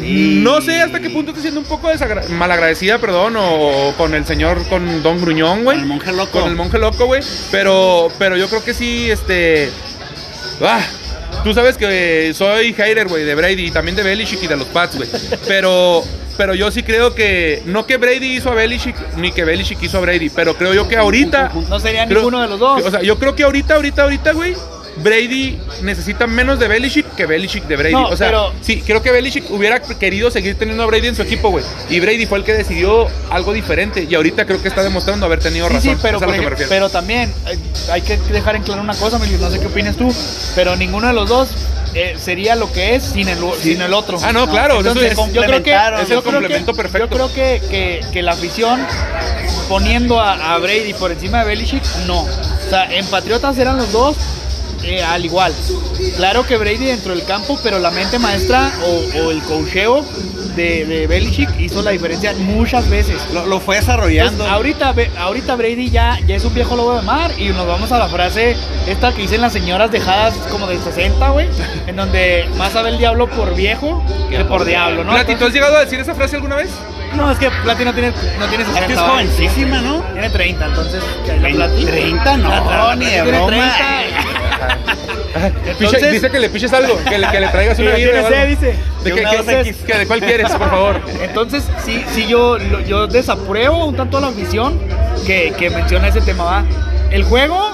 No 0.00 0.60
sé 0.60 0.80
hasta 0.80 1.00
qué 1.00 1.10
punto 1.10 1.30
está 1.30 1.40
siendo 1.42 1.60
un 1.60 1.66
poco 1.66 1.88
malagradecida, 2.30 2.98
perdón, 2.98 3.34
o 3.38 3.94
con 3.96 4.14
el 4.14 4.24
señor, 4.26 4.66
con 4.68 5.02
Don 5.02 5.20
Gruñón, 5.20 5.64
güey. 5.64 5.78
Con 5.78 5.82
el 5.82 5.86
monje 5.88 6.12
loco. 6.12 6.40
Con 6.40 6.50
el 6.50 6.56
monje 6.56 6.78
loco, 6.78 7.06
güey. 7.06 7.22
Pero, 7.50 8.10
pero 8.18 8.36
yo 8.36 8.48
creo 8.48 8.64
que 8.64 8.74
sí, 8.74 9.10
este. 9.10 9.70
Ah, 10.62 10.80
tú 11.44 11.54
sabes 11.54 11.76
que 11.76 12.32
soy 12.34 12.72
hater, 12.72 13.08
güey, 13.08 13.24
de 13.24 13.34
Brady 13.34 13.66
y 13.66 13.70
también 13.70 13.96
de 13.96 14.02
Belichick 14.02 14.42
y 14.42 14.46
de 14.46 14.56
los 14.56 14.66
Pats, 14.68 14.96
güey. 14.96 15.08
Pero, 15.46 16.02
pero 16.36 16.54
yo 16.54 16.70
sí 16.70 16.82
creo 16.82 17.14
que. 17.14 17.62
No 17.66 17.86
que 17.86 17.96
Brady 17.96 18.36
hizo 18.36 18.50
a 18.50 18.54
Belichick, 18.54 18.96
ni 19.16 19.32
que 19.32 19.44
Belichick 19.44 19.82
hizo 19.82 19.98
a 19.98 20.00
Brady, 20.00 20.30
pero 20.30 20.54
creo 20.54 20.74
yo 20.74 20.88
que 20.88 20.96
ahorita. 20.96 21.52
No 21.68 21.78
sería 21.80 22.06
creo- 22.06 22.18
ninguno 22.18 22.40
de 22.42 22.48
los 22.48 22.58
dos. 22.58 22.82
O 22.84 22.90
sea, 22.90 23.02
yo 23.02 23.18
creo 23.18 23.34
que 23.34 23.42
ahorita, 23.44 23.74
ahorita, 23.74 24.02
ahorita, 24.02 24.32
güey. 24.32 24.54
Brady 24.96 25.58
necesita 25.82 26.26
menos 26.26 26.58
de 26.58 26.68
Belichick 26.68 27.14
que 27.14 27.26
Belichick 27.26 27.64
de 27.64 27.76
Brady. 27.76 27.92
No, 27.94 28.08
o 28.08 28.16
sea, 28.16 28.28
pero- 28.28 28.52
sí, 28.62 28.82
creo 28.86 29.02
que 29.02 29.10
Belichick 29.10 29.50
hubiera 29.50 29.80
querido 29.80 30.30
seguir 30.30 30.56
teniendo 30.58 30.82
a 30.82 30.86
Brady 30.86 31.08
en 31.08 31.16
su 31.16 31.22
equipo, 31.22 31.50
güey. 31.50 31.64
Y 31.88 32.00
Brady 32.00 32.26
fue 32.26 32.38
el 32.38 32.44
que 32.44 32.52
decidió 32.52 33.08
algo 33.30 33.52
diferente. 33.52 34.06
Y 34.08 34.14
ahorita 34.14 34.44
creo 34.44 34.60
que 34.60 34.68
está 34.68 34.82
demostrando 34.82 35.26
haber 35.26 35.40
tenido 35.40 35.66
Sí, 35.68 35.74
razón. 35.74 35.94
sí, 35.94 35.98
pero, 36.02 36.20
por 36.20 36.34
ejemplo, 36.34 36.56
pero 36.68 36.88
también 36.90 37.32
eh, 37.48 37.58
hay 37.90 38.02
que 38.02 38.16
dejar 38.16 38.56
en 38.56 38.62
claro 38.62 38.82
una 38.82 38.94
cosa, 38.94 39.16
Emilio, 39.16 39.38
no 39.38 39.50
sé 39.50 39.58
qué 39.60 39.66
opinas 39.66 39.96
tú, 39.96 40.14
pero 40.54 40.76
ninguno 40.76 41.06
de 41.08 41.12
los 41.14 41.28
dos 41.28 41.48
eh, 41.94 42.14
sería 42.18 42.54
lo 42.54 42.72
que 42.72 42.94
es 42.94 43.02
sin 43.02 43.28
el, 43.28 43.38
sin 43.60 43.80
el 43.82 43.92
otro. 43.92 44.18
Ah, 44.22 44.32
no, 44.32 44.48
claro, 44.48 44.80
eso 44.80 44.88
Entonces, 44.88 45.12
es- 45.12 45.32
yo 45.34 45.42
creo 45.42 45.62
que. 45.62 45.72
Es 45.74 46.00
el 46.00 46.06
creo 46.06 46.22
que- 46.22 46.30
complemento 46.30 46.74
perfecto. 46.74 47.08
Yo 47.08 47.14
creo 47.14 47.32
que, 47.34 47.60
que, 47.68 48.00
que 48.12 48.22
la 48.22 48.32
afición 48.32 48.80
poniendo 49.68 50.20
a, 50.20 50.54
a 50.54 50.58
Brady 50.58 50.94
por 50.94 51.10
encima 51.12 51.40
de 51.40 51.44
Belichick, 51.46 51.82
no. 52.06 52.22
O 52.22 52.70
sea, 52.70 52.92
en 52.92 53.04
Patriotas 53.06 53.58
eran 53.58 53.76
los 53.76 53.92
dos 53.92 54.16
eh, 54.84 55.02
al 55.02 55.24
igual. 55.24 55.52
Claro 56.16 56.46
que 56.46 56.56
Brady 56.56 56.86
dentro 56.86 57.14
del 57.14 57.24
campo, 57.24 57.58
pero 57.62 57.78
la 57.78 57.90
mente 57.90 58.18
maestra 58.18 58.70
o, 58.84 59.20
o 59.20 59.30
el 59.30 59.42
cocheo 59.42 60.04
de, 60.56 60.84
de 60.84 61.06
Belichick 61.06 61.48
hizo 61.60 61.82
la 61.82 61.90
diferencia 61.90 62.32
muchas 62.38 62.88
veces. 62.88 63.16
Lo, 63.32 63.46
lo 63.46 63.60
fue 63.60 63.76
desarrollando. 63.76 64.44
Entonces, 64.44 64.52
ahorita, 64.52 64.94
ahorita 65.18 65.56
Brady 65.56 65.90
ya, 65.90 66.18
ya 66.26 66.36
es 66.36 66.44
un 66.44 66.54
viejo 66.54 66.76
lobo 66.76 66.94
de 66.96 67.02
mar 67.02 67.30
y 67.38 67.48
nos 67.48 67.66
vamos 67.66 67.90
a 67.92 67.98
la 67.98 68.08
frase 68.08 68.56
esta 68.86 69.12
que 69.12 69.22
dicen 69.22 69.40
las 69.40 69.52
señoras 69.52 69.90
dejadas 69.90 70.34
como 70.50 70.66
de 70.66 70.78
60, 70.78 71.30
güey, 71.30 71.48
en 71.86 71.96
donde 71.96 72.48
más 72.56 72.72
sabe 72.72 72.90
el 72.90 72.98
diablo 72.98 73.28
por 73.28 73.54
viejo 73.54 74.04
que 74.30 74.44
por 74.44 74.64
diablo, 74.64 75.04
¿no? 75.04 75.12
Plati, 75.12 75.36
¿tú 75.36 75.46
has 75.46 75.52
llegado 75.52 75.76
a 75.76 75.80
decir 75.80 76.00
esa 76.00 76.14
frase 76.14 76.36
alguna 76.36 76.56
vez? 76.56 76.70
No, 77.14 77.30
es 77.30 77.38
que 77.38 77.50
Plati 77.50 77.84
no 77.84 77.92
tiene, 77.92 78.12
no 78.38 78.46
tiene 78.46 78.64
60. 78.64 78.80
es 78.80 78.86
que 78.86 78.92
es 78.94 79.00
jovencísima, 79.00 79.80
¿no? 79.80 80.02
Tiene 80.12 80.30
30, 80.30 80.64
entonces. 80.64 81.04
¿qué, 81.26 81.36
la 81.38 81.48
Plati? 81.50 81.84
30 81.84 82.36
no, 82.38 82.48
la 82.48 82.96
ni 82.96 83.06
de 83.06 83.22
broma. 83.22 83.46
30. 83.46 84.31
Piche- 85.78 86.10
dice 86.10 86.30
que 86.30 86.38
le 86.40 86.48
piches 86.50 86.72
algo, 86.72 86.98
que 87.08 87.18
le, 87.18 87.28
que 87.30 87.40
le 87.40 87.48
traigas 87.48 87.78
una 87.78 87.92
vida. 87.92 88.28
sed, 88.28 88.48
dice. 88.48 88.74
¿De, 89.04 89.14
2X. 89.14 89.74
que- 89.86 89.98
de 89.98 90.06
cuál 90.06 90.20
quieres, 90.20 90.50
por 90.52 90.68
favor? 90.70 91.00
Entonces, 91.22 91.64
sí, 91.84 92.04
sí 92.12 92.26
yo, 92.28 92.58
yo 92.86 93.06
desapruebo 93.06 93.86
un 93.86 93.96
tanto 93.96 94.20
la 94.20 94.28
afición 94.28 94.78
que, 95.26 95.52
que 95.58 95.70
menciona 95.70 96.08
ese 96.08 96.20
tema, 96.20 96.44
¿va? 96.44 96.64
El 97.10 97.24
juego, 97.24 97.72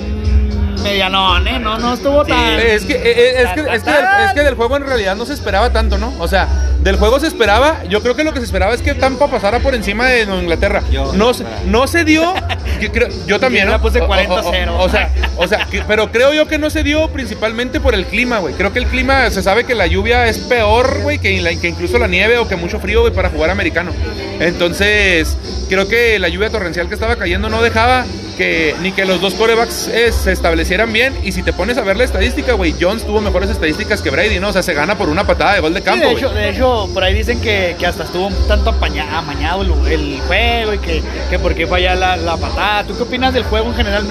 mm, 0.00 0.82
medianón, 0.82 1.46
¿eh? 1.48 1.58
No, 1.58 1.78
no 1.78 1.94
estuvo 1.94 2.24
tan... 2.24 2.58
Es 2.58 2.84
que, 2.84 2.94
eh, 2.94 3.42
es, 3.42 3.48
que, 3.50 3.60
es, 3.60 3.82
que 3.82 3.90
del, 3.90 4.04
es 4.26 4.32
que 4.34 4.40
del 4.42 4.54
juego 4.54 4.76
en 4.76 4.86
realidad 4.86 5.16
no 5.16 5.26
se 5.26 5.34
esperaba 5.34 5.70
tanto, 5.70 5.98
¿no? 5.98 6.12
O 6.18 6.28
sea, 6.28 6.48
del 6.80 6.96
juego 6.96 7.20
se 7.20 7.26
esperaba, 7.26 7.84
yo 7.88 8.02
creo 8.02 8.16
que 8.16 8.24
lo 8.24 8.32
que 8.32 8.38
se 8.40 8.46
esperaba 8.46 8.72
es 8.74 8.80
que 8.82 8.94
Tampa 8.94 9.28
pasara 9.28 9.60
por 9.60 9.74
encima 9.74 10.06
de 10.08 10.22
Inglaterra. 10.22 10.82
Yo- 10.90 11.12
no, 11.14 11.34
se- 11.34 11.44
no 11.66 11.86
se 11.86 12.04
dio, 12.04 12.32
yo, 12.80 12.92
creo- 12.92 13.08
yo 13.26 13.38
también, 13.38 13.66
Yo 13.66 13.70
la 13.72 13.80
puse 13.80 14.00
O- 14.00 14.04
o- 14.04 14.08
40-0. 14.08 14.76
O, 14.78 14.88
sea, 14.88 15.12
o 15.36 15.46
sea 15.46 15.66
que- 15.70 15.82
pero 15.86 16.10
creo 16.10 16.32
yo 16.34 16.46
que 16.48 16.58
no 16.58 16.70
se 16.70 16.82
dio 16.82 17.08
principalmente 17.10 17.80
por 17.80 17.94
el 17.94 18.06
clima, 18.06 18.38
güey. 18.38 18.54
Creo 18.54 18.72
que 18.72 18.78
el 18.78 18.86
clima, 18.86 19.30
se 19.30 19.42
sabe 19.42 19.64
que 19.64 19.74
la 19.74 19.86
lluvia 19.86 20.26
es 20.26 20.38
peor, 20.38 21.00
güey, 21.02 21.18
que, 21.18 21.58
que 21.60 21.68
incluso 21.68 21.98
la 21.98 22.06
nieve 22.06 22.38
o 22.38 22.48
que 22.48 22.56
mucho 22.56 22.80
frío, 22.80 23.02
güey, 23.02 23.12
para 23.12 23.30
jugar 23.30 23.50
americano. 23.50 23.92
Entonces, 24.40 25.36
creo 25.68 25.86
que 25.88 26.18
la 26.18 26.28
lluvia 26.28 26.50
torrencial 26.50 26.88
que 26.88 26.94
estaba 26.94 27.16
cayendo 27.16 27.48
no 27.50 27.62
dejaba 27.62 28.04
que 28.40 28.74
ni 28.80 28.90
que 28.92 29.04
los 29.04 29.20
dos 29.20 29.34
corebacks 29.34 29.88
eh, 29.88 30.10
se 30.12 30.32
establecieran 30.32 30.90
bien. 30.94 31.14
Y 31.22 31.32
si 31.32 31.42
te 31.42 31.52
pones 31.52 31.76
a 31.76 31.82
ver 31.82 31.98
la 31.98 32.04
estadística, 32.04 32.54
güey, 32.54 32.74
Jones 32.80 33.04
tuvo 33.04 33.20
mejores 33.20 33.50
estadísticas 33.50 34.00
que 34.00 34.08
Brady, 34.08 34.40
¿no? 34.40 34.48
O 34.48 34.52
sea, 34.54 34.62
se 34.62 34.72
gana 34.72 34.96
por 34.96 35.10
una 35.10 35.26
patada 35.26 35.56
de 35.56 35.60
gol 35.60 35.74
de 35.74 35.80
Sí, 35.80 35.84
campo, 35.84 36.06
de, 36.06 36.12
hecho, 36.14 36.30
de 36.30 36.48
hecho, 36.48 36.88
por 36.94 37.04
ahí 37.04 37.12
dicen 37.12 37.38
que, 37.42 37.76
que 37.78 37.86
hasta 37.86 38.04
estuvo 38.04 38.28
un 38.28 38.48
tanto 38.48 38.70
amañado 38.70 39.60
el, 39.60 39.92
el 39.92 40.20
juego 40.26 40.72
y 40.72 40.78
que, 40.78 41.02
que 41.28 41.38
por 41.38 41.54
qué 41.54 41.66
falla 41.66 41.94
la, 41.94 42.16
la 42.16 42.38
patada. 42.38 42.84
¿Tú 42.84 42.96
qué 42.96 43.02
opinas 43.02 43.34
del 43.34 43.44
juego 43.44 43.66
en 43.68 43.74
general? 43.74 44.08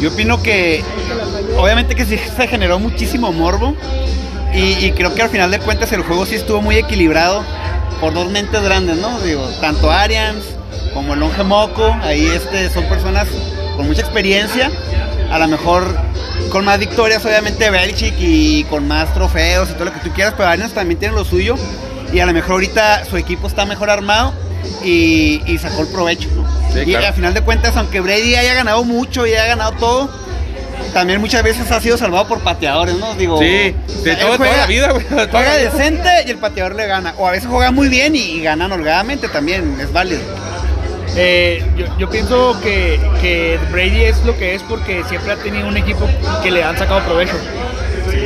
Yo 0.00 0.08
opino 0.08 0.42
que 0.42 0.82
obviamente 1.58 1.94
que 1.94 2.06
sí 2.06 2.18
se 2.18 2.48
generó 2.48 2.78
muchísimo 2.78 3.32
morbo 3.32 3.76
y, 4.54 4.86
y 4.86 4.92
creo 4.92 5.14
que 5.14 5.20
al 5.20 5.28
final 5.28 5.50
de 5.50 5.58
cuentas 5.58 5.92
el 5.92 6.00
juego 6.02 6.24
sí 6.24 6.36
estuvo 6.36 6.62
muy 6.62 6.78
equilibrado 6.78 7.44
por 8.00 8.14
dos 8.14 8.30
mentes 8.30 8.62
grandes, 8.62 8.96
¿no? 8.96 9.20
Digo, 9.20 9.46
tanto 9.60 9.90
Arians 9.90 10.55
como 10.96 11.12
el 11.12 11.20
Longe 11.20 11.44
Moco, 11.44 11.94
ahí 12.02 12.24
este, 12.26 12.70
son 12.70 12.84
personas 12.84 13.28
con 13.76 13.86
mucha 13.86 14.00
experiencia, 14.00 14.70
a 15.30 15.38
lo 15.38 15.46
mejor 15.46 15.86
con 16.50 16.64
más 16.64 16.78
victorias 16.78 17.22
obviamente 17.26 17.68
Belichick 17.68 18.14
y 18.18 18.64
con 18.64 18.88
más 18.88 19.12
trofeos 19.12 19.68
y 19.68 19.72
todo 19.74 19.84
lo 19.84 19.92
que 19.92 20.00
tú 20.00 20.10
quieras, 20.14 20.32
pero 20.38 20.48
Arians 20.48 20.72
también 20.72 20.98
tiene 20.98 21.14
lo 21.14 21.26
suyo 21.26 21.54
y 22.14 22.20
a 22.20 22.24
lo 22.24 22.32
mejor 22.32 22.52
ahorita 22.52 23.04
su 23.04 23.18
equipo 23.18 23.46
está 23.46 23.66
mejor 23.66 23.90
armado 23.90 24.32
y, 24.82 25.42
y 25.46 25.58
sacó 25.58 25.82
el 25.82 25.88
provecho, 25.88 26.30
¿no? 26.34 26.46
Sí, 26.72 26.80
y 26.80 26.84
claro. 26.86 27.08
al 27.08 27.12
final 27.14 27.34
de 27.34 27.42
cuentas, 27.42 27.76
aunque 27.76 28.00
Brady 28.00 28.34
haya 28.34 28.54
ganado 28.54 28.82
mucho 28.82 29.26
y 29.26 29.32
haya 29.32 29.48
ganado 29.48 29.72
todo, 29.72 30.10
también 30.94 31.20
muchas 31.20 31.42
veces 31.42 31.70
ha 31.72 31.80
sido 31.80 31.98
salvado 31.98 32.26
por 32.26 32.40
pateadores, 32.40 32.96
¿no? 32.96 33.14
Digo, 33.16 33.38
Sí, 33.38 33.74
o 33.86 34.02
de 34.02 34.16
sea, 34.16 34.18
toda, 34.18 34.38
la 34.38 34.66
vida, 34.66 34.92
güey. 34.92 35.04
Juega 35.06 35.26
la 35.26 35.56
vida. 35.58 35.70
decente 35.70 36.08
y 36.26 36.30
el 36.30 36.38
pateador 36.38 36.74
le 36.74 36.86
gana. 36.86 37.14
O 37.18 37.28
a 37.28 37.32
veces 37.32 37.48
juega 37.50 37.70
muy 37.70 37.90
bien 37.90 38.16
y, 38.16 38.20
y 38.20 38.42
ganan 38.42 38.72
holgadamente 38.72 39.28
también, 39.28 39.78
es 39.78 39.92
válido. 39.92 40.20
Eh, 41.16 41.64
yo, 41.76 41.86
yo 41.98 42.10
pienso 42.10 42.58
que, 42.62 43.00
que 43.20 43.58
Brady 43.72 44.04
es 44.04 44.22
lo 44.24 44.36
que 44.36 44.54
es 44.54 44.62
porque 44.62 45.02
siempre 45.08 45.32
ha 45.32 45.36
tenido 45.36 45.66
un 45.66 45.76
equipo 45.76 46.06
que 46.42 46.50
le 46.50 46.62
han 46.62 46.76
sacado 46.76 47.00
provecho. 47.04 47.34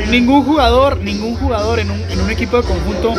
Ningún 0.09 0.43
jugador, 0.43 0.97
ningún 0.97 1.35
jugador 1.37 1.79
en 1.79 1.89
un, 1.91 2.01
en 2.09 2.19
un 2.21 2.29
equipo 2.29 2.57
de 2.57 2.63
conjunto 2.63 3.13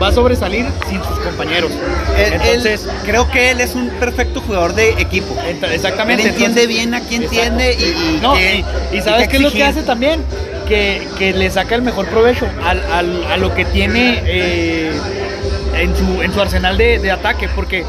va 0.00 0.08
a 0.08 0.12
sobresalir 0.12 0.66
sin 0.88 1.02
sus 1.04 1.18
compañeros. 1.20 1.70
Él- 2.16 2.32
él- 2.32 2.40
Entonces, 2.42 2.88
creo 3.04 3.30
que 3.30 3.50
él 3.50 3.60
es 3.60 3.74
un 3.74 3.90
perfecto 3.90 4.40
jugador 4.40 4.74
de 4.74 4.90
equipo. 4.92 5.36
ent- 5.48 5.70
exactamente. 5.72 6.22
Él 6.22 6.28
entiende 6.30 6.62
entonces- 6.62 6.68
bien 6.68 6.94
a 6.94 7.00
quién 7.00 7.22
entiende 7.24 7.76
y, 7.78 7.82
y 7.84 8.18
No, 8.22 8.34
qué- 8.34 8.64
y, 8.92 8.96
y 8.96 9.00
sabes 9.02 9.28
qué 9.28 9.36
es 9.36 9.42
lo 9.42 9.50
que 9.52 9.62
hace 9.64 9.82
también? 9.82 10.22
Que, 10.66 11.06
que 11.18 11.32
le 11.32 11.50
saca 11.50 11.74
el 11.74 11.82
mejor 11.82 12.06
provecho 12.06 12.46
al, 12.64 12.82
al- 12.92 13.24
a 13.30 13.36
lo 13.36 13.54
que 13.54 13.64
tiene 13.64 14.22
eh, 14.26 14.92
en, 15.76 15.96
su, 15.96 16.22
en 16.22 16.32
su 16.32 16.40
arsenal 16.40 16.76
de, 16.78 16.98
de 16.98 17.10
ataque. 17.10 17.48
Porque 17.54 17.84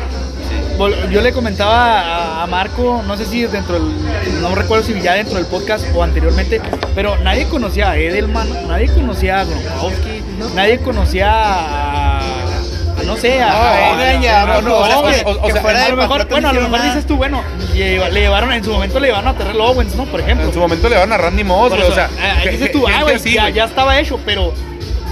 yo 1.12 1.22
le 1.22 1.34
comentaba 1.34 2.44
a, 2.44 2.48
Marco, 2.48 3.04
no 3.06 3.18
sé 3.18 3.26
si 3.26 3.44
dentro 3.46 3.74
del, 3.76 4.42
no 4.42 4.56
recuerdo 4.56 4.84
si 4.86 5.00
ya 5.02 5.14
dentro 5.14 5.36
del 5.36 5.46
podcast 5.46 5.86
o 5.94 6.04
anteriormente, 6.04 6.62
pero 6.96 7.18
nadie 7.18 7.46
conocía 7.48 7.92
a 7.92 7.98
Edelman, 7.98 8.68
nadie 8.68 8.88
conocía 8.94 9.42
a 9.42 9.44
Gronkowski, 9.44 10.24
nadie 10.56 10.80
conocía 10.80 11.30
a, 11.30 12.22
no 13.06 13.18
sé, 13.18 13.42
a, 13.42 13.50
mejor, 15.98 16.28
bueno, 16.30 16.50
a 16.50 16.54
lo 16.54 16.62
mejor 16.62 16.82
dices 16.84 17.06
tú, 17.06 17.18
bueno, 17.18 17.44
lleva- 17.74 18.10
le 18.10 18.22
llevaron, 18.22 18.54
en 18.54 18.64
su 18.64 18.72
momento 18.72 19.00
le 19.02 19.08
llevaron 19.08 19.28
a 19.28 19.34
Terrell 19.38 19.60
Owens, 19.60 19.96
¿no? 19.96 20.06
Por 20.06 20.22
ejemplo. 20.22 20.48
En 20.48 20.54
su 20.54 20.60
momento 20.60 20.88
le 20.88 20.96
van 20.98 21.12
a 21.12 21.18
Randy 21.18 21.44
Moss, 21.44 21.70
güey. 21.70 21.82
O 21.82 21.86
eso, 21.86 21.94
sea, 21.96 22.10
que- 22.42 22.52
dices 22.52 22.72
tú, 22.72 22.86
ah, 22.88 23.02
güey, 23.04 23.20
ya, 23.34 23.50
ya 23.50 23.66
estaba 23.66 24.00
hecho, 24.00 24.18
pero, 24.26 24.54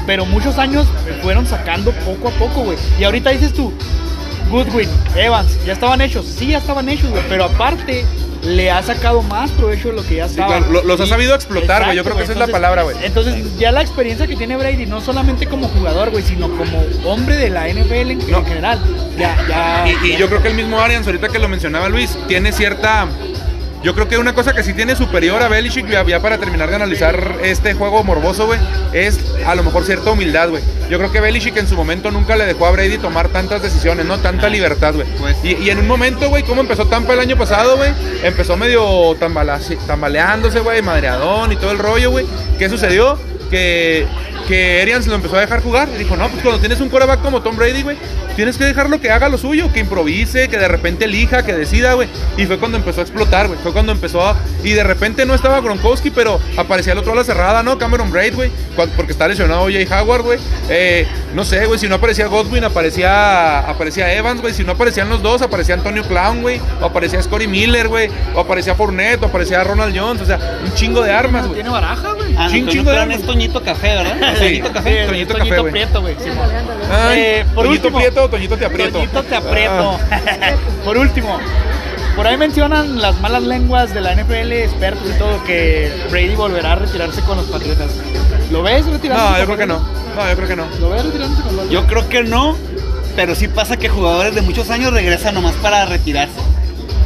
pero 0.05 0.25
muchos 0.25 0.57
años 0.57 0.87
fueron 1.21 1.45
sacando 1.45 1.91
poco 1.91 2.29
a 2.29 2.31
poco, 2.31 2.61
güey. 2.61 2.77
Y 2.99 3.03
ahorita 3.03 3.31
dices 3.31 3.53
tú, 3.53 3.73
Goodwin, 4.49 4.89
Evans, 5.15 5.57
ya 5.65 5.73
estaban 5.73 6.01
hechos. 6.01 6.25
Sí, 6.25 6.47
ya 6.47 6.57
estaban 6.59 6.87
hechos, 6.89 7.09
güey. 7.09 7.23
Pero 7.29 7.45
aparte, 7.45 8.05
le 8.43 8.71
ha 8.71 8.81
sacado 8.83 9.21
más 9.23 9.51
provecho 9.51 9.89
de 9.89 9.95
lo 9.95 10.03
que 10.05 10.15
ya 10.17 10.25
Sí, 10.27 10.31
estaba. 10.35 10.57
claro, 10.57 10.71
lo- 10.71 10.83
los 10.83 10.99
ha 11.01 11.05
sabido 11.07 11.33
explotar, 11.35 11.83
güey. 11.85 11.97
Yo 11.97 12.03
creo 12.03 12.15
que 12.17 12.23
esa 12.23 12.33
es 12.33 12.37
la 12.39 12.47
palabra, 12.47 12.83
güey. 12.83 12.95
Entonces, 13.03 13.57
ya 13.57 13.71
la 13.71 13.81
experiencia 13.81 14.27
que 14.27 14.35
tiene 14.35 14.55
Brady, 14.57 14.85
no 14.85 15.01
solamente 15.01 15.47
como 15.47 15.67
jugador, 15.67 16.11
güey, 16.11 16.23
sino 16.23 16.47
como 16.49 16.83
hombre 17.05 17.35
de 17.35 17.49
la 17.49 17.67
NFL 17.67 18.11
en, 18.11 18.31
No. 18.31 18.37
en 18.39 18.45
general. 18.45 18.79
Ya, 19.17 19.35
ya. 19.49 19.85
Y, 19.87 20.07
y 20.07 20.11
ya- 20.13 20.19
yo 20.19 20.27
creo 20.29 20.41
que 20.41 20.49
el 20.49 20.53
mismo 20.53 20.79
Arians, 20.79 21.05
ahorita 21.07 21.29
que 21.29 21.39
lo 21.39 21.47
mencionaba 21.49 21.89
Luis, 21.89 22.17
tiene 22.27 22.51
cierta. 22.51 23.07
Yo 23.87 23.93
creo 23.93 24.09
que 24.09 24.17
una 24.17 24.35
cosa 24.35 24.53
que 24.53 24.63
sí 24.63 24.73
tiene 24.73 24.97
superior 24.97 25.41
a 25.41 25.47
Belichick, 25.47 25.87
ya, 25.87 26.03
ya 26.05 26.19
para 26.19 26.37
terminar 26.37 26.67
de 26.67 26.75
analizar 26.75 27.37
este 27.41 27.73
juego 27.73 28.03
morboso, 28.03 28.45
güey, 28.45 28.59
es 28.91 29.17
a 29.45 29.55
lo 29.55 29.63
mejor 29.63 29.85
cierta 29.85 30.11
humildad, 30.11 30.49
güey. 30.49 30.61
Yo 30.89 30.97
creo 30.97 31.09
que 31.09 31.21
Belichick 31.21 31.55
en 31.55 31.69
su 31.69 31.75
momento 31.75 32.11
nunca 32.11 32.35
le 32.35 32.45
dejó 32.45 32.65
a 32.65 32.71
Brady 32.71 32.97
tomar 32.97 33.29
tantas 33.29 33.61
decisiones, 33.61 34.05
¿no? 34.05 34.17
Tanta 34.17 34.49
libertad, 34.49 34.93
güey. 34.93 35.07
Pues. 35.17 35.37
Y, 35.41 35.53
y 35.63 35.69
en 35.69 35.77
un 35.77 35.87
momento, 35.87 36.27
güey, 36.27 36.43
como 36.43 36.59
empezó 36.59 36.87
Tampa 36.87 37.13
el 37.13 37.21
año 37.21 37.37
pasado, 37.37 37.77
güey, 37.77 37.93
empezó 38.23 38.57
medio 38.57 39.15
tambaleándose, 39.87 40.59
güey, 40.59 40.81
madreadón 40.81 41.53
y 41.53 41.55
todo 41.55 41.71
el 41.71 41.79
rollo, 41.79 42.11
güey. 42.11 42.25
¿Qué 42.59 42.67
sucedió? 42.67 43.17
Que, 43.49 44.05
que 44.47 44.81
Arians 44.81 45.07
lo 45.07 45.15
empezó 45.15 45.37
a 45.37 45.41
dejar 45.41 45.61
jugar. 45.61 45.89
Y 45.93 45.97
dijo, 45.97 46.15
no, 46.15 46.29
pues 46.29 46.41
cuando 46.41 46.59
tienes 46.59 46.79
un 46.79 46.89
coreback 46.89 47.21
como 47.21 47.41
Tom 47.41 47.55
Brady, 47.57 47.83
güey, 47.83 47.97
tienes 48.35 48.57
que 48.57 48.65
dejarlo 48.65 49.01
que 49.01 49.11
haga 49.11 49.29
lo 49.29 49.37
suyo, 49.37 49.71
que 49.73 49.79
improvise, 49.79 50.47
que 50.47 50.57
de 50.57 50.67
repente 50.67 51.05
elija, 51.05 51.43
que 51.43 51.53
decida, 51.53 51.93
güey. 51.93 52.07
Y 52.37 52.45
fue 52.45 52.57
cuando 52.59 52.77
empezó 52.77 53.01
a 53.01 53.03
explotar, 53.03 53.47
güey. 53.47 53.59
Fue 53.61 53.73
cuando 53.73 53.91
empezó 53.91 54.25
a... 54.25 54.37
Y 54.63 54.71
de 54.71 54.83
repente 54.83 55.25
no 55.25 55.33
estaba 55.33 55.59
Gronkowski, 55.61 56.11
pero 56.11 56.39
aparecía 56.55 56.93
el 56.93 56.99
otro 56.99 57.13
a 57.13 57.15
la 57.15 57.23
cerrada, 57.23 57.63
¿no? 57.63 57.77
Cameron 57.77 58.11
Braid, 58.11 58.35
güey. 58.35 58.51
Porque 58.75 59.11
está 59.11 59.27
lesionado 59.27 59.65
Jay 59.65 59.87
Howard, 59.89 60.23
güey. 60.23 60.39
Eh, 60.69 61.07
no 61.33 61.43
sé, 61.43 61.65
güey, 61.65 61.79
si 61.79 61.87
no 61.87 61.95
aparecía 61.95 62.27
Godwin, 62.27 62.63
aparecía, 62.63 63.59
aparecía 63.59 64.13
Evans, 64.13 64.41
güey. 64.41 64.53
Si 64.53 64.63
no 64.63 64.73
aparecían 64.73 65.09
los 65.09 65.21
dos, 65.21 65.41
aparecía 65.41 65.75
Antonio 65.75 66.03
Clown, 66.03 66.41
güey. 66.41 66.61
O 66.81 66.85
aparecía 66.85 67.21
Scotty 67.21 67.47
Miller, 67.47 67.87
güey. 67.87 68.09
O 68.35 68.39
aparecía 68.39 68.75
Fournette, 68.75 69.23
o 69.23 69.25
aparecía 69.27 69.63
Ronald 69.63 69.97
Jones. 69.97 70.21
O 70.21 70.25
sea, 70.25 70.59
un 70.63 70.73
chingo 70.73 71.01
de 71.01 71.11
armas, 71.11 71.43
güey. 71.43 71.55
Tiene 71.55 71.69
baraja, 71.69 72.13
güey. 72.13 72.26
Ah, 72.37 72.47
Chin, 72.51 72.65
no, 72.65 72.71
chingo 72.71 72.91
de 72.91 73.13
es 73.15 73.23
Toñito 73.23 73.63
Café, 73.63 73.95
¿verdad? 73.95 74.33
Sí. 74.35 74.43
Toñito 74.43 74.71
Café. 74.71 75.01
Sí, 75.01 75.07
Toñito 75.07 75.33
Toñito 75.33 75.55
Café. 75.55 75.71
Prieto, 75.71 76.01
güey. 76.01 76.15
Ay, 76.91 77.19
Eh, 77.19 77.45
por 77.55 77.65
Toñito 77.65 77.87
último. 77.87 77.97
Prieto 77.97 78.23
o 78.23 78.29
Toñito 78.29 78.57
te 78.57 78.65
aprieto. 78.65 78.91
Toñito 78.99 79.23
te 79.23 79.35
aprieto. 79.35 79.99
por 80.85 80.97
último, 80.97 81.39
por 82.15 82.27
ahí 82.27 82.37
mencionan 82.37 83.01
las 83.01 83.19
malas 83.21 83.41
lenguas 83.41 83.93
de 83.93 84.01
la 84.01 84.13
NFL, 84.13 84.51
expertos 84.51 85.09
y 85.15 85.17
todo, 85.17 85.43
que 85.45 85.91
Brady 86.11 86.35
volverá 86.35 86.73
a 86.73 86.75
retirarse 86.75 87.21
con 87.21 87.37
los 87.37 87.47
Patriotas. 87.47 87.89
¿Lo 88.51 88.61
ves 88.61 88.85
retirándose? 88.85 89.31
No, 89.31 89.39
yo 89.39 89.45
creo 89.45 89.57
que 89.57 89.65
no. 89.65 89.79
No, 90.15 90.29
yo 90.29 90.35
creo 90.35 90.47
que 90.47 90.55
no. 90.55 90.65
¿Lo 90.79 90.89
ves 90.91 91.05
retirándose 91.05 91.41
con 91.41 91.55
los 91.55 91.69
Yo 91.69 91.87
creo 91.87 92.07
que 92.07 92.23
no, 92.23 92.55
pero 93.15 93.33
sí 93.33 93.47
pasa 93.47 93.77
que 93.77 93.89
jugadores 93.89 94.35
de 94.35 94.41
muchos 94.41 94.69
años 94.69 94.93
regresan 94.93 95.33
nomás 95.33 95.53
para 95.55 95.85
retirarse. 95.85 96.39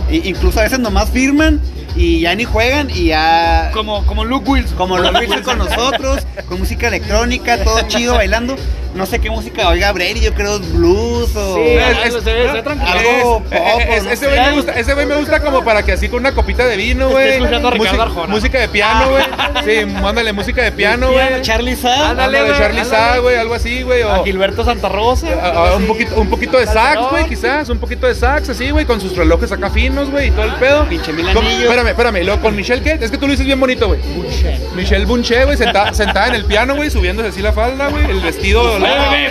Incluso 0.10 0.60
a 0.60 0.64
veces 0.64 0.80
nomás 0.80 1.10
firman 1.10 1.62
y 1.96 2.22
ya 2.22 2.36
ni 2.36 2.46
juegan 2.46 2.90
y 2.90 3.08
ya... 3.08 3.72
Como, 3.74 4.06
como 4.06 4.26
Luke 4.26 4.50
Wilson. 4.50 4.78
Como 4.78 4.98
lo 4.98 5.12
Wilson 5.12 5.44
con 5.44 5.58
nosotros, 5.58 6.26
con 6.48 6.60
música 6.60 6.88
electrónica, 6.88 7.64
todo 7.64 7.82
chido, 7.88 8.16
bailando. 8.16 8.56
No 8.94 9.06
sé 9.06 9.20
qué 9.20 9.30
música 9.30 9.70
oiga 9.70 9.92
Brady, 9.94 10.20
yo 10.20 10.34
creo 10.34 10.60
blues 10.60 11.34
o... 11.36 11.56
Sí, 11.56 11.62
Es- 11.62 11.98
es- 12.08 12.16
algo 12.16 13.44
Es- 13.50 13.60
pop, 13.60 13.82
es- 13.90 14.04
no 14.04 14.12
ese 14.12 14.28
güey 14.28 14.40
me 14.40 14.52
gusta, 14.52 14.72
ese 14.74 14.94
güey 14.94 15.06
me 15.06 15.16
gusta 15.16 15.40
como 15.42 15.64
para 15.64 15.84
que 15.84 15.94
así 15.94 16.10
con 16.10 16.20
una 16.20 16.34
copita 16.34 16.66
de 16.68 16.76
vino, 16.76 17.10
güey. 17.10 17.40
Música- 18.28 18.60
de 18.60 18.68
piano, 18.68 19.10
güey. 19.12 19.24
Sí, 19.64 19.86
mándale 19.86 20.34
música 20.34 20.62
de 20.64 20.72
piano, 20.74 21.12
güey. 21.12 21.42
Charlie 21.42 21.76
Sa. 21.76 22.10
Ándale, 22.12 22.42
güey, 22.44 22.58
Charlie. 22.58 22.84
Sa, 22.86 23.18
güey, 23.20 23.38
algo 23.38 23.54
así, 23.54 23.82
güey. 23.84 24.02
A 24.02 24.20
O, 24.20 24.24
Gilberto 24.26 24.66
Santa 24.66 24.90
Rosa. 24.90 25.28
a- 25.28 25.32
a- 25.46 25.50
algo 25.50 25.60
Ah, 25.62 25.76
un 25.78 25.88
poquito, 25.88 26.16
un 26.20 26.30
poquito 26.30 26.58
de 26.58 26.68
sax, 26.68 27.00
güey, 27.12 27.26
quizás, 27.30 27.70
un 27.70 27.80
poquito 27.80 28.08
de 28.08 28.16
sax, 28.16 28.50
así, 28.50 28.72
güey, 28.72 28.86
con 28.86 29.00
sus 29.00 29.16
relojes 29.16 29.52
acá 29.52 29.70
finos, 29.70 30.10
güey, 30.12 30.28
y 30.28 30.32
todo 30.32 30.44
el 30.46 30.56
pedo. 30.56 30.88
Pinche 30.90 31.14
mil 31.14 31.26
Con- 31.34 31.46
anillos. 31.46 31.64
Espérame, 31.64 31.88
espérame, 31.88 32.24
luego 32.26 32.42
con 32.42 32.56
Michelle, 32.56 32.82
¿qué? 32.84 32.98
Es 33.02 33.10
que 33.10 33.18
tú 33.18 33.26
lo 33.28 33.32
dices 33.32 33.46
bien 33.46 33.60
bonito, 33.60 33.88
güey. 33.88 34.00
Michelle 34.76 35.06
Bunché, 35.06 35.46
güey, 35.46 35.58
sentada, 35.58 35.94
sentada 35.94 36.28
en 36.28 36.36
el 36.36 36.46
piano, 36.46 36.76
güey, 36.76 36.90
subiéndose 36.90 37.30
así 37.30 37.42
la 37.42 37.54
falda, 37.54 37.88
güey, 37.88 38.06
el 38.10 38.20
vestido. 38.20 38.81
Oye, 38.84 38.96
la- 38.96 39.10
oye, 39.10 39.28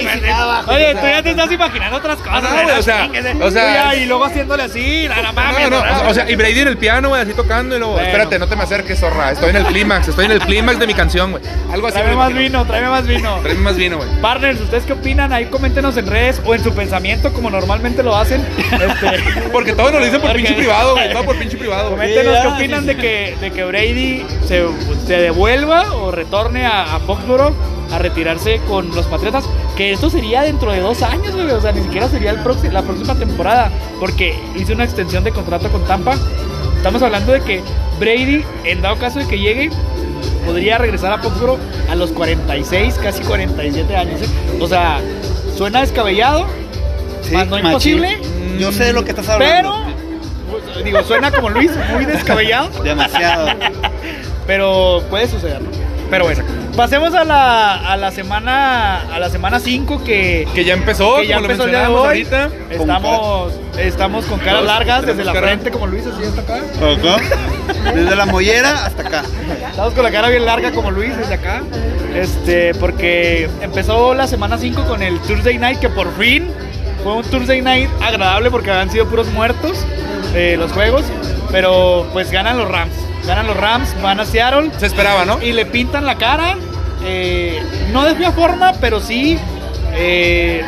oye, 0.66 0.86
Oye, 0.86 0.94
tú 1.00 1.06
ya 1.06 1.22
te 1.22 1.30
estás 1.30 1.52
imaginando 1.52 1.96
otras 1.96 2.16
cosas. 2.18 2.42
No, 2.42 2.50
güey, 2.62 2.78
o 2.78 2.82
sea, 2.82 3.02
Chinguese. 3.04 3.34
o 3.42 3.50
sea- 3.50 3.94
y 3.96 4.06
luego 4.06 4.24
haciéndole 4.24 4.62
así, 4.62 5.08
la 5.08 5.22
la 5.22 5.32
mames. 5.32 5.70
No, 5.70 5.84
no, 5.84 6.08
o 6.08 6.14
sea, 6.14 6.30
y 6.30 6.36
Brady 6.36 6.60
en 6.60 6.68
el 6.68 6.76
piano, 6.78 7.08
güey, 7.10 7.22
así 7.22 7.32
tocando 7.34 7.76
y 7.76 7.78
luego, 7.78 7.94
Bueno. 7.94 8.06
espérate, 8.08 8.38
no 8.38 8.46
te 8.46 8.56
me 8.56 8.62
acerques, 8.62 8.98
zorra, 9.00 9.32
estoy 9.32 9.50
en 9.50 9.56
el 9.56 9.64
clímax, 9.66 10.08
estoy 10.08 10.24
en 10.26 10.32
el 10.32 10.40
clímax 10.40 10.78
de 10.78 10.86
mi 10.86 10.94
canción, 10.94 11.30
güey. 11.32 11.42
Algo 11.72 11.86
así. 11.86 11.94
Tráeme 11.94 12.10
me 12.12 12.16
más 12.16 12.34
vino, 12.34 12.64
tráeme 12.66 12.88
más 12.88 13.06
vino. 13.06 13.38
Tráeme 13.42 13.60
más 13.60 13.76
vino, 13.76 13.96
güey. 13.98 14.08
Partners, 14.20 14.60
¿ustedes 14.60 14.84
qué 14.84 14.92
opinan? 14.92 15.32
Ahí 15.32 15.46
coméntenos 15.46 15.96
en 15.96 16.06
redes 16.06 16.40
o 16.44 16.54
en 16.54 16.62
su 16.62 16.72
pensamiento 16.74 17.32
como 17.32 17.50
normalmente 17.50 18.02
lo 18.02 18.16
hacen. 18.16 18.44
Este, 18.58 19.22
Porque 19.52 19.72
todos 19.72 19.92
nos 19.92 20.00
lo 20.00 20.06
dicen 20.06 20.20
por 20.20 20.30
Porque- 20.30 20.42
pinche 20.44 20.54
privado, 20.58 20.94
güey, 20.94 21.12
todo 21.12 21.24
por 21.24 21.38
pinche 21.38 21.56
privado. 21.56 21.90
Coméntenos 21.90 22.36
qué 22.40 22.48
opinan 22.48 22.80
sí, 22.82 22.86
de 22.86 22.96
que, 22.96 23.36
de 23.40 23.50
que 23.50 23.64
Brady 23.64 24.26
se, 24.46 24.64
se 25.06 25.16
devuelva 25.20 25.92
o 25.94 26.10
retorne 26.10 26.66
a, 26.66 26.94
a 26.96 27.00
Foxborough 27.00 27.54
a 27.92 27.98
retirarse 27.98 28.60
con 28.68 28.94
los 28.94 29.06
Patriotas. 29.06 29.44
Que 29.76 29.92
esto 29.92 30.10
sería 30.10 30.42
dentro 30.42 30.72
de 30.72 30.80
dos 30.80 31.02
años, 31.02 31.32
güey. 31.34 31.50
O 31.50 31.60
sea, 31.60 31.72
ni 31.72 31.82
siquiera 31.82 32.08
sería 32.08 32.30
el 32.30 32.40
próximo, 32.42 32.72
la 32.72 32.82
próxima 32.82 33.14
temporada. 33.14 33.70
Porque 33.98 34.38
hizo 34.56 34.72
una 34.72 34.84
extensión 34.84 35.24
de 35.24 35.32
contrato 35.32 35.68
con 35.70 35.84
Tampa. 35.84 36.16
Estamos 36.76 37.02
hablando 37.02 37.32
de 37.32 37.40
que 37.42 37.62
Brady, 37.98 38.44
en 38.64 38.80
dado 38.82 38.96
caso 38.96 39.18
de 39.18 39.26
que 39.26 39.38
llegue, 39.38 39.70
podría 40.46 40.78
regresar 40.78 41.12
a 41.12 41.18
Foxborough 41.18 41.58
a 41.90 41.94
los 41.94 42.10
46, 42.12 42.94
casi 43.02 43.22
47 43.22 43.96
años. 43.96 44.22
¿eh? 44.22 44.26
O 44.60 44.66
sea, 44.66 45.00
suena 45.56 45.80
descabellado, 45.80 46.46
Sí, 47.22 47.34
más 47.34 47.46
no 47.48 47.56
machín. 47.62 47.66
imposible. 47.98 48.18
Yo 48.58 48.72
sé 48.72 48.84
de 48.84 48.92
lo 48.94 49.04
que 49.04 49.10
estás 49.10 49.26
Pero, 49.38 49.44
hablando. 49.74 49.94
pues, 50.50 50.84
digo, 50.84 51.02
suena 51.02 51.30
como 51.30 51.50
Luis, 51.50 51.70
muy 51.92 52.04
descabellado. 52.06 52.68
Demasiado. 52.82 53.48
Pero 54.46 55.02
puede 55.10 55.28
suceder. 55.28 55.60
Pero 56.10 56.24
bueno, 56.24 56.42
pasemos 56.76 57.14
a 57.14 57.24
la, 57.24 57.74
a 57.92 57.96
la 57.96 58.10
semana 58.10 59.00
a 59.14 59.18
la 59.18 59.30
semana 59.30 59.60
5 59.60 60.02
que, 60.04 60.48
Que 60.54 60.64
ya 60.64 60.74
empezó, 60.74 61.16
que 61.16 61.26
ya 61.26 61.36
como 61.36 61.48
lo 61.48 61.52
empezó 61.52 61.66
de 61.66 61.72
mencionábamos 61.72 62.00
hoy. 62.00 62.06
ahorita. 62.06 62.50
Estamos, 62.70 63.52
estamos 63.78 64.24
con 64.26 64.38
caras 64.40 64.64
largas 64.64 65.06
desde 65.06 65.24
la 65.24 65.32
cara. 65.32 65.46
frente 65.48 65.70
como 65.70 65.86
Luis, 65.86 66.04
así 66.06 66.24
hasta 66.24 66.40
acá. 66.40 66.60
Ajá. 66.76 67.92
Desde 67.94 68.16
la 68.16 68.26
mollera 68.26 68.84
hasta 68.86 69.02
acá. 69.02 69.22
Estamos 69.70 69.94
con 69.94 70.02
la 70.04 70.10
cara 70.10 70.28
bien 70.28 70.44
larga 70.44 70.70
como 70.72 70.90
Luis 70.90 71.16
desde 71.16 71.34
acá. 71.34 71.62
Este, 72.14 72.74
porque 72.74 73.48
empezó 73.60 74.14
la 74.14 74.26
semana 74.26 74.58
5 74.58 74.84
con 74.86 75.02
el 75.02 75.18
Thursday 75.20 75.58
Night 75.58 75.78
que 75.78 75.88
por 75.88 76.12
fin 76.18 76.48
fue 77.02 77.14
un 77.14 77.22
Thursday 77.22 77.62
Night 77.62 77.88
agradable 78.02 78.50
porque 78.50 78.70
habían 78.70 78.90
sido 78.90 79.06
puros 79.06 79.28
muertos 79.28 79.84
eh, 80.34 80.56
los 80.58 80.72
juegos. 80.72 81.04
Pero 81.50 82.06
pues 82.12 82.30
ganan 82.30 82.56
los 82.58 82.68
Rams. 82.68 82.92
Ganan 83.26 83.46
los 83.46 83.56
Rams, 83.56 83.94
van 84.02 84.20
a 84.20 84.24
Seattle. 84.24 84.70
Se 84.78 84.86
esperaba, 84.86 85.24
¿no? 85.24 85.40
y 85.42 85.52
le 85.52 85.66
pintan 85.66 86.06
la 86.06 86.16
cara. 86.16 86.56
eh, 87.04 87.62
no 87.92 88.04
de 88.04 88.14
fea 88.14 88.32
forma, 88.32 88.72
pero 88.80 89.00
sí 89.00 89.38
eh, 89.94 90.62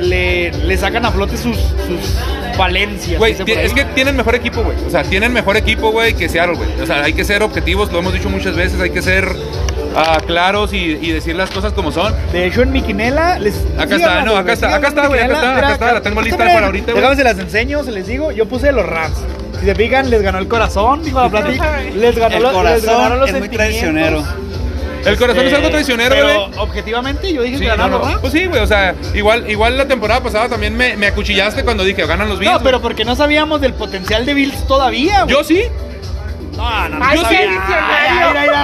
le, 0.00 0.52
le 0.52 0.76
sacan 0.76 1.04
a 1.04 1.10
flote 1.10 1.36
sus, 1.36 1.56
sus 1.56 2.16
falencias. 2.56 3.18
Güey, 3.18 3.36
es 3.46 3.72
que 3.72 3.84
tienen 3.94 4.16
mejor 4.16 4.34
equipo, 4.34 4.62
güey. 4.62 4.76
O 4.86 4.90
sea, 4.90 5.02
tienen 5.02 5.32
mejor 5.32 5.56
equipo, 5.56 5.90
güey, 5.92 6.14
que 6.14 6.28
Seattle, 6.28 6.56
güey. 6.56 6.80
O 6.80 6.86
sea, 6.86 7.02
hay 7.04 7.12
que 7.12 7.24
ser 7.24 7.42
objetivos, 7.42 7.90
lo 7.92 7.98
hemos 8.00 8.12
dicho 8.12 8.28
muchas 8.28 8.54
veces, 8.56 8.80
hay 8.80 8.90
que 8.90 9.02
ser 9.02 9.28
ah, 9.96 10.18
claros 10.26 10.72
y, 10.72 10.98
y 11.00 11.12
decir 11.12 11.34
las 11.36 11.50
cosas 11.50 11.72
como 11.72 11.92
son. 11.92 12.14
De 12.32 12.46
hecho, 12.46 12.62
en 12.62 12.72
mi 12.72 12.82
quinela 12.82 13.38
les. 13.38 13.54
Acá 13.78 13.96
Sí, 13.96 14.02
está, 14.02 14.22
no, 14.22 14.36
acá 14.36 14.52
está, 14.52 14.74
acá 14.74 14.88
está, 14.88 15.06
güey, 15.06 15.20
acá 15.20 15.34
está, 15.34 15.58
acá 15.58 15.72
está, 15.72 15.92
la 15.94 16.00
tengo 16.02 16.20
lista 16.22 16.38
para 16.38 16.66
ahorita, 16.66 16.92
güey. 16.92 17.16
Se 17.16 17.24
las 17.24 17.38
enseño, 17.38 17.82
se 17.84 17.92
les 17.92 18.06
digo. 18.06 18.32
Yo 18.32 18.46
puse 18.46 18.72
los 18.72 18.86
Rams. 18.86 19.16
Si 19.60 19.66
se 19.66 19.74
fijan, 19.74 20.08
les 20.10 20.22
ganó 20.22 20.38
el 20.38 20.48
corazón, 20.48 21.02
dijo 21.02 21.20
la 21.20 21.28
plática. 21.28 21.80
Les 21.94 22.16
ganó 22.16 22.36
El 22.36 22.42
los, 22.42 22.64
les 22.64 22.84
ganaron 22.84 23.18
corazón 23.18 23.20
los 23.20 23.28
es 23.30 23.38
muy 23.38 23.48
traicionero. 23.48 24.24
El 25.04 25.16
corazón 25.16 25.46
es 25.46 25.52
algo 25.54 25.70
traicionero, 25.70 26.14
pero 26.14 26.46
güey. 26.48 26.58
objetivamente 26.58 27.32
yo 27.32 27.42
dije 27.42 27.56
Sí, 27.56 27.62
que 27.64 27.68
no, 27.70 27.76
ganaron 27.76 28.00
no. 28.00 28.06
Rams. 28.06 28.20
Pues 28.20 28.32
sí, 28.34 28.44
güey, 28.46 28.60
o 28.60 28.66
sea, 28.66 28.94
igual, 29.14 29.48
igual 29.50 29.78
la 29.78 29.86
temporada 29.88 30.22
pasada 30.22 30.48
también 30.50 30.76
me, 30.76 30.96
me 30.96 31.06
acuchillaste 31.06 31.62
cuando 31.64 31.84
dije 31.84 32.04
ganan 32.06 32.28
los 32.28 32.38
Bills. 32.38 32.52
No, 32.52 32.60
pero 32.62 32.80
porque 32.82 33.04
no 33.04 33.16
sabíamos 33.16 33.60
del 33.62 33.72
potencial 33.74 34.26
de 34.26 34.34
Bills 34.34 34.66
todavía, 34.66 35.22
güey. 35.24 35.34
Yo 35.34 35.42
sí. 35.44 35.62
No, 36.56 36.88
no, 36.90 36.98
no. 36.98 37.14
Yo 37.14 37.22
sí. 37.24 37.36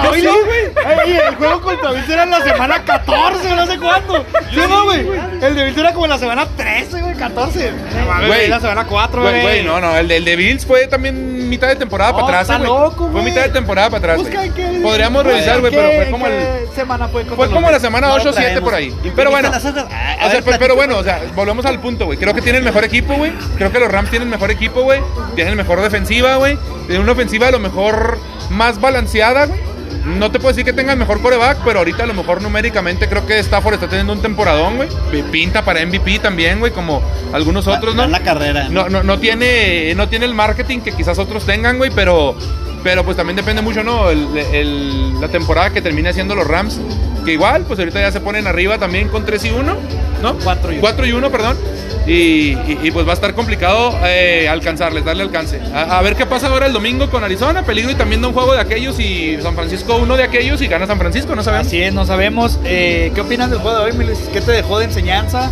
Yo 0.03 0.13
sí, 0.13 0.21
güey. 0.45 1.17
El 1.27 1.35
juego 1.35 1.61
contra 1.61 1.91
Bills 1.91 2.09
era 2.09 2.23
en 2.23 2.29
la 2.31 2.43
semana 2.43 2.83
14, 2.83 3.55
no 3.55 3.65
sé 3.65 3.79
cuándo. 3.79 4.25
¿Sí 4.51 4.59
o 4.59 4.67
no, 4.67 4.83
güey? 4.85 5.07
El 5.41 5.55
de 5.55 5.63
Bills 5.63 5.77
era 5.77 5.93
como 5.93 6.05
en 6.05 6.11
la 6.11 6.17
semana 6.19 6.45
13, 6.55 6.89
güey, 6.91 6.96
14. 7.17 7.71
No 7.71 8.05
mames, 8.05 8.27
Güey. 8.27 8.47
la 8.47 8.59
semana 8.59 8.85
4, 8.85 9.21
Güey, 9.21 9.63
no, 9.63 9.79
no, 9.81 9.95
el 9.97 10.07
de, 10.07 10.17
el 10.17 10.25
de 10.25 10.35
Bills 10.35 10.65
fue 10.65 10.87
también 10.87 11.49
mitad 11.49 11.67
de 11.67 11.75
temporada 11.75 12.11
No, 12.11 12.17
para 12.19 12.41
atrás, 12.41 12.57
está 12.59 12.69
güey. 12.69 13.11
Fue 13.11 13.21
mitad 13.23 13.43
de 13.43 13.49
temporada 13.49 13.89
para 13.89 14.13
atrás, 14.13 14.17
Busca 14.17 14.41
Podríamos 14.81 15.25
revisar, 15.25 15.59
güey, 15.59 15.73
¿en 15.73 15.79
pero 15.79 15.91
fue 16.01 16.11
como 16.11 16.27
el... 16.27 16.67
semana 16.75 17.07
fue 17.07 17.25
Fue 17.25 17.49
como 17.49 17.71
la 17.71 17.79
semana 17.79 18.07
No 18.07 18.13
8 18.15 18.29
o 18.29 18.33
7 18.33 18.41
traemos. 18.43 18.63
por 18.63 18.73
ahí. 18.75 18.95
¿Y 19.03 19.09
Pero 19.11 19.31
bueno. 19.31 19.49
las 19.49 19.65
hojas? 19.65 19.85
Ah, 19.91 20.13
a 20.21 20.27
O 20.27 20.29
sea, 20.31 20.41
ver, 20.41 20.59
pero 20.59 20.75
bueno, 20.75 20.97
o 20.97 21.03
sea, 21.03 21.21
volvemos 21.35 21.65
al 21.65 21.79
punto, 21.79 22.05
güey. 22.05 22.17
Creo 22.17 22.33
que 22.33 22.41
tienen 22.41 22.63
mejor 22.63 22.83
equipo, 22.83 23.15
güey. 23.15 23.31
Creo 23.57 23.71
que 23.71 23.79
los 23.79 23.91
Rams 23.91 24.09
tienen 24.09 24.29
mejor 24.29 24.51
equipo, 24.51 24.81
güey. 24.83 25.01
Tienen 25.35 25.55
mejor 25.55 25.81
defensiva, 25.81 26.35
güey. 26.37 26.57
Tienen 26.85 27.01
una 27.03 27.13
ofensiva 27.13 27.47
a 27.47 27.51
lo 27.51 27.59
mejor 27.59 28.19
más 28.49 28.79
balanceada, 28.79 29.45
güey. 29.45 29.59
No 30.05 30.31
te 30.31 30.39
puedo 30.39 30.49
decir 30.49 30.63
que 30.65 30.73
tenga 30.73 30.93
el 30.93 30.99
mejor 30.99 31.21
coreback, 31.21 31.59
pero 31.65 31.79
ahorita 31.79 32.03
a 32.03 32.05
lo 32.07 32.13
mejor 32.13 32.41
numéricamente 32.41 33.07
creo 33.09 33.25
que 33.25 33.39
Stafford 33.39 33.75
está 33.75 33.87
teniendo 33.87 34.13
un 34.13 34.21
temporadón, 34.21 34.77
güey. 34.77 34.89
Pinta 35.31 35.63
para 35.65 35.85
MVP 35.85 36.19
también, 36.19 36.59
güey, 36.59 36.71
como 36.71 37.01
algunos 37.33 37.67
otros, 37.67 37.95
¿no? 37.95 38.03
en 38.03 38.11
la 38.11 38.21
carrera. 38.21 38.67
No, 38.69 38.89
no, 38.89 39.03
no 39.03 39.19
tiene, 39.19 39.93
no 39.95 40.07
tiene 40.07 40.25
el 40.25 40.33
marketing 40.33 40.79
que 40.79 40.91
quizás 40.93 41.19
otros 41.19 41.45
tengan, 41.45 41.77
güey, 41.77 41.91
pero, 41.93 42.35
pero 42.83 43.03
pues 43.03 43.17
también 43.17 43.35
depende 43.35 43.61
mucho, 43.61 43.83
¿no? 43.83 44.09
El- 44.09 44.37
el- 44.37 45.19
la 45.19 45.27
temporada 45.27 45.71
que 45.71 45.81
termine 45.81 46.09
haciendo 46.09 46.35
los 46.35 46.47
Rams, 46.47 46.79
que 47.25 47.33
igual, 47.33 47.63
pues 47.63 47.77
ahorita 47.79 47.99
ya 47.99 48.11
se 48.11 48.21
ponen 48.21 48.47
arriba 48.47 48.77
también 48.77 49.09
con 49.09 49.25
3 49.25 49.43
y 49.45 49.49
1, 49.49 49.75
¿no? 50.21 50.35
4 50.43 50.71
y 50.71 50.75
uno. 50.75 50.81
4 50.81 51.05
y 51.05 51.11
1, 51.11 51.29
perdón. 51.31 51.57
Y, 52.07 52.53
y- 52.53 52.79
y, 52.83 52.91
pues 52.91 53.05
va 53.05 53.11
a 53.11 53.15
estar 53.15 53.33
complicado 53.33 53.93
eh, 54.05 54.47
alcanzarles, 54.49 55.03
darle 55.03 55.23
alcance. 55.23 55.59
A, 55.73 55.99
a 55.99 56.01
ver 56.01 56.15
qué 56.15 56.25
pasa 56.25 56.47
ahora 56.47 56.65
el 56.67 56.71
domingo 56.73 57.09
con 57.09 57.21
Arizona, 57.23 57.63
peligro 57.63 57.91
y 57.91 57.95
también 57.95 58.21
da 58.21 58.29
un 58.29 58.33
juego 58.33 58.53
de 58.53 58.61
aquellos 58.61 58.97
y 58.99 59.37
San 59.41 59.55
Francisco 59.55 59.97
uno 59.97 60.15
de 60.15 60.23
aquellos 60.23 60.61
y 60.61 60.67
gana 60.67 60.87
San 60.87 60.97
Francisco, 60.99 61.35
no 61.35 61.43
sabemos. 61.43 61.67
Así 61.67 61.81
es, 61.81 61.93
no 61.93 62.05
sabemos. 62.05 62.59
Eh, 62.63 63.11
¿Qué 63.13 63.19
opinas 63.21 63.49
del 63.49 63.59
juego 63.59 63.77
de 63.79 63.83
hoy, 63.85 63.93
mi 63.97 64.05
Luis? 64.05 64.19
¿Qué 64.31 64.39
te 64.39 64.53
dejó 64.53 64.79
de 64.79 64.85
enseñanza? 64.85 65.51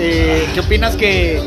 Eh, 0.00 0.48
¿Qué 0.52 0.60
opinas 0.60 0.96
que.? 0.96 1.40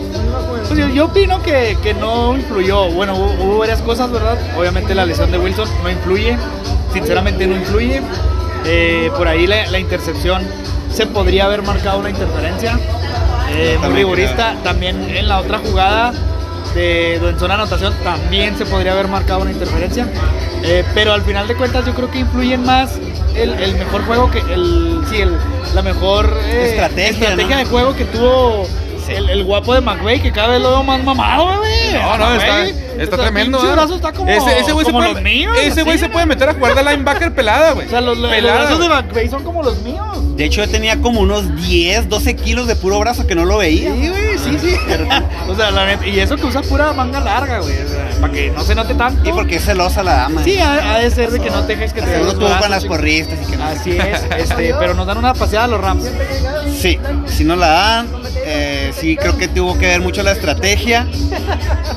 Pues 0.68 0.80
yo, 0.80 0.88
yo 0.90 1.06
opino 1.06 1.42
que, 1.44 1.78
que 1.84 1.94
no 1.94 2.36
influyó. 2.38 2.90
Bueno, 2.90 3.16
hubo, 3.16 3.34
hubo 3.44 3.58
varias 3.58 3.82
cosas, 3.82 4.12
¿verdad? 4.12 4.38
Obviamente 4.58 4.96
la 4.96 5.06
lesión 5.06 5.30
de 5.32 5.40
Wilson 5.40 5.68
no 5.84 5.90
influye. 5.90 6.38
Sinceramente 6.94 7.48
no 7.48 7.56
influye. 7.58 8.02
Eh, 8.66 9.12
por 9.18 9.28
ahí 9.28 9.46
la, 9.48 9.68
la 9.70 9.80
intercepción 9.80 10.44
se 10.94 11.06
podría 11.08 11.46
haber 11.46 11.64
marcado 11.64 12.00
una 12.00 12.10
interferencia. 12.12 12.80
Eh, 13.54 13.78
muy 13.82 13.94
rigurista. 13.94 14.56
También 14.64 15.10
en 15.16 15.28
la 15.28 15.40
otra 15.40 15.60
jugada 15.60 16.14
de, 16.74 17.16
en 17.16 17.40
zona 17.40 17.56
de 17.56 17.62
anotación 17.62 17.94
también 18.04 18.58
se 18.58 18.66
podría 18.66 18.94
haber 18.94 19.08
marcado 19.08 19.42
una 19.42 19.52
interferencia. 19.52 20.08
Eh, 20.64 20.84
pero 20.94 21.14
al 21.14 21.22
final 21.24 21.48
de 21.48 21.56
cuentas 21.56 21.86
yo 21.86 21.94
creo 21.94 22.10
que 22.12 22.20
influyen 22.20 22.64
más 22.64 22.98
el, 23.36 23.54
el 23.56 23.76
mejor 23.76 24.06
juego 24.06 24.30
que 24.30 24.40
el 24.40 25.02
sí 25.10 25.22
el, 25.22 25.38
la 25.74 25.82
mejor 25.82 26.38
eh, 26.46 26.70
Estrategia, 26.70 27.30
estrategia 27.30 27.56
¿no? 27.56 27.64
de 27.64 27.66
juego 27.66 27.96
que 27.96 28.06
tuvo 28.06 28.68
el, 29.10 29.30
el 29.30 29.44
guapo 29.44 29.74
de 29.74 29.82
McVay 29.82 30.20
que 30.20 30.32
cada 30.32 30.50
vez 30.50 30.62
lo 30.62 30.70
veo 30.70 30.84
más 30.84 31.04
mamado 31.04 31.58
güey 31.58 31.94
No, 31.94 32.18
no, 32.18 32.36
está, 32.36 32.66
Está 32.98 33.18
tremendo. 33.18 33.64
¿eh? 33.64 33.72
brazo 33.72 33.96
está 33.96 34.12
como, 34.12 34.30
ese 34.30 34.60
ese 34.60 34.72
güey 34.72 34.86
se 34.86 34.92
como 34.92 35.04
puede, 35.04 35.14
los 35.14 35.24
míos 35.24 35.58
ese 35.62 35.84
güey 35.84 35.98
se 35.98 36.10
puede 36.10 36.26
meter 36.26 36.50
a 36.50 36.54
jugar 36.54 36.76
de 36.76 36.84
linebacker 36.84 37.34
pelada, 37.34 37.72
güey. 37.72 37.88
o 37.88 37.90
sea 37.90 38.02
los, 38.02 38.20
brazos 38.20 38.80
de. 38.80 38.90
McVay 38.90 39.30
son 39.30 39.44
como 39.44 39.64
los 39.64 39.82
míos 39.82 40.36
De 40.36 40.46
hecho, 40.46 40.64
yo 40.64 40.70
tenía 40.70 41.00
como 41.02 41.22
unos 41.22 41.56
10, 41.62 42.10
12 42.10 42.36
kilos 42.36 42.68
de 42.68 42.76
puro 42.76 43.00
brazo 43.00 43.26
que 43.28 43.36
no 43.36 43.46
lo 43.46 43.58
veía. 43.58 43.94
Sí, 43.94 44.10
güey, 44.10 44.38
sí, 44.38 44.58
sí. 44.60 44.76
o 45.50 45.56
sea, 45.56 45.72
la 45.72 45.86
neta, 45.86 46.08
y 46.08 46.20
eso 46.20 46.36
que 46.36 46.46
usa 46.46 46.62
pura 46.62 46.94
manga 46.94 47.20
larga, 47.20 47.60
güey. 47.60 47.76
O 47.82 47.88
sea, 47.88 48.10
para 48.20 48.34
que 48.34 48.50
no 48.52 48.64
se 48.64 48.76
note 48.76 48.94
tanto. 48.96 49.28
Y 49.28 49.32
porque 49.34 49.58
es 49.58 49.66
celosa 49.66 50.04
la 50.04 50.16
dama. 50.16 50.44
Sí, 50.44 50.58
ha, 50.60 50.96
ha 50.96 51.00
de 51.00 51.12
ser 51.12 51.32
de 51.32 51.40
que 51.40 51.50
no 51.50 51.62
te 51.64 51.76
dejes 51.76 51.94
que 51.94 52.02
te 52.02 52.12
Seguro 52.12 52.34
tuvo 52.34 52.58
con 52.60 52.70
las 52.70 52.86
porristas 52.86 53.40
y 53.42 53.52
que 53.52 53.58
no. 53.58 53.66
Así 53.66 53.92
es, 53.92 54.24
este, 54.38 54.74
pero 54.80 54.94
nos 54.94 55.08
dan 55.08 55.18
una 55.18 55.34
paseada 55.34 55.66
a 55.66 55.68
los 55.68 55.82
Rams. 55.82 56.06
Sí, 56.78 57.00
si 57.28 57.44
no 57.44 57.56
la 57.56 57.68
dan, 57.68 58.08
eh, 58.46 58.92
sí 58.98 59.16
creo 59.16 59.38
que 59.38 59.48
tuvo 59.48 59.78
que 59.78 59.88
ver 59.88 60.02
mucho 60.02 60.24
la 60.24 60.32
estrategia. 60.32 61.08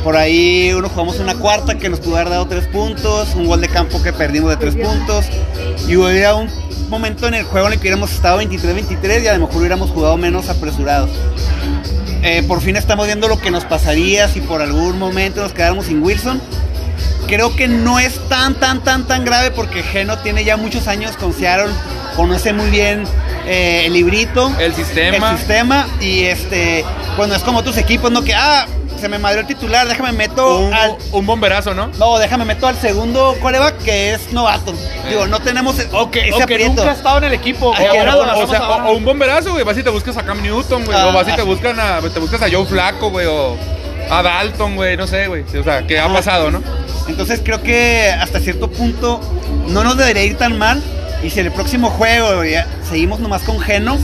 Por 0.02 0.16
ahí 0.16 0.72
jugamos 0.88 1.18
una 1.18 1.34
cuarta 1.34 1.76
que 1.76 1.88
nos 1.88 2.00
pudo 2.00 2.16
haber 2.16 2.30
dado 2.30 2.46
tres 2.46 2.66
puntos, 2.66 3.34
un 3.34 3.46
gol 3.46 3.60
de 3.60 3.68
campo 3.68 4.02
que 4.02 4.12
perdimos 4.12 4.50
de 4.50 4.56
tres 4.56 4.74
puntos. 4.74 5.26
Y 5.86 5.96
hubiera 5.96 6.34
un 6.34 6.48
momento 6.88 7.26
en 7.26 7.34
el 7.34 7.44
juego 7.44 7.66
en 7.66 7.74
el 7.74 7.78
que 7.78 7.84
hubiéramos 7.84 8.12
estado 8.12 8.40
23-23 8.40 9.22
y 9.22 9.26
a 9.26 9.34
lo 9.34 9.46
mejor 9.46 9.58
hubiéramos 9.58 9.90
jugado 9.90 10.16
menos 10.16 10.48
apresurados. 10.48 11.10
Eh, 12.22 12.42
por 12.42 12.62
fin 12.62 12.76
estamos 12.76 13.06
viendo 13.06 13.28
lo 13.28 13.38
que 13.38 13.50
nos 13.50 13.64
pasaría 13.64 14.28
si 14.28 14.40
por 14.40 14.62
algún 14.62 14.98
momento 14.98 15.42
nos 15.42 15.52
quedáramos 15.52 15.86
sin 15.86 16.02
Wilson. 16.02 16.40
Creo 17.26 17.54
que 17.56 17.68
no 17.68 17.98
es 17.98 18.18
tan, 18.28 18.54
tan, 18.54 18.82
tan, 18.82 19.06
tan 19.06 19.24
grave 19.24 19.50
porque 19.50 19.82
Geno 19.82 20.18
tiene 20.18 20.44
ya 20.44 20.56
muchos 20.56 20.88
años 20.88 21.16
con 21.16 21.32
Seattle, 21.32 21.72
conoce 22.16 22.52
muy 22.52 22.70
bien 22.70 23.04
eh, 23.46 23.86
el 23.86 23.92
librito, 23.92 24.52
El 24.58 24.74
sistema. 24.74 25.32
el 25.32 25.38
sistema 25.38 25.86
y 26.00 26.24
este, 26.24 26.84
cuando 27.16 27.34
es 27.34 27.42
como 27.42 27.62
tus 27.62 27.76
equipos, 27.76 28.10
no 28.10 28.22
que, 28.22 28.34
ah, 28.34 28.66
se 29.04 29.08
me 29.10 29.18
madrió 29.18 29.42
el 29.42 29.46
titular, 29.46 29.86
déjame 29.86 30.12
meto 30.12 30.60
un, 30.60 30.72
al... 30.72 30.96
un 31.12 31.26
bomberazo, 31.26 31.74
¿no? 31.74 31.88
No, 31.98 32.18
déjame 32.18 32.46
meto 32.46 32.66
al 32.66 32.80
segundo 32.80 33.36
coreback 33.42 33.76
que 33.82 34.14
es 34.14 34.32
novato. 34.32 34.72
Digo, 35.06 35.26
no 35.26 35.40
tenemos 35.40 35.78
ese 35.78 35.90
O 35.92 36.10
que, 36.10 36.32
o 36.32 36.38
que 36.38 36.42
aprieto. 36.42 36.68
nunca 36.72 36.88
ha 36.88 36.94
estado 36.94 37.18
en 37.18 37.24
el 37.24 37.34
equipo. 37.34 37.74
Ay, 37.76 37.84
o 37.84 38.00
ahora 38.00 38.46
sea, 38.46 38.62
o, 38.66 38.92
o 38.92 38.92
un 38.94 39.04
bomberazo, 39.04 39.52
güey. 39.52 39.62
Vas 39.62 39.76
y 39.76 39.82
te 39.82 39.90
buscas 39.90 40.16
a 40.16 40.22
Cam 40.22 40.40
Newton, 40.40 40.86
güey. 40.86 40.96
Ah, 40.98 41.08
o 41.08 41.12
vas 41.12 41.28
y 41.28 41.32
te 41.32 41.42
ah, 41.42 41.44
buscan 41.44 41.78
a, 41.78 42.00
te 42.00 42.18
buscas 42.18 42.40
a 42.40 42.50
Joe 42.50 42.64
Flaco, 42.64 43.10
güey. 43.10 43.26
O 43.26 43.58
a 44.08 44.22
Dalton, 44.22 44.74
güey. 44.74 44.96
No 44.96 45.06
sé, 45.06 45.26
güey. 45.26 45.42
O 45.42 45.62
sea, 45.62 45.86
que 45.86 45.98
ha 45.98 46.06
Ajá. 46.06 46.14
pasado, 46.14 46.50
¿no? 46.50 46.62
Entonces 47.06 47.42
creo 47.44 47.62
que 47.62 48.08
hasta 48.08 48.40
cierto 48.40 48.70
punto 48.70 49.20
no 49.68 49.84
nos 49.84 49.98
debería 49.98 50.24
ir 50.24 50.38
tan 50.38 50.56
mal. 50.56 50.82
Y 51.22 51.28
si 51.28 51.40
en 51.40 51.46
el 51.46 51.52
próximo 51.52 51.90
juego 51.90 52.42
ya 52.42 52.66
seguimos 52.88 53.20
nomás 53.20 53.42
con 53.42 53.60
Geno, 53.60 53.98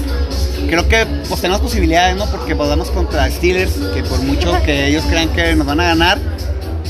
creo 0.68 0.88
que 0.88 1.06
pues 1.28 1.40
tenemos 1.40 1.60
posibilidades, 1.60 2.16
¿no? 2.16 2.26
Porque 2.26 2.54
podamos 2.56 2.90
contra 2.90 3.30
Steelers, 3.30 3.72
que 3.94 4.02
por 4.02 4.20
mucho 4.22 4.60
que 4.64 4.86
ellos 4.88 5.04
crean 5.08 5.28
que 5.30 5.54
nos 5.54 5.66
van 5.66 5.80
a 5.80 5.84
ganar, 5.84 6.18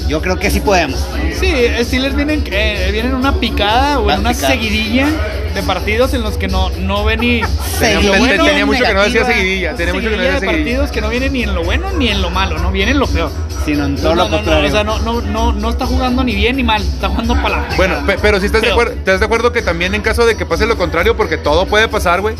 yo 0.08 0.20
creo 0.22 0.38
que 0.38 0.50
sí 0.50 0.60
podemos. 0.60 0.98
Sí, 1.38 1.52
Steelers 1.82 2.14
vienen, 2.16 2.42
eh, 2.50 2.88
vienen 2.92 3.12
en 3.12 3.16
una 3.18 3.34
picada 3.34 3.98
o 4.00 4.10
en 4.10 4.20
una 4.20 4.30
picada. 4.32 4.48
seguidilla 4.54 5.06
de 5.54 5.62
partidos 5.64 6.14
en 6.14 6.22
los 6.22 6.36
que 6.36 6.46
no, 6.48 6.70
no 6.70 7.04
ven 7.04 7.20
ni 7.20 7.40
Tenía, 7.80 8.00
lo 8.00 8.18
bueno, 8.18 8.44
tenía 8.44 8.66
mucho 8.66 8.84
que 8.84 8.94
no 8.94 9.02
decía 9.02 9.24
seguidilla. 9.24 9.74
Tenía 9.74 9.94
mucho 9.94 10.10
que 10.10 10.16
no 10.16 10.22
seguidilla 10.22 10.40
decía 10.40 10.50
de 10.50 10.56
partidos 10.56 10.90
que 10.90 11.00
no 11.00 11.08
vienen 11.08 11.32
ni 11.32 11.42
en 11.44 11.54
lo 11.54 11.64
bueno 11.64 11.90
ni 11.92 12.08
en 12.08 12.22
lo 12.22 12.30
malo, 12.30 12.58
no 12.58 12.70
vienen 12.70 12.94
en 12.94 13.00
lo 13.00 13.06
peor. 13.06 13.30
Sino 13.64 13.84
en 13.84 13.96
todo 13.96 14.10
No, 14.10 14.14
lo 14.14 14.24
no, 14.24 14.30
no, 14.30 14.36
contrario. 14.36 14.68
o 14.68 14.70
sea, 14.72 14.84
no, 14.84 14.98
no, 15.00 15.20
no, 15.20 15.52
no 15.52 15.70
está 15.70 15.86
jugando 15.86 16.24
ni 16.24 16.34
bien 16.34 16.56
ni 16.56 16.62
mal, 16.62 16.82
está 16.82 17.08
jugando 17.08 17.34
para 17.42 17.68
la 17.68 17.76
Bueno, 17.76 17.96
pe- 18.06 18.16
pero 18.20 18.40
si 18.40 18.46
estás 18.46 18.62
de, 18.62 18.70
acuerdo, 18.70 18.92
estás 18.94 19.20
de 19.20 19.26
acuerdo 19.26 19.52
que 19.52 19.60
también 19.62 19.94
en 19.94 20.02
caso 20.02 20.24
de 20.24 20.36
que 20.36 20.46
pase 20.46 20.66
lo 20.66 20.76
contrario, 20.78 21.16
porque 21.16 21.36
todo 21.36 21.66
puede 21.66 21.86
pasar, 21.88 22.20
güey. 22.20 22.36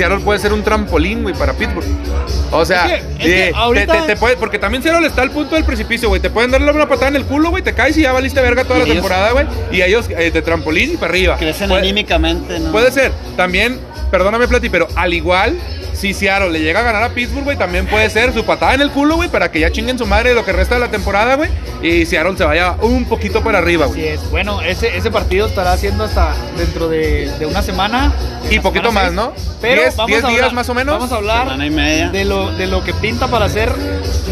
Seattle 0.00 0.20
puede 0.24 0.38
ser 0.38 0.52
un 0.54 0.62
trampolín, 0.62 1.22
güey, 1.22 1.34
para 1.34 1.52
Pittsburgh. 1.52 1.86
O 2.52 2.64
sea, 2.64 2.86
Es 2.86 3.02
que- 3.02 3.12
es 3.12 3.18
que 3.18 3.48
eh, 3.48 3.52
ahorita- 3.54 3.92
te, 3.92 4.00
te- 4.00 4.06
te 4.06 4.16
puede, 4.16 4.36
porque 4.36 4.58
también 4.58 4.82
Seattle 4.82 5.06
está 5.06 5.22
al 5.22 5.30
punto 5.30 5.54
del 5.56 5.64
precipicio, 5.64 6.08
güey. 6.08 6.20
Te 6.22 6.30
pueden 6.30 6.50
darle 6.50 6.70
una 6.72 6.88
patada 6.88 7.08
en 7.08 7.16
el 7.16 7.24
culo, 7.24 7.50
güey, 7.50 7.62
te 7.62 7.74
caes 7.74 7.96
y 7.98 8.02
ya 8.02 8.12
valiste 8.12 8.40
verga 8.40 8.64
toda 8.64 8.76
Y 8.76 8.80
la 8.80 8.84
ellos- 8.86 8.94
temporada, 8.96 9.32
güey. 9.32 9.46
Y 9.70 9.82
ellos 9.82 10.06
eh, 10.08 10.30
de 10.30 10.42
trampolín 10.42 10.94
y 10.94 10.96
para 10.96 11.10
arriba. 11.12 11.36
Crecen 11.36 11.68
Puede- 11.68 11.82
anímicamente, 11.82 12.58
¿no? 12.58 12.72
Puede 12.72 12.90
ser. 12.90 13.12
También, 13.36 13.78
perdóname, 14.10 14.48
Plati, 14.48 14.68
pero 14.70 14.88
al 14.96 15.12
igual, 15.12 15.56
si 16.00 16.14
Seattle 16.14 16.50
le 16.50 16.60
llega 16.60 16.80
a 16.80 16.82
ganar 16.82 17.02
a 17.02 17.10
Pittsburgh, 17.10 17.44
güey, 17.44 17.56
también 17.58 17.86
puede 17.86 18.08
ser 18.10 18.32
su 18.32 18.44
patada 18.44 18.74
en 18.74 18.80
el 18.80 18.90
culo, 18.90 19.16
güey, 19.16 19.28
para 19.28 19.50
que 19.50 19.60
ya 19.60 19.70
chinguen 19.70 19.98
su 19.98 20.06
madre 20.06 20.34
lo 20.34 20.44
que 20.44 20.52
resta 20.52 20.74
de 20.76 20.80
la 20.80 20.88
temporada, 20.90 21.34
güey. 21.36 21.50
Y 21.82 22.04
Seattle 22.06 22.36
se 22.36 22.44
vaya 22.44 22.76
un 22.80 23.04
poquito 23.06 23.42
para 23.42 23.58
arriba, 23.58 23.86
Así 23.86 23.94
güey. 23.94 24.08
es. 24.08 24.30
Bueno, 24.30 24.60
ese, 24.62 24.96
ese 24.96 25.10
partido 25.10 25.46
estará 25.46 25.72
haciendo 25.72 26.04
hasta 26.04 26.34
dentro 26.56 26.88
de, 26.88 27.30
de 27.38 27.46
una 27.46 27.62
semana. 27.62 28.12
Y 28.50 28.58
poquito 28.60 28.88
semana 28.88 29.06
más, 29.08 29.12
¿no? 29.12 29.32
Pero 29.60 29.82
Diez- 29.82 29.96
vamos 29.96 30.08
diez 30.08 30.24
a 30.24 30.28
días 30.28 30.38
hablar- 30.40 30.54
más 30.54 30.68
o 30.68 30.74
menos. 30.74 30.94
Vamos 30.94 31.12
a 31.12 31.16
hablar 31.16 31.42
Semana 31.44 31.66
y 31.66 31.70
media. 31.70 32.08
de 32.10 32.24
lo, 32.24 32.50
de 32.52 32.66
lo 32.66 32.82
que 32.82 32.92
pinta 32.94 33.28
para 33.28 33.44
hacer 33.46 33.70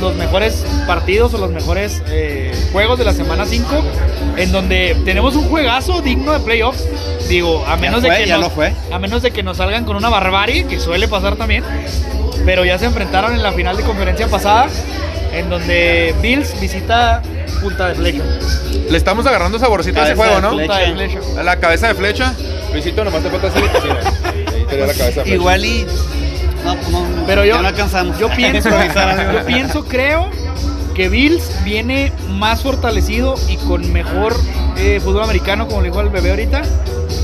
los 0.01 0.15
mejores 0.17 0.65
partidos 0.87 1.35
o 1.35 1.39
los 1.39 1.51
mejores 1.51 2.03
eh, 2.09 2.53
juegos 2.73 2.99
de 2.99 3.05
la 3.05 3.13
semana 3.13 3.45
5, 3.47 3.85
en 4.37 4.53
donde 4.53 4.97
tenemos 5.05 5.35
un 5.37 5.49
juegazo 5.49 6.01
digno 6.03 6.33
de 6.33 6.41
playoffs. 6.41 6.85
Digo, 7.29 7.65
a 7.67 7.77
menos 7.77 8.01
de 8.03 8.09
fue, 8.09 8.19
que 8.19 8.27
ya 8.27 8.37
nos, 8.39 8.45
lo 8.45 8.51
fue. 8.51 8.73
a 8.91 8.99
menos 8.99 9.21
de 9.23 9.31
que 9.33 9.43
nos 9.43 9.59
salgan 9.59 9.85
con 9.85 9.97
una 9.97 10.09
barbarie, 10.09 10.65
que 10.67 10.81
suele 10.81 11.09
pasar 11.09 11.37
también. 11.37 11.58
Pero 12.45 12.65
ya 12.65 12.79
se 12.79 12.87
enfrentaron 12.87 13.35
en 13.35 13.43
la 13.43 13.53
final 13.53 13.77
de 13.77 13.83
conferencia 13.83 14.27
pasada, 14.29 14.69
en 15.33 15.51
donde 15.51 16.15
Bills 16.23 16.59
visita 16.61 17.23
Punta 17.61 17.89
de 17.89 17.95
Flecha. 17.95 18.23
Le 18.89 18.97
estamos 18.97 19.27
agarrando 19.27 19.59
saborcito 19.59 20.01
a 20.01 20.05
ese 20.05 20.15
juego, 20.15 20.37
de 20.37 20.41
¿no? 20.43 20.51
Punta 20.51 20.79
de 20.79 20.93
Flecha. 20.93 21.19
A 21.39 21.43
la 21.43 21.57
cabeza 21.57 21.89
de 21.89 21.95
flecha. 21.95 22.35
Luisito, 22.73 23.05
nomás 23.05 23.23
te 23.23 23.31
falta 23.31 23.49
hacer 23.49 23.63
la 23.63 23.73
cabeza 23.73 25.05
de 25.05 25.13
flecha. 25.13 25.29
Igual 25.35 25.65
y... 25.65 25.87
No, 26.65 26.75
no, 26.91 27.27
Pero 27.27 27.45
yo, 27.45 27.61
no 27.61 27.69
alcanzamos. 27.69 28.19
yo 28.19 28.29
pienso, 28.31 28.69
yo 29.33 29.47
pienso, 29.47 29.85
creo 29.85 30.31
que 30.95 31.09
Bills 31.09 31.63
viene 31.65 32.13
más 32.31 32.63
fortalecido 32.63 33.37
y 33.49 33.57
con 33.57 33.93
mejor 33.93 34.35
eh, 34.77 35.01
fútbol 35.03 35.23
americano, 35.23 35.69
como 35.69 35.81
le 35.81 35.91
dijo 35.91 36.01
el 36.01 36.09
bebé 36.09 36.31
ahorita, 36.31 36.63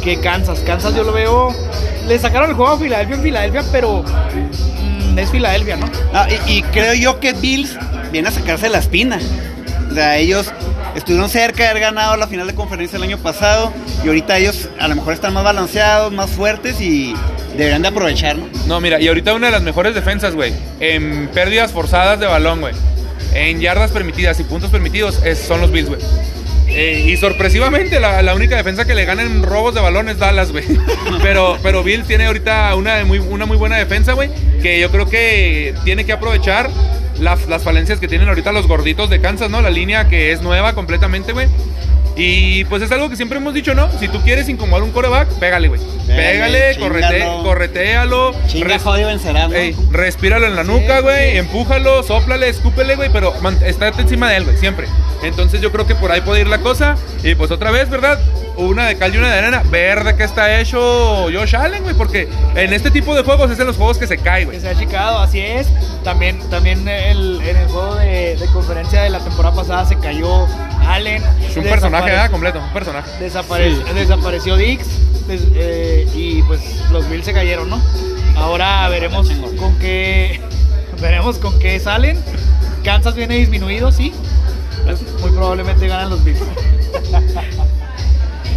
que 0.03 0.19
Kansas. 0.21 0.61
Kansas 0.61 0.95
yo 0.95 1.03
lo 1.05 1.13
veo. 1.13 1.55
Le 2.07 2.19
sacaron 2.19 2.51
el 2.51 2.57
juego 2.57 2.73
a 2.73 2.79
Filadelfia 2.79 3.17
en 3.17 3.23
Filadelfia, 3.23 3.63
pero 3.73 4.03
mm, 4.03 5.19
es 5.19 5.31
Filadelfia, 5.31 5.77
¿no? 5.77 5.87
Ah, 6.13 6.27
y, 6.47 6.59
y 6.59 6.63
creo 6.63 6.95
yo 6.95 7.19
que 7.21 7.33
Bills 7.33 7.79
viene 8.13 8.29
a 8.29 8.31
sacarse 8.33 8.69
la 8.69 8.79
espina. 8.79 9.19
O 9.91 9.95
sea, 9.95 10.17
ellos 10.19 10.51
estuvieron 10.95 11.29
cerca 11.31 11.63
de 11.65 11.69
haber 11.71 11.83
ganado 11.83 12.17
la 12.17 12.27
final 12.27 12.47
de 12.47 12.55
conferencia 12.55 12.97
el 12.97 13.03
año 13.05 13.19
pasado 13.19 13.73
y 14.05 14.09
ahorita 14.09 14.39
ellos 14.39 14.69
a 14.79 14.89
lo 14.89 14.97
mejor 14.97 15.15
están 15.15 15.33
más 15.33 15.45
balanceados, 15.45 16.13
más 16.13 16.31
fuertes 16.31 16.81
y 16.81 17.15
deberían 17.57 17.83
de 17.83 17.89
aprovechar, 17.89 18.37
¿no? 18.37 18.47
No, 18.67 18.81
mira, 18.81 19.01
y 19.01 19.09
ahorita 19.09 19.35
una 19.35 19.47
de 19.47 19.53
las 19.53 19.63
mejores 19.63 19.95
defensas, 19.95 20.35
güey, 20.35 20.53
en 20.81 21.29
pérdidas 21.33 21.73
forzadas 21.73 22.19
de 22.21 22.27
balón, 22.27 22.61
güey, 22.61 22.75
en 23.35 23.61
yardas 23.61 23.91
permitidas 23.93 24.39
y 24.41 24.45
puntos 24.45 24.71
permitidos, 24.71 25.23
es- 25.25 25.39
son 25.39 25.61
los 25.61 25.71
Bills, 25.71 25.89
güey. 25.89 26.01
Eh, 26.67 27.05
y 27.07 27.17
sorpresivamente, 27.17 28.01
la, 28.01 28.23
la 28.23 28.35
única 28.35 28.57
defensa 28.57 28.85
que 28.85 28.95
le 28.95 29.05
gana 29.05 29.23
en 29.23 29.43
robos 29.43 29.75
de 29.75 29.81
balón 29.81 30.09
es 30.09 30.19
Dallas, 30.19 30.51
güey. 30.51 30.65
Pero, 31.23 31.59
pero 31.63 31.83
Bills 31.83 32.07
tiene 32.07 32.27
ahorita 32.27 32.75
una, 32.75 33.05
muy, 33.05 33.19
una 33.19 33.47
muy 33.47 33.57
buena 33.57 33.77
defensa, 33.77 34.13
güey, 34.13 34.31
que 34.61 34.79
yo 34.81 34.91
creo 34.91 35.09
que 35.09 35.75
tiene 35.85 36.05
que 36.05 36.13
aprovechar 36.13 36.69
las, 37.19 37.47
las 37.49 37.63
falencias 37.63 37.99
que 37.99 38.09
tienen 38.09 38.29
ahorita 38.29 38.53
los 38.53 38.67
gorditos 38.67 39.09
de 39.11 39.21
Kansas, 39.21 39.51
¿no? 39.51 39.63
La 39.63 39.71
línea 39.71 40.09
que 40.09 40.33
es 40.33 40.43
nueva 40.43 40.75
completamente, 40.75 41.33
güey. 41.33 41.47
Y 42.17 42.65
pues 42.67 42.81
es 42.83 42.93
algo 42.93 43.11
que 43.11 43.17
siempre 43.17 43.39
hemos 43.39 43.53
dicho, 43.55 43.75
¿no? 43.75 43.89
Si 43.99 44.07
tú 44.09 44.21
quieres 44.23 44.49
incomodar 44.49 44.85
un 44.85 44.93
coreback, 44.93 45.29
pégale, 45.41 45.67
güey. 45.69 45.81
Pégale, 46.07 46.77
correte, 46.79 47.25
corretealo. 47.43 48.33
Chinga 48.47 48.79
jodido 48.79 49.09
vencerá, 49.09 49.49
¿no? 49.49 49.55
Ey, 49.55 49.75
respíralo 49.91 50.47
en 50.47 50.55
la 50.55 50.63
nuca, 50.65 51.01
güey, 51.01 51.39
empújalo, 51.39 52.03
sóplale, 52.05 52.49
escúpele, 52.49 52.95
güey, 52.95 53.11
pero 53.13 53.33
estate 53.65 54.03
encima 54.03 54.31
de 54.31 54.37
él, 54.37 54.45
güey, 54.45 54.57
siempre. 54.59 54.87
Entonces 55.23 55.61
yo 55.61 55.73
creo 55.73 55.87
que 55.87 55.95
por 55.95 56.13
ahí 56.13 56.21
puede 56.21 56.43
ir 56.43 56.47
la 56.47 56.59
cosa. 56.59 56.97
Y 57.23 57.35
pues 57.35 57.51
otra 57.51 57.71
vez, 57.71 57.89
¿verdad? 57.91 58.21
Una 58.57 58.87
de 58.87 58.97
cal 58.97 59.13
y 59.13 59.19
una 59.19 59.33
de 59.33 59.39
arena. 59.39 59.63
Verde 59.69 60.15
que 60.15 60.23
está 60.23 60.61
hecho 60.61 61.25
Josh 61.33 61.57
Allen, 61.57 61.83
güey, 61.83 61.97
porque 61.97 62.29
en 62.55 62.73
este 62.73 62.91
tipo 62.93 63.17
de 63.17 63.23
juegos 63.25 63.51
es 63.51 63.59
en 63.59 63.67
los 63.67 63.77
juegos 63.77 63.99
que 63.99 64.07
se 64.07 64.19
cae, 64.19 64.41
que 64.41 64.45
güey. 64.47 64.61
se 64.61 64.69
ha 64.69 64.73
achicado, 64.73 65.19
así 65.19 65.41
es. 65.41 65.67
También, 66.05 66.39
también 66.51 66.87
el- 66.87 67.41
en 67.43 67.57
el 67.57 67.67
juego 67.69 67.97
de, 67.97 68.37
de 68.37 68.47
conferencia 68.53 69.03
de 69.03 69.11
la 69.11 69.19
temporada 69.19 69.57
pasada 69.57 69.85
se 69.87 69.97
cayó 69.99 70.47
Allen. 70.87 71.23
Es 71.49 71.57
un 71.57 71.65
personaje, 71.65 72.11
¿verdad? 72.11 72.31
Completo, 72.31 72.61
un 72.61 72.73
personaje. 72.73 73.11
desapare- 73.21 73.83
Desapareció 73.95 74.57
Dix 74.57 74.87
des- 75.29 75.43
eh, 75.55 76.07
y 76.15 76.43
pues 76.43 76.61
los 76.93 77.09
Bills 77.09 77.25
se 77.25 77.33
cayeron, 77.33 77.71
¿no? 77.71 77.81
Ahora 78.37 78.89
veremos 78.89 79.31
con 79.59 79.79
qué 79.79 80.41
veremos 81.01 81.39
con 81.39 81.59
qué 81.59 81.79
salen. 81.81 82.19
Kansas 82.85 83.15
viene 83.15 83.37
disminuido, 83.37 83.91
sí. 83.93 84.13
Pues, 84.85 85.01
muy 85.21 85.31
probablemente 85.31 85.87
ganan 85.89 86.11
los 86.11 86.23
Bills. 86.25 86.41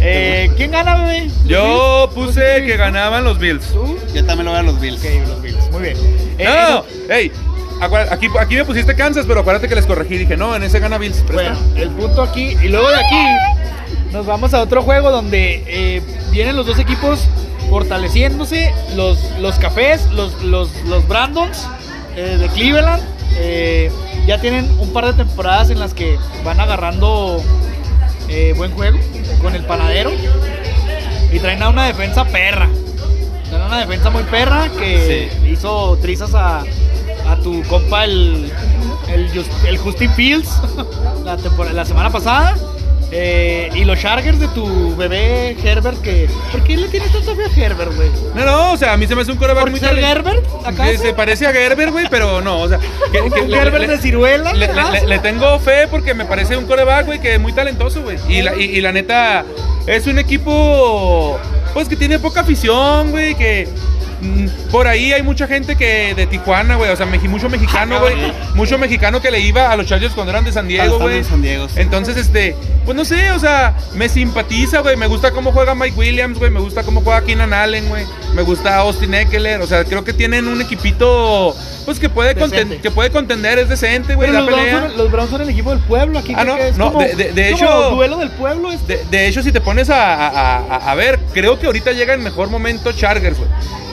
Eh, 0.00 0.50
¿Quién 0.56 0.70
gana, 0.70 0.94
bebé? 1.02 1.24
¿Los 1.24 1.44
Yo 1.44 2.08
Bills? 2.08 2.14
puse 2.28 2.58
¿Los 2.60 2.68
que 2.68 2.76
ganaban 2.76 3.24
los 3.24 3.38
Bills. 3.38 3.66
¿Tú? 3.72 3.98
Yo 4.14 4.24
también 4.24 4.44
lo 4.44 4.52
voy 4.52 4.60
a 4.60 4.62
los 4.62 4.80
Bills. 4.80 5.00
Ok, 5.04 5.28
los 5.28 5.42
Bills. 5.42 5.70
Muy 5.72 5.82
bien. 5.82 5.96
Eh, 6.38 6.44
No, 6.44 6.84
hey, 7.10 7.32
acuérdate, 7.32 7.47
aquí, 7.80 8.28
aquí 8.38 8.56
me 8.56 8.64
pusiste 8.64 8.94
Kansas, 8.94 9.26
pero 9.26 9.40
acuérdate 9.40 9.68
que 9.68 9.74
les 9.74 9.86
corregí. 9.86 10.18
Dije, 10.18 10.36
no, 10.36 10.54
en 10.54 10.62
ese 10.62 10.78
gana 10.80 10.98
Bills. 10.98 11.22
Presta. 11.22 11.54
Bueno, 11.54 11.76
el 11.76 11.90
punto 11.90 12.22
aquí, 12.22 12.56
y 12.62 12.68
luego 12.68 12.88
de 12.88 12.96
aquí 12.96 13.26
nos 14.12 14.26
vamos 14.26 14.54
a 14.54 14.62
otro 14.62 14.82
juego 14.82 15.10
donde 15.10 15.62
eh, 15.66 16.02
vienen 16.30 16.56
los 16.56 16.66
dos 16.66 16.78
equipos 16.78 17.26
fortaleciéndose, 17.68 18.72
los, 18.96 19.18
los 19.38 19.56
cafés, 19.56 20.10
los, 20.12 20.42
los, 20.42 20.74
los 20.86 21.06
Brandons 21.06 21.68
eh, 22.16 22.38
de 22.40 22.48
Cleveland, 22.48 23.02
eh, 23.36 23.90
ya 24.26 24.40
tienen 24.40 24.68
un 24.80 24.92
par 24.92 25.06
de 25.06 25.12
temporadas 25.12 25.70
en 25.70 25.78
las 25.78 25.94
que 25.94 26.18
van 26.44 26.60
agarrando 26.60 27.42
buen 28.56 28.70
juego 28.72 28.98
con 29.40 29.54
el 29.54 29.64
panadero 29.64 30.12
y 31.32 31.38
traen 31.38 31.62
a 31.62 31.70
una 31.70 31.86
defensa 31.86 32.26
perra. 32.26 32.68
Traen 33.48 33.62
a 33.62 33.66
una 33.66 33.80
defensa 33.80 34.10
muy 34.10 34.22
perra 34.24 34.68
que 34.68 35.30
hizo 35.50 35.96
trizas 36.02 36.34
a, 36.34 36.62
a 37.26 37.36
tu 37.36 37.62
compa 37.64 38.04
el, 38.04 38.52
el, 39.08 39.30
Just- 39.32 39.64
el 39.66 39.78
Justin 39.78 40.12
Fields 40.14 40.50
la, 41.24 41.36
la 41.72 41.84
semana 41.84 42.10
pasada. 42.10 42.56
Eh, 43.10 43.70
y 43.74 43.84
los 43.86 43.98
Chargers 43.98 44.38
de 44.38 44.48
tu 44.48 44.94
bebé 44.94 45.56
Herbert 45.64 45.98
que... 46.02 46.28
¿Por 46.52 46.62
qué 46.62 46.76
le 46.76 46.88
tienes 46.88 47.10
tanta 47.10 47.34
fe 47.34 47.44
a 47.62 47.64
Herbert, 47.66 47.96
güey? 47.96 48.10
No, 48.34 48.44
no, 48.44 48.72
o 48.72 48.76
sea, 48.76 48.92
a 48.92 48.96
mí 48.98 49.06
se 49.06 49.14
me 49.16 49.22
hace 49.22 49.32
un 49.32 49.38
coreback 49.38 49.62
¿Por 49.62 49.70
muy 49.70 49.80
ser 49.80 49.94
talen- 49.96 50.04
Herbert, 50.10 50.44
acaso? 50.66 50.98
Se 51.02 51.14
parece 51.14 51.46
a 51.46 51.52
Gerber, 51.52 51.90
güey, 51.90 52.04
pero 52.10 52.42
no, 52.42 52.60
o 52.60 52.68
sea. 52.68 52.78
que- 53.10 53.30
que 53.30 53.40
¿Un 53.40 53.50
le- 53.50 53.86
de 53.86 53.96
ciruela? 53.96 54.52
Le, 54.52 55.18
tengo 55.20 55.58
fe 55.58 55.88
porque 55.90 56.12
me 56.12 56.26
parece 56.26 56.58
un 56.58 56.66
coreback, 56.66 57.06
güey, 57.06 57.18
que 57.18 57.36
es 57.36 57.40
muy 57.40 57.54
talentoso, 57.54 58.02
güey. 58.02 58.18
Y 58.28 58.42
la, 58.42 58.54
y, 58.56 58.64
y 58.64 58.80
la 58.82 58.92
neta, 58.92 59.42
es 59.86 60.06
un 60.06 60.18
equipo, 60.18 61.38
pues, 61.72 61.88
que 61.88 61.96
tiene 61.96 62.18
poca 62.18 62.40
afición, 62.42 63.10
güey, 63.10 63.34
que... 63.36 63.68
mm, 64.20 64.46
Por 64.70 64.86
ahí 64.86 65.12
hay 65.12 65.22
mucha 65.22 65.46
gente 65.46 65.76
que 65.76 66.14
de 66.14 66.26
Tijuana, 66.26 66.76
güey, 66.76 66.90
o 66.90 66.96
sea, 66.96 67.06
meji- 67.06 67.28
mucho 67.28 67.48
mexicano, 67.48 68.00
güey, 68.00 68.14
mucho 68.54 68.78
mexicano 68.78 69.20
que 69.20 69.30
le 69.30 69.40
iba 69.40 69.70
a 69.70 69.76
los 69.76 69.86
Chargers 69.86 70.14
cuando 70.14 70.30
eran 70.32 70.44
de 70.44 70.52
San 70.52 70.68
Diego, 70.68 70.84
Estando 70.84 71.04
güey. 71.04 71.18
en 71.18 71.24
San 71.24 71.42
Diego, 71.42 71.68
sí. 71.68 71.74
Entonces, 71.80 72.16
este, 72.16 72.54
pues 72.84 72.96
no 72.96 73.04
sé, 73.04 73.30
o 73.32 73.38
sea, 73.38 73.76
me 73.94 74.08
simpatiza, 74.08 74.80
güey, 74.80 74.96
me 74.96 75.06
gusta 75.06 75.30
cómo 75.30 75.52
juega 75.52 75.74
Mike 75.74 75.96
Williams, 75.98 76.38
güey, 76.38 76.50
me 76.50 76.60
gusta 76.60 76.82
cómo 76.82 77.00
juega 77.02 77.22
Keenan 77.24 77.52
Allen, 77.52 77.88
güey, 77.88 78.04
me 78.34 78.42
gusta 78.42 78.76
Austin 78.78 79.14
Eckler, 79.14 79.60
o 79.60 79.66
sea, 79.66 79.84
creo 79.84 80.04
que 80.04 80.12
tienen 80.12 80.48
un 80.48 80.60
equipito, 80.60 81.54
pues 81.84 81.98
que 82.00 82.08
puede, 82.08 82.36
conten- 82.36 82.80
que 82.80 82.90
puede 82.90 83.10
contender, 83.10 83.58
es 83.58 83.68
decente, 83.68 84.14
güey, 84.14 84.30
la 84.30 84.40
los 84.40 84.48
Browns, 84.50 84.70
son, 84.70 84.96
los 84.96 85.10
Browns 85.12 85.30
son 85.30 85.40
el 85.42 85.48
equipo 85.50 85.70
del 85.70 85.80
pueblo 85.80 86.18
aquí. 86.18 86.34
Ah, 86.36 86.44
no, 86.44 86.56
que 86.56 86.68
es 86.68 86.76
no, 86.76 86.92
como- 86.92 87.04
de- 87.04 87.14
de- 87.14 87.32
de 87.32 87.50
es 87.50 87.58
como 87.58 87.70
hecho- 87.70 87.90
duelo 87.90 88.16
del 88.18 88.30
pueblo. 88.30 88.72
este. 88.72 88.98
De, 88.98 89.04
de 89.10 89.26
hecho, 89.28 89.42
si 89.42 89.52
te 89.52 89.60
pones 89.60 89.90
a, 89.90 90.14
a- 90.14 90.58
a- 90.58 90.90
a 90.90 90.94
ver, 90.94 91.18
creo 91.32 91.58
que 91.58 91.66
ahorita 91.66 91.92
llega 91.92 92.14
en 92.14 92.22
mejor 92.22 92.48
momento 92.50 92.92
Chargers, 92.92 93.38
güey. 93.38 93.48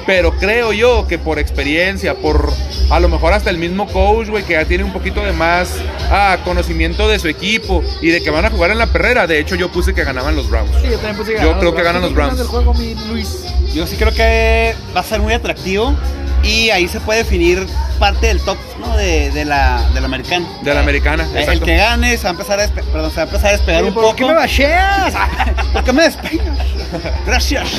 Pero 0.05 0.31
creo 0.37 0.71
yo 0.71 1.07
que 1.07 1.17
por 1.17 1.39
experiencia, 1.39 2.13
por 2.13 2.51
a 2.91 2.99
lo 2.99 3.09
mejor 3.09 3.33
hasta 3.33 3.49
el 3.49 3.57
mismo 3.57 3.87
coach, 3.87 4.27
güey, 4.29 4.43
que 4.43 4.53
ya 4.53 4.63
tiene 4.65 4.83
un 4.83 4.93
poquito 4.93 5.21
de 5.21 5.31
más 5.31 5.69
ah, 6.11 6.37
conocimiento 6.45 7.07
de 7.09 7.17
su 7.17 7.27
equipo 7.27 7.83
y 8.01 8.09
de 8.09 8.21
que 8.21 8.29
van 8.29 8.45
a 8.45 8.51
jugar 8.51 8.69
en 8.71 8.77
la 8.77 8.87
perrera. 8.87 9.25
De 9.25 9.39
hecho, 9.39 9.55
yo 9.55 9.71
puse 9.71 9.93
que 9.95 10.03
ganaban 10.03 10.35
los 10.35 10.47
Browns. 10.49 10.69
Sí, 10.81 10.87
yo 10.89 10.97
también 10.97 11.17
puse 11.17 11.33
que 11.33 11.41
Yo 11.41 11.57
creo 11.59 11.73
que 11.75 11.81
ganan 11.83 12.01
los 12.03 12.11
¿Qué 12.11 12.19
opinas 12.19 12.35
Browns. 12.35 12.37
del 12.37 12.47
juego, 12.47 12.73
mi 12.75 12.93
Luis? 13.11 13.45
Yo 13.73 13.87
sí 13.87 13.95
creo 13.97 14.13
que 14.13 14.75
va 14.95 14.99
a 14.99 15.03
ser 15.03 15.19
muy 15.21 15.33
atractivo 15.33 15.95
y 16.43 16.69
ahí 16.69 16.87
se 16.87 16.99
puede 16.99 17.23
definir 17.23 17.65
parte 17.97 18.27
del 18.27 18.39
top 18.41 18.57
¿no? 18.79 18.95
de, 18.95 19.31
de 19.31 19.43
la, 19.45 19.83
de 19.93 19.99
la 20.01 20.05
americana. 20.05 20.45
De 20.61 20.73
la 20.73 20.81
americana, 20.81 21.23
Eh, 21.23 21.29
El 21.33 21.39
exacto. 21.39 21.65
que 21.65 21.75
gane 21.77 22.15
se 22.15 22.23
va 22.23 22.29
a 22.29 22.31
empezar 22.33 22.59
a, 22.59 22.67
despe- 22.67 22.83
perdón, 22.91 23.09
se 23.09 23.15
va 23.17 23.23
a, 23.23 23.25
empezar 23.25 23.47
a 23.47 23.51
despegar 23.53 23.81
Oye, 23.81 23.87
un 23.89 23.93
¿Por 23.95 24.03
poco. 24.03 24.15
qué 24.17 24.25
me 24.25 24.33
bacheas? 24.35 25.13
¿Por 25.73 25.83
qué 25.83 25.93
me 25.93 26.03
despegas? 26.03 26.57
Gracias. 27.25 27.69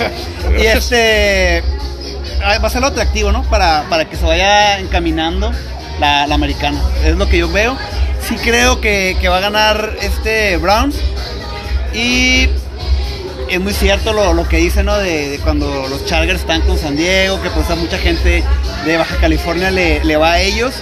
Y 0.58 0.66
este 0.66 1.62
va 2.46 2.66
a 2.66 2.70
ser 2.70 2.80
lo 2.80 2.88
atractivo, 2.88 3.32
¿no? 3.32 3.42
Para, 3.44 3.84
para 3.88 4.04
que 4.04 4.16
se 4.16 4.24
vaya 4.24 4.78
encaminando 4.78 5.52
la, 6.00 6.26
la 6.26 6.34
americana. 6.34 6.80
Es 7.04 7.16
lo 7.16 7.28
que 7.28 7.38
yo 7.38 7.50
veo. 7.50 7.76
Sí 8.26 8.36
creo 8.36 8.80
que, 8.80 9.16
que 9.20 9.28
va 9.28 9.38
a 9.38 9.40
ganar 9.40 9.96
este 10.00 10.56
Browns. 10.56 10.96
Y 11.94 12.48
es 13.48 13.60
muy 13.60 13.72
cierto 13.72 14.12
lo, 14.12 14.34
lo 14.34 14.48
que 14.48 14.58
dice, 14.58 14.82
¿no? 14.82 14.96
De, 14.96 15.30
de 15.30 15.38
cuando 15.38 15.86
los 15.88 16.04
Chargers 16.04 16.40
están 16.40 16.62
con 16.62 16.78
San 16.78 16.96
Diego, 16.96 17.40
que 17.42 17.50
pues 17.50 17.70
a 17.70 17.76
mucha 17.76 17.98
gente 17.98 18.42
de 18.84 18.96
Baja 18.96 19.16
California 19.16 19.70
le, 19.70 20.04
le 20.04 20.16
va 20.16 20.32
a 20.32 20.40
ellos. 20.40 20.74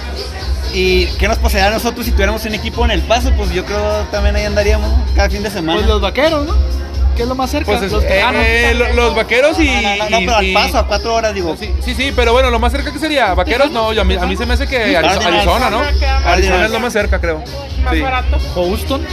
¿Y 0.73 1.05
qué 1.17 1.27
nos 1.27 1.37
pasaría 1.37 1.67
a 1.67 1.71
nosotros 1.71 2.05
si 2.05 2.11
tuviéramos 2.11 2.43
un 2.45 2.53
equipo 2.53 2.83
en 2.83 2.91
el 2.91 3.01
paso? 3.01 3.31
Pues 3.37 3.51
yo 3.53 3.63
creo 3.65 4.03
también 4.11 4.35
ahí 4.35 4.43
andaríamos 4.43 4.89
¿no? 4.89 5.05
cada 5.15 5.29
fin 5.29 5.41
de 5.41 5.49
semana. 5.49 5.79
Pues 5.79 5.87
los 5.87 6.01
vaqueros, 6.01 6.45
¿no? 6.47 6.74
¿Qué 7.15 7.21
es 7.23 7.27
lo 7.27 7.35
más 7.35 7.49
cerca? 7.49 7.65
Pues 7.71 7.81
es- 7.83 7.91
los 7.91 8.03
eh, 8.03 8.21
eh, 8.71 8.91
los 8.93 9.15
vaqueros 9.15 9.57
y. 9.59 9.67
No, 9.67 9.81
no, 9.81 9.97
no, 9.97 10.09
no, 10.09 10.19
y- 10.21 10.25
pero 10.25 10.37
al 10.37 10.53
paso, 10.53 10.77
a 10.79 10.87
cuatro 10.87 11.13
horas, 11.15 11.33
digo. 11.33 11.55
Sí, 11.57 11.73
sí, 11.81 11.93
sí, 11.95 12.11
pero 12.15 12.33
bueno, 12.33 12.49
lo 12.51 12.59
más 12.59 12.71
cerca 12.71 12.91
que 12.91 12.99
sería. 12.99 13.33
Vaqueros 13.33 13.71
no, 13.71 13.93
yo- 13.93 14.01
a 14.01 14.03
mí, 14.03 14.15
a 14.15 14.25
mí 14.25 14.35
se 14.35 14.45
me 14.45 14.53
hace 14.55 14.67
que. 14.67 14.97
Arizona, 14.97 15.69
¿no? 15.69 15.81
Arizona 16.25 16.65
es 16.65 16.71
lo 16.71 16.79
más 16.79 16.91
cerca, 16.93 17.19
creo. 17.19 17.41
Más 17.83 17.93
Sí. 17.93 18.01
barato. 18.01 18.37
Houston. 18.55 19.05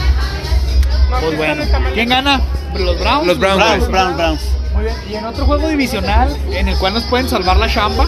Pues 1.21 1.37
bueno. 1.37 1.63
¿Quién 1.93 2.09
gana? 2.09 2.41
¿Los 2.75 2.99
Browns? 2.99 3.27
Los 3.27 3.39
Browns. 3.39 3.57
Browns, 3.57 3.87
Browns, 3.89 4.17
Browns. 4.17 4.41
Muy 4.73 4.83
bien. 4.85 4.95
Y 5.09 5.15
en 5.15 5.25
otro 5.25 5.45
juego 5.45 5.67
divisional 5.67 6.35
en 6.51 6.67
el 6.67 6.75
cual 6.77 6.95
nos 6.95 7.03
pueden 7.03 7.29
salvar 7.29 7.57
la 7.57 7.69
chamba, 7.69 8.07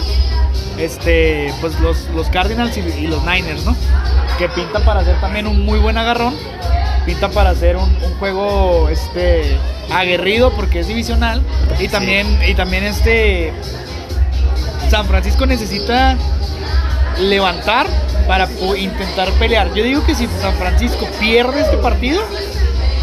este, 0.78 1.54
pues 1.60 1.78
los, 1.80 2.08
los 2.14 2.28
Cardinals 2.28 2.76
y, 2.76 2.80
y 2.80 3.06
los 3.06 3.24
Niners, 3.24 3.64
¿no? 3.64 3.76
Que 4.38 4.48
pinta 4.48 4.80
para 4.80 5.00
hacer 5.00 5.18
también 5.20 5.46
un 5.46 5.64
muy 5.64 5.78
buen 5.78 5.96
agarrón. 5.96 6.34
Pinta 7.06 7.28
para 7.28 7.50
hacer 7.50 7.76
un, 7.76 7.84
un 7.84 8.14
juego 8.18 8.88
este 8.88 9.56
aguerrido 9.92 10.52
porque 10.52 10.80
es 10.80 10.88
divisional. 10.88 11.42
Y 11.80 11.88
también, 11.88 12.38
y 12.46 12.54
también 12.54 12.84
este 12.84 13.52
San 14.90 15.06
Francisco 15.06 15.46
necesita 15.46 16.16
levantar 17.18 17.86
para 18.26 18.48
intentar 18.76 19.30
pelear. 19.32 19.72
Yo 19.74 19.84
digo 19.84 20.04
que 20.04 20.14
si 20.14 20.26
San 20.40 20.54
Francisco 20.54 21.06
pierde 21.20 21.60
este 21.62 21.76
partido, 21.78 22.22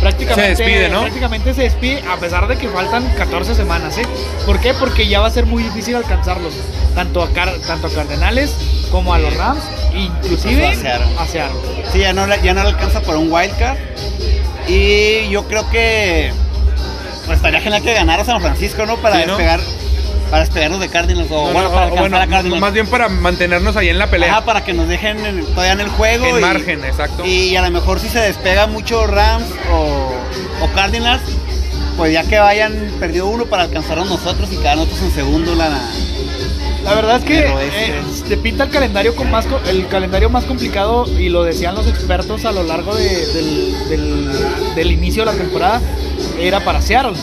prácticamente 0.01 0.55
Se 0.57 0.63
despide, 0.63 0.89
¿no? 0.89 1.01
prácticamente 1.01 1.53
se 1.53 1.63
despide 1.63 2.03
a 2.09 2.17
pesar 2.17 2.47
de 2.47 2.57
que 2.57 2.67
faltan 2.69 3.03
14 3.17 3.55
semanas, 3.55 3.97
¿eh? 3.97 4.03
¿Por 4.45 4.59
qué? 4.59 4.73
Porque 4.73 5.07
ya 5.07 5.19
va 5.21 5.27
a 5.27 5.31
ser 5.31 5.45
muy 5.45 5.63
difícil 5.63 5.95
alcanzarlos, 5.95 6.53
tanto 6.93 7.21
a 7.23 7.29
Car- 7.31 7.57
tanto 7.65 7.88
a 7.88 7.89
Cardenales 7.89 8.53
como 8.91 9.13
a 9.13 9.19
los 9.19 9.36
Rams, 9.36 9.63
inclusive 9.95 10.53
Incluso 10.67 10.67
a 10.67 10.75
Seattle. 10.75 11.07
a 11.19 11.25
Seattle. 11.25 11.59
Sí, 11.91 11.99
ya 11.99 12.13
no, 12.13 12.27
ya 12.43 12.53
no 12.53 12.61
alcanza 12.61 13.01
para 13.01 13.17
un 13.17 13.31
wildcard. 13.31 13.77
Y 14.67 15.27
yo 15.29 15.47
creo 15.47 15.69
que 15.69 16.31
pues, 17.26 17.38
estaría 17.38 17.59
genial 17.61 17.82
que 17.82 17.93
ganara 17.93 18.24
San 18.26 18.41
Francisco, 18.41 18.86
¿no? 18.86 18.97
Para 18.97 19.17
Sí, 19.17 19.24
¿no? 19.28 19.38
despegar 19.38 19.59
para 20.30 20.45
despegarnos 20.45 20.80
de 20.80 20.89
Cardinals. 20.89 21.30
O 21.30 21.36
No, 21.47 21.53
bueno, 21.53 21.61
no, 21.63 21.69
para 21.69 21.82
o 21.82 21.84
alcanzar 21.89 21.99
bueno, 22.01 22.17
a 22.17 22.28
Cardinals. 22.28 22.61
más 22.61 22.74
bien 22.74 22.88
para 22.88 23.07
mantenernos 23.07 23.76
ahí 23.78 23.89
en 23.89 23.99
la 23.99 24.09
pelea. 24.09 24.32
Ajá, 24.32 24.45
para 24.45 24.63
que 24.63 24.74
nos 24.74 24.88
dejen 24.88 25.24
en- 25.26 25.45
todavía 25.45 25.74
en 25.74 25.82
el 25.82 25.89
juego. 25.89 26.26
En 26.26 26.38
y- 26.38 26.41
margen, 26.41 26.84
exacto. 26.84 27.24
Y 27.26 27.55
a 27.55 27.61
lo 27.61 27.69
mejor 27.69 27.99
si 27.99 28.09
se 28.09 28.17
despega 28.19 28.65
mucho 28.65 29.05
Rams 29.05 29.45
o, 29.71 30.11
o 30.63 30.67
Cardinals, 30.74 31.21
pues 31.97 32.13
ya 32.13 32.24
que 32.24 32.39
vayan 32.39 32.74
perdido 32.99 33.28
uno 33.28 33.45
para 33.45 33.63
alcanzarnos 33.63 34.09
nosotros 34.09 34.49
y 34.51 34.57
quedar 34.57 34.76
nosotros 34.78 35.01
en 35.03 35.11
segundo 35.11 35.53
la, 35.53 35.69
La 36.84 36.93
verdad 36.95 37.17
es 37.17 37.23
que 37.23 37.39
eh, 37.39 38.01
te 38.27 38.38
pinta 38.38 38.65
el 38.65 38.69
calendario 38.69 39.15
con 39.15 39.31
más 39.31 39.45
el 39.69 39.88
calendario 39.88 40.29
más 40.29 40.43
complicado 40.45 41.05
y 41.17 41.29
lo 41.29 41.43
decían 41.43 41.75
los 41.75 41.88
expertos 41.88 42.45
a 42.45 42.51
lo 42.51 42.63
largo 42.63 42.93
de- 42.95 43.25
del, 43.27 43.89
del- 43.89 44.31
del 44.75 44.91
inicio 44.91 45.23
de 45.25 45.31
la 45.31 45.38
temporada 45.38 45.81
era 46.39 46.59
para 46.59 46.81
Seattle. 46.81 47.13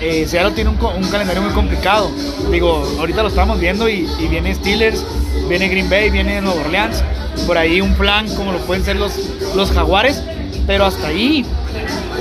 Eh, 0.00 0.26
Seattle 0.28 0.52
tiene 0.52 0.70
un, 0.70 0.76
calendario 1.10 1.42
muy 1.42 1.52
complicado. 1.52 2.10
Digo, 2.50 2.86
ahorita 2.98 3.22
lo 3.22 3.28
estamos 3.28 3.58
viendo 3.58 3.88
y, 3.88 4.08
y 4.20 4.28
viene 4.28 4.54
Steelers, 4.54 5.04
viene 5.48 5.68
Green 5.68 5.88
Bay, 5.90 6.10
viene 6.10 6.40
Nueva 6.40 6.60
Orleans, 6.60 7.02
por 7.46 7.58
ahí 7.58 7.80
un 7.80 7.94
plan 7.94 8.28
como 8.36 8.52
lo 8.52 8.58
pueden 8.60 8.84
ser 8.84 8.96
los, 8.96 9.12
los 9.56 9.70
Jaguares, 9.72 10.22
pero 10.66 10.84
hasta 10.84 11.08
ahí. 11.08 11.44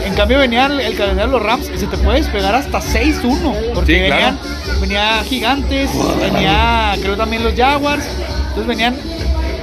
En 0.06 0.14
cambio 0.14 0.38
venía 0.40 0.68
el, 0.68 0.80
el 0.80 0.96
calendario 0.96 1.32
de 1.34 1.38
los 1.40 1.44
Rams 1.46 1.70
y 1.74 1.78
se 1.78 1.88
te 1.88 1.98
puede 1.98 2.20
despegar 2.20 2.54
hasta 2.56 2.80
6-1. 2.80 3.74
Porque 3.74 3.94
Sí, 4.02 4.06
claro. 4.06 4.38
venían, 4.38 4.40
venía 4.82 5.24
Gigantes, 5.26 5.90
venía 6.20 6.96
creo 7.02 7.18
también 7.18 7.44
los 7.44 7.54
Jaguars. 7.56 8.06
Entonces 8.50 8.68
venían, 8.68 8.96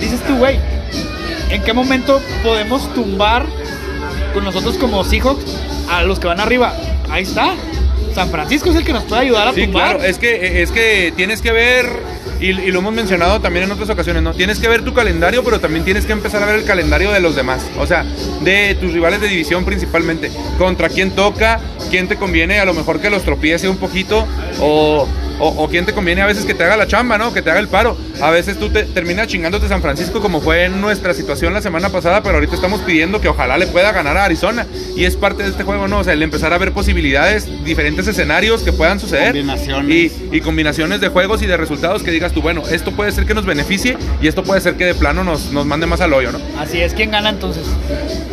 dices 0.00 0.20
tú, 0.26 0.36
güey, 0.36 0.58
¿en 1.50 1.62
qué 1.62 1.72
momento 1.72 2.20
podemos 2.42 2.92
tumbar 2.94 3.46
con 4.34 4.44
nosotros 4.44 4.76
como 4.78 5.04
Seahawks 5.04 5.44
a 5.90 6.02
los 6.02 6.18
que 6.18 6.26
van 6.26 6.40
arriba? 6.40 6.74
Ahí 7.10 7.22
está. 7.22 7.54
San 8.14 8.28
Francisco 8.30 8.70
es 8.70 8.76
el 8.76 8.84
que 8.84 8.92
nos 8.92 9.04
puede 9.04 9.22
ayudar 9.22 9.48
a 9.48 9.52
Sí, 9.54 9.62
tumbar. 9.64 9.82
claro, 9.96 10.04
es 10.04 10.18
que, 10.18 10.62
es 10.62 10.70
que 10.70 11.12
tienes 11.16 11.40
que 11.40 11.50
ver, 11.52 11.86
y, 12.42 12.52
lo 12.72 12.80
hemos 12.80 12.92
mencionado 12.92 13.40
también 13.40 13.66
en 13.66 13.72
otras 13.72 13.88
ocasiones, 13.88 14.22
¿no? 14.22 14.34
Tienes 14.34 14.58
que 14.58 14.68
ver 14.68 14.84
tu 14.84 14.92
calendario, 14.92 15.44
pero 15.44 15.60
también 15.60 15.84
tienes 15.84 16.06
que 16.06 16.12
empezar 16.12 16.42
a 16.42 16.46
ver 16.46 16.56
el 16.56 16.64
calendario 16.64 17.12
de 17.12 17.20
los 17.20 17.36
demás. 17.36 17.64
O 17.78 17.86
sea, 17.86 18.04
de 18.42 18.76
tus 18.80 18.92
rivales 18.92 19.20
de 19.20 19.28
división 19.28 19.64
principalmente. 19.64 20.30
Contra 20.58 20.88
quién 20.88 21.12
toca, 21.12 21.60
quién 21.90 22.08
te 22.08 22.16
conviene, 22.16 22.58
a 22.58 22.64
lo 22.64 22.74
mejor 22.74 23.00
que 23.00 23.10
los 23.10 23.22
tropiece 23.22 23.68
un 23.68 23.76
poquito, 23.76 24.26
o, 24.60 25.06
o, 25.42 25.48
o 25.64 25.68
quién 25.68 25.84
te 25.84 25.92
conviene 25.92 26.22
a 26.22 26.26
veces 26.26 26.44
que 26.44 26.54
te 26.54 26.62
haga 26.62 26.76
la 26.76 26.86
chamba, 26.86 27.18
¿no? 27.18 27.34
Que 27.34 27.42
te 27.42 27.50
haga 27.50 27.58
el 27.58 27.66
paro. 27.68 27.96
A 28.20 28.30
veces 28.30 28.58
tú 28.58 28.70
te 28.70 28.84
terminas 28.84 29.26
chingándote 29.26 29.66
San 29.68 29.82
Francisco, 29.82 30.20
como 30.20 30.40
fue 30.40 30.64
en 30.66 30.80
nuestra 30.80 31.12
situación 31.14 31.52
la 31.52 31.60
semana 31.60 31.88
pasada, 31.88 32.22
pero 32.22 32.36
ahorita 32.36 32.54
estamos 32.54 32.80
pidiendo 32.82 33.20
que 33.20 33.26
ojalá 33.28 33.58
le 33.58 33.66
pueda 33.66 33.90
ganar 33.92 34.16
a 34.16 34.24
Arizona. 34.24 34.66
Y 34.96 35.04
es 35.04 35.16
parte 35.16 35.42
de 35.42 35.48
este 35.50 35.64
juego, 35.64 35.88
¿no? 35.88 35.98
O 35.98 36.04
sea, 36.04 36.12
el 36.12 36.22
empezar 36.22 36.52
a 36.52 36.58
ver 36.58 36.70
posibilidades, 36.72 37.48
diferentes 37.64 38.06
escenarios 38.06 38.62
que 38.62 38.72
puedan 38.72 39.00
suceder. 39.00 39.32
Combinaciones. 39.32 40.12
Y, 40.32 40.36
y 40.36 40.40
combinaciones 40.40 41.00
de 41.00 41.08
juegos 41.08 41.42
y 41.42 41.46
de 41.46 41.56
resultados 41.56 42.02
que 42.04 42.12
digas 42.12 42.32
tú, 42.32 42.40
bueno, 42.40 42.62
esto 42.70 42.92
puede 42.92 43.10
ser 43.10 43.26
que 43.26 43.34
nos 43.34 43.44
beneficie 43.44 43.96
y 44.20 44.28
esto 44.28 44.44
puede 44.44 44.60
ser 44.60 44.76
que 44.76 44.84
de 44.84 44.94
plano 44.94 45.24
nos, 45.24 45.50
nos 45.52 45.66
mande 45.66 45.86
más 45.86 46.00
al 46.00 46.12
hoyo, 46.12 46.30
¿no? 46.30 46.38
Así 46.60 46.80
es, 46.80 46.94
¿quién 46.94 47.10
gana 47.10 47.30
entonces? 47.30 47.64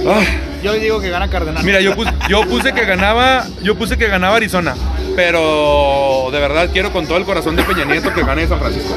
Ah, 0.07 0.21
Yo 0.63 0.73
digo 0.73 1.01
que 1.01 1.09
gana 1.09 1.27
Cardenal. 1.29 1.63
mira, 1.63 1.81
yo 1.81 1.95
yo 2.29 2.45
puse 2.47 2.71
que 2.73 2.85
ganaba, 2.85 3.47
yo 3.63 3.75
puse 3.75 3.97
que 3.97 4.07
ganaba 4.07 4.35
Arizona, 4.35 4.75
pero 5.19 6.29
de 6.31 6.39
verdad 6.39 6.69
quiero 6.71 6.93
con 6.93 7.05
todo 7.05 7.17
el 7.17 7.25
corazón 7.25 7.57
de 7.57 7.63
Peña 7.63 7.83
Nieto 7.83 8.13
que 8.13 8.23
gane 8.23 8.47
San 8.47 8.57
Francisco. 8.57 8.95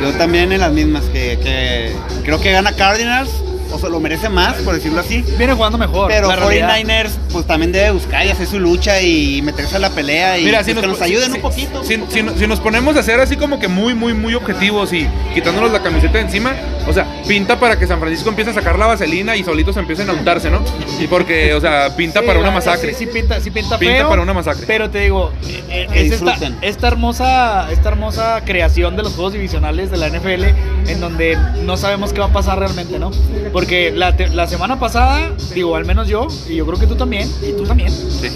Yo 0.00 0.12
también 0.12 0.52
en 0.52 0.60
las 0.60 0.70
mismas, 0.70 1.02
que, 1.06 1.40
que 1.42 1.92
creo 2.22 2.40
que 2.40 2.52
gana 2.52 2.72
Cardinals, 2.76 3.32
o 3.72 3.78
se 3.78 3.88
lo 3.88 4.00
merece 4.00 4.28
más, 4.28 4.56
por 4.56 4.74
decirlo 4.74 5.00
así. 5.00 5.22
Viene 5.38 5.52
jugando 5.54 5.78
mejor. 5.78 6.08
Pero 6.08 6.28
la 6.28 6.36
realidad. 6.36 6.76
49ers, 6.78 7.10
pues 7.32 7.46
también 7.46 7.72
debe 7.72 7.90
buscar 7.92 8.26
y 8.26 8.30
hacer 8.30 8.46
su 8.46 8.58
lucha 8.58 9.00
y 9.02 9.42
meterse 9.42 9.76
a 9.76 9.78
la 9.78 9.90
pelea 9.90 10.38
y 10.38 10.48
pues, 10.50 10.66
que 10.66 10.74
nos 10.86 11.00
ayuden 11.00 11.30
si- 11.30 11.36
un 11.36 11.42
poquito. 11.42 11.84
Si, 11.84 11.96
si- 12.08 12.24
si 12.38 12.46
nos 12.46 12.60
ponemos 12.60 12.96
a 12.96 13.00
hacer 13.00 13.20
así 13.20 13.36
como 13.36 13.58
que 13.58 13.68
muy, 13.68 13.94
muy, 13.94 14.14
muy 14.14 14.34
objetivos 14.34 14.92
y 14.92 15.06
quitándonos 15.34 15.70
la 15.72 15.82
camiseta 15.82 16.14
de 16.18 16.24
encima, 16.24 16.54
o 16.88 16.92
sea, 16.92 17.06
pinta 17.28 17.58
para 17.60 17.78
que 17.78 17.86
San 17.86 18.00
Francisco 18.00 18.28
empiece 18.30 18.50
a 18.50 18.54
sacar 18.54 18.78
la 18.78 18.86
vaselina 18.86 19.36
y 19.36 19.44
solitos 19.44 19.76
empiecen 19.76 20.08
a 20.10 20.12
untarse, 20.12 20.50
¿no? 20.50 20.60
Y 21.00 21.06
porque, 21.06 21.54
o 21.54 21.60
sea, 21.60 21.94
pinta 21.96 22.20
Sí, 22.20 22.26
para 22.26 22.38
una 22.40 22.50
masacre. 22.50 22.94
Sí, 22.94 23.04
sí 23.04 23.06
pinta, 23.06 23.40
sí 23.40 23.50
pinta, 23.50 23.78
Pinta 23.78 23.94
feo, 23.96 24.08
para 24.08 24.22
una 24.22 24.32
masacre. 24.34 24.64
Pero 24.66 24.90
te 24.90 25.00
digo, 25.00 25.32
eh, 25.46 25.62
eh, 25.70 25.86
es 25.92 26.22
esta 26.62 26.88
hermosa, 26.88 27.70
esta 27.70 27.88
hermosa 27.90 28.42
creación 28.44 28.96
de 28.96 29.02
los 29.02 29.14
juegos 29.14 29.32
divisionales 29.32 29.90
de 29.90 29.96
la 29.96 30.06
NFL 30.08 30.44
en 30.88 31.00
donde 31.00 31.38
no 31.64 31.76
sabemos 31.76 32.12
qué 32.12 32.20
va 32.20 32.26
a 32.26 32.32
pasar 32.32 32.58
realmente, 32.58 32.98
¿no? 32.98 33.10
Porque 33.52 33.59
la, 33.92 34.16
te- 34.16 34.28
la 34.28 34.46
semana 34.46 34.78
pasada, 34.78 35.32
digo, 35.54 35.76
al 35.76 35.84
menos 35.84 36.08
yo, 36.08 36.28
y 36.48 36.56
yo 36.56 36.66
creo 36.66 36.78
que 36.78 36.86
tú 36.86 36.94
también, 36.96 37.28
y 37.42 37.52
tú 37.52 37.64
también, 37.64 37.90
Sí. 37.90 38.28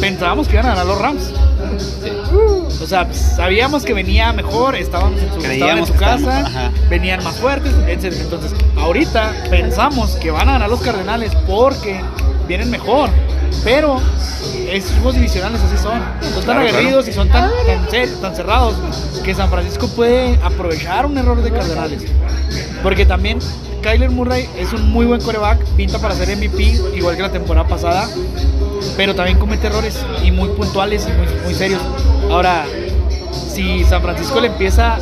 pensábamos 0.00 0.48
que 0.48 0.54
iban 0.54 0.66
a 0.66 0.70
ganar 0.70 0.86
los 0.86 0.98
Rams. 0.98 1.32
O 2.80 2.86
sea, 2.86 3.06
pues, 3.06 3.18
sabíamos 3.36 3.84
que 3.84 3.92
venía 3.94 4.32
mejor, 4.32 4.74
estaban 4.76 5.12
en 5.14 5.18
su, 5.18 5.24
estaban 5.26 5.44
en 5.44 5.58
Creíamos 5.60 5.88
su 5.88 5.92
que 5.94 5.98
casa, 5.98 6.16
estábamos, 6.18 6.56
ajá. 6.56 6.70
venían 6.88 7.24
más 7.24 7.36
fuertes, 7.36 7.72
etc. 7.86 8.16
Entonces, 8.20 8.54
ahorita 8.76 9.32
pensamos 9.50 10.16
que 10.16 10.30
van 10.30 10.48
a 10.48 10.52
ganar 10.52 10.70
los 10.70 10.80
Cardenales 10.80 11.34
porque 11.46 12.00
vienen 12.48 12.70
mejor. 12.70 13.10
Pero 13.62 14.00
esos 14.70 14.92
juegos 14.92 15.14
divisionales 15.14 15.60
así 15.62 15.76
son. 15.76 16.00
Son 16.20 16.32
tan 16.34 16.42
Claro, 16.44 16.60
aguerridos 16.60 17.04
claro. 17.04 17.10
y 17.10 17.12
son 17.12 17.28
tan, 17.28 17.50
tan 18.20 18.34
cerrados 18.34 18.74
que 19.24 19.34
San 19.34 19.50
Francisco 19.50 19.88
puede 19.88 20.38
aprovechar 20.42 21.06
un 21.06 21.16
error 21.18 21.40
de 21.42 21.50
Cardenales. 21.50 22.02
Porque 22.82 23.04
también 23.06 23.38
Kyler 23.82 24.10
Murray 24.10 24.48
es 24.56 24.72
un 24.72 24.90
muy 24.90 25.06
buen 25.06 25.20
coreback, 25.20 25.64
pinta 25.76 25.98
para 25.98 26.14
ser 26.14 26.34
MVP, 26.36 26.96
igual 26.96 27.16
que 27.16 27.22
la 27.22 27.30
temporada 27.32 27.66
pasada, 27.68 28.08
pero 28.96 29.14
también 29.14 29.38
comete 29.38 29.66
errores 29.68 30.04
y 30.24 30.30
muy 30.30 30.48
puntuales 30.50 31.06
y 31.06 31.12
muy, 31.16 31.26
muy 31.44 31.54
serios. 31.54 31.80
Ahora, 32.30 32.64
si 33.32 33.84
San 33.84 34.02
Francisco 34.02 34.40
le 34.40 34.48
empieza, 34.48 34.98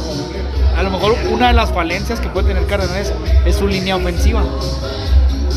a 0.76 0.82
lo 0.82 0.90
mejor 0.90 1.14
una 1.30 1.48
de 1.48 1.54
las 1.54 1.70
falencias 1.72 2.20
que 2.20 2.28
puede 2.28 2.48
tener 2.48 2.66
Cardenales 2.66 3.12
es 3.44 3.56
su 3.56 3.66
línea 3.66 3.96
ofensiva. 3.96 4.42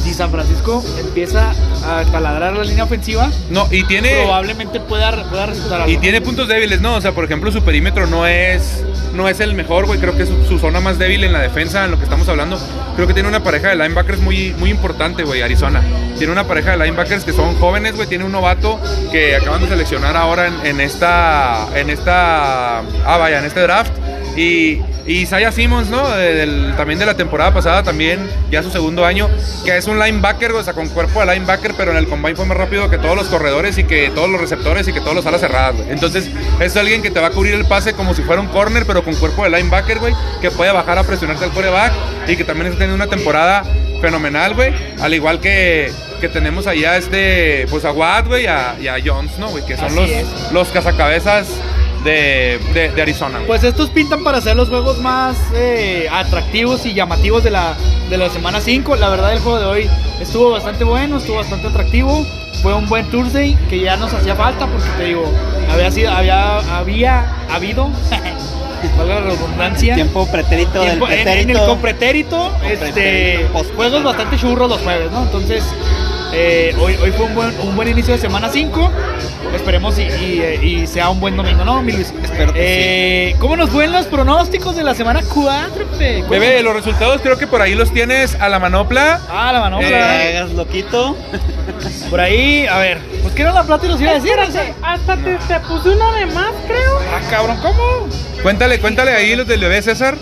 Si 0.04 0.14
San 0.14 0.32
Francisco 0.32 0.84
empieza 1.00 1.52
a 1.86 2.04
taladrar 2.12 2.54
la 2.54 2.64
línea 2.64 2.84
ofensiva, 2.84 3.30
No, 3.50 3.68
y 3.72 3.84
tiene. 3.84 4.22
probablemente 4.24 4.80
pueda, 4.80 5.12
pueda 5.30 5.46
resultar 5.48 5.82
algo. 5.82 5.92
Y 5.94 5.98
tiene 5.98 6.22
puntos 6.22 6.48
débiles, 6.48 6.82
¿no? 6.82 6.96
O 6.96 7.02
sea, 7.02 7.12
por 7.12 7.26
ejemplo, 7.26 7.52
su 7.52 7.62
perímetro 7.64 8.08
no 8.08 8.26
es 8.26 8.84
no 9.14 9.28
es 9.28 9.40
el 9.40 9.54
mejor, 9.56 9.86
güey. 9.88 10.00
Creo 10.00 10.16
que 10.16 10.24
es 10.24 10.30
su, 10.30 10.46
su 10.46 10.60
zona 10.60 10.80
más 10.80 10.98
débil 11.00 11.24
en 11.24 11.34
la 11.34 11.40
defensa, 11.42 11.84
en 11.86 11.92
lo 11.92 11.98
que 11.98 12.04
estamos 12.04 12.28
hablando. 12.30 12.58
Creo 12.96 13.08
que 13.08 13.14
tiene 13.14 13.28
una 13.28 13.44
pareja 13.44 13.70
de 13.70 13.76
linebackers 13.76 14.20
muy, 14.22 14.54
muy 14.60 14.70
importante, 14.70 15.24
güey, 15.24 15.42
Arizona. 15.42 15.82
Tiene 16.18 16.32
una 16.32 16.46
pareja 16.46 16.72
de 16.72 16.78
linebackers 16.86 17.24
que 17.24 17.34
son 17.34 17.56
jóvenes, 17.60 17.96
güey. 17.96 18.08
Tiene 18.08 18.24
un 18.24 18.32
novato 18.32 18.80
que 19.12 19.36
acaban 19.36 19.62
de 19.62 19.68
seleccionar 19.68 20.16
ahora 20.16 20.48
en, 20.48 20.66
en 20.66 20.82
esta. 20.82 21.68
En 21.76 21.90
esta. 21.90 22.80
Ah, 22.80 23.18
vaya, 23.18 23.40
en 23.40 23.46
este 23.46 23.62
draft. 23.62 23.92
Y, 24.38 24.80
y 25.10 25.22
Isaiah 25.22 25.52
Simmons, 25.52 25.90
¿no? 25.90 26.08
De- 26.10 26.36
del- 26.36 26.74
también 26.78 27.00
de 27.00 27.06
la 27.06 27.16
temporada 27.18 27.52
pasada, 27.54 27.82
también 27.84 28.20
ya 28.52 28.62
su 28.64 28.70
segundo 28.70 29.06
año, 29.06 29.28
que 29.66 29.76
es 29.76 29.88
un 29.88 29.98
linebacker, 30.00 30.52
o 30.52 30.64
sea, 30.64 30.74
con 30.74 30.88
cuerpo 30.90 31.20
de 31.26 31.34
linebacker, 31.34 31.74
pero 31.76 31.92
en 31.92 31.98
el 31.98 32.08
combine 32.08 32.36
fue 32.36 32.46
más 32.46 32.56
rápido 32.58 32.90
que 32.90 32.98
todos 33.00 33.16
los 33.16 33.28
corredores 33.28 33.78
y 33.80 33.84
que 33.86 34.12
todos 34.14 34.30
los 34.30 34.40
receptores 34.40 34.88
y 34.88 34.94
que 34.94 35.02
todos 35.02 35.16
los 35.16 35.26
alas 35.26 35.42
cerradas, 35.42 35.76
güey. 35.76 35.90
Entonces, 35.92 36.30
es 36.60 36.78
alguien 36.78 37.02
que 37.02 37.10
te 37.12 37.20
va 37.20 37.28
a 37.28 37.32
cubrir 37.32 37.56
el 37.56 37.66
pase 37.66 37.94
como 37.94 38.14
si 38.14 38.22
fuera 38.22 38.40
un 38.42 38.48
corner, 38.50 38.86
pero 38.86 39.04
con 39.04 39.16
cuerpo 39.16 39.44
de 39.44 39.50
linebacker, 39.50 39.98
güey, 40.00 40.14
que 40.42 40.52
puede 40.52 40.72
bajar 40.72 40.98
a 41.00 41.04
presionarte 41.04 41.44
al 41.46 41.52
quarterback 41.52 41.92
y 42.28 42.36
que 42.36 42.44
también 42.44 42.68
está 42.68 42.78
teniendo 42.80 43.04
una 43.04 43.10
temporada 43.14 43.64
fenomenal, 44.02 44.54
güey. 44.54 44.72
Al 45.02 45.14
igual 45.14 45.40
que, 45.40 45.92
que 46.22 46.30
tenemos 46.30 46.68
ahí 46.68 46.86
a 46.86 46.98
este, 46.98 47.66
pues 47.72 47.84
a 47.84 47.92
Watt, 47.92 48.28
güey, 48.28 48.44
y 48.44 48.48
a, 48.48 48.76
y 48.80 48.88
a 48.88 48.96
Jones, 49.04 49.38
¿no, 49.40 49.50
güey? 49.50 49.66
Que 49.66 49.76
son 49.76 49.88
Así 49.88 49.96
los, 49.96 50.10
es. 50.10 50.26
los 50.52 50.68
cazacabezas 50.70 51.48
de, 52.04 52.60
de, 52.74 52.90
de 52.92 53.02
Arizona. 53.02 53.40
Pues 53.48 53.64
estos 53.64 53.90
pintan 53.90 54.24
para 54.24 54.42
ser 54.42 54.56
los 54.56 54.70
juegos 54.70 55.00
más 55.00 55.36
eh, 55.54 56.08
atractivos 56.12 56.86
y 56.86 56.94
llamativos 56.94 57.44
de 57.44 57.52
la, 57.52 57.76
de 58.10 58.18
la 58.18 58.30
semana 58.30 58.62
5. 58.62 58.96
La 58.96 59.10
verdad 59.10 59.34
el 59.34 59.40
juego 59.40 59.60
de 59.60 59.66
hoy 59.66 59.90
estuvo 60.22 60.52
bastante 60.52 60.84
bueno, 60.84 61.18
estuvo 61.18 61.38
bastante 61.38 61.68
atractivo. 61.68 62.26
Fue 62.62 62.74
un 62.74 62.88
buen 62.90 63.06
Tuesday 63.10 63.56
que 63.70 63.80
ya 63.80 63.96
nos 63.98 64.14
hacía 64.14 64.36
falta 64.36 64.68
porque 64.68 64.88
te 64.98 65.04
digo, 65.06 65.24
había 65.72 65.92
sido, 65.92 66.12
había, 66.12 66.58
había 66.78 67.26
habido, 67.50 67.90
valga 68.98 69.16
la 69.16 69.22
redundancia, 69.22 69.96
Tiempo 69.96 70.26
pretérito 70.30 70.80
del 70.82 70.90
tiempo- 70.90 71.08
en, 71.08 71.14
en 71.20 71.24
pretérito. 71.24 71.60
el 71.62 71.66
compretérito, 71.70 72.52
este, 72.64 72.76
Compretérito, 72.86 73.54
post- 73.54 73.76
juegos 73.76 74.04
bastante 74.04 74.38
churros 74.38 74.70
los 74.70 74.82
jueves, 74.82 75.10
¿no? 75.12 75.24
Entonces, 75.24 75.64
eh, 76.34 76.76
hoy, 76.80 76.96
hoy 77.02 77.12
fue 77.12 77.26
un 77.26 77.36
buen, 77.36 77.60
un 77.60 77.76
buen 77.76 77.88
inicio 77.88 78.14
de 78.14 78.20
semana 78.20 78.50
5. 78.50 78.92
Esperemos 79.56 79.98
y, 79.98 80.04
y, 80.04 80.42
eh, 80.44 80.60
y 80.64 80.88
sea 80.88 81.10
un 81.10 81.20
buen 81.20 81.36
domingo, 81.36 81.66
¿no, 81.66 81.82
mi 81.82 81.92
Luis? 81.94 82.14
Espero 82.24 82.54
que 82.54 83.30
Eh, 83.32 83.36
¿Cómo 83.40 83.56
nos 83.56 83.70
fue 83.72 83.86
en 83.86 83.92
los 83.94 84.06
pronósticos 84.06 84.76
de 84.76 84.84
la 84.84 84.94
semana 84.94 85.22
4, 85.34 85.88
Fe? 85.98 86.24
Bebé, 86.30 86.62
los 86.62 86.74
resultados 86.76 87.22
creo 87.22 87.38
que 87.38 87.48
por 87.48 87.62
ahí 87.62 87.74
los 87.74 87.92
tienes 87.92 88.36
a 88.36 88.48
la 88.50 88.60
manopla. 88.60 89.22
Ah, 89.30 89.52
la 89.52 89.60
manopla. 89.62 89.90
No 89.90 89.96
Eh, 89.96 90.38
hagas 90.38 90.52
loquito. 90.54 91.16
Por 92.10 92.20
ahí, 92.20 92.66
a 92.66 92.80
ver, 92.80 92.98
pues 93.22 93.34
¿qué 93.36 93.44
era 93.44 93.52
la 93.52 93.64
plata 93.64 93.86
y 93.86 93.90
los 93.90 94.02
iba 94.02 94.12
a 94.12 94.16
decir? 94.16 94.34
Hasta 94.82 95.16
te, 95.18 95.36
te 95.36 95.60
puse 95.62 95.90
uno 95.90 96.12
de 96.14 96.26
más, 96.28 96.52
creo. 96.66 97.00
Ah, 97.14 97.22
cabrón, 97.30 97.58
¿cómo? 97.62 98.08
Cuéntale, 98.42 98.80
cuéntale 98.80 99.12
ahí 99.12 99.36
los 99.36 99.48
del 99.48 99.60
bebé 99.62 99.82
César. 99.84 100.16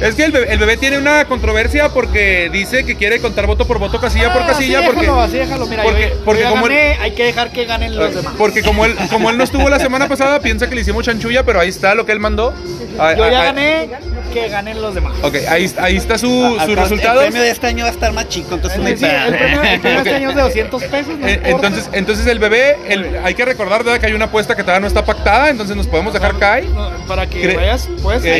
Es 0.00 0.14
que 0.14 0.24
el 0.24 0.32
bebé, 0.32 0.52
el 0.52 0.58
bebé 0.58 0.76
tiene 0.76 0.98
una 0.98 1.24
controversia 1.26 1.90
porque 1.90 2.48
dice 2.52 2.84
que 2.84 2.96
quiere 2.96 3.20
contar 3.20 3.46
voto 3.46 3.66
por 3.66 3.78
voto, 3.78 4.00
casilla 4.00 4.32
por 4.32 4.42
Ah, 4.42 4.46
casilla, 4.48 4.80
sí, 4.80 4.86
porque, 4.86 5.00
déjalo, 5.02 5.20
así 5.20 5.36
déjalo, 5.36 5.66
mira, 5.66 5.82
porque- 5.82 6.08
yo, 6.10 6.14
yo 6.16 6.24
porque 6.24 6.42
ya 6.42 6.48
como 6.50 6.62
gané, 6.64 6.96
hay 7.00 7.10
que 7.12 7.24
dejar 7.24 7.52
que 7.52 7.64
ganen 7.66 7.96
los 7.96 8.14
demás. 8.14 8.32
porque 8.38 8.62
como 8.62 8.84
él, 8.86 8.96
como 9.10 9.28
él 9.30 9.36
no 9.36 9.44
estuvo 9.44 9.68
la 9.68 9.78
semana 9.78 10.08
pasada, 10.08 10.40
piensa 10.40 10.68
que 10.68 10.74
le 10.74 10.80
hicimos 10.80 11.04
chanchulla, 11.04 11.44
pero 11.44 11.60
ahí 11.60 11.68
está 11.68 11.94
lo 11.94 12.06
que 12.06 12.12
él 12.12 12.20
mandó. 12.20 12.54
Ah, 12.98 13.14
Yo 13.16 13.24
ah, 13.24 13.30
ya 13.30 13.40
ah, 13.40 13.44
gané, 13.46 13.88
que 14.32 14.48
ganen 14.48 14.80
los 14.82 14.94
demás. 14.94 15.14
Ok, 15.22 15.36
ahí, 15.48 15.70
ahí 15.78 15.96
está 15.96 16.18
su, 16.18 16.56
al- 16.58 16.74
resultados. 16.76 17.22
El 17.24 17.28
premio 17.30 17.42
de 17.42 17.50
este 17.50 17.66
año 17.66 17.84
va 17.84 17.90
a 17.90 17.92
estar 17.92 18.12
más 18.12 18.28
chico, 18.28 18.54
entonces 18.56 18.78
no 18.78 18.86
hay 18.86 18.96
Sí, 18.96 19.04
el 19.06 19.36
premio, 19.36 19.62
el 19.62 19.80
premio 19.80 19.98
este 20.00 20.10
Ok. 20.10 20.16
año 20.16 20.30
es 20.30 20.36
de 20.36 20.42
200 20.70 20.82
pesos, 20.84 21.18
no 21.18 21.26
Eh. 21.26 21.40
Entonces, 21.44 21.88
entonces 21.92 22.26
el 22.26 22.38
bebé, 22.38 22.76
el- 22.88 23.18
hay 23.24 23.34
que 23.34 23.44
recordar 23.44 23.84
¿verdad? 23.84 24.00
que 24.00 24.06
hay 24.06 24.12
una 24.12 24.26
apuesta 24.26 24.54
que 24.56 24.62
todavía 24.62 24.80
no 24.80 24.86
está 24.86 25.04
pactada, 25.04 25.50
entonces 25.50 25.76
nos 25.76 25.86
podemos 25.86 26.12
dejar 26.12 26.38
caer. 26.38 26.64
No, 26.66 26.90
para 27.06 27.26
que 27.26 27.42
Cre- 27.42 27.56
vayas, 27.56 27.88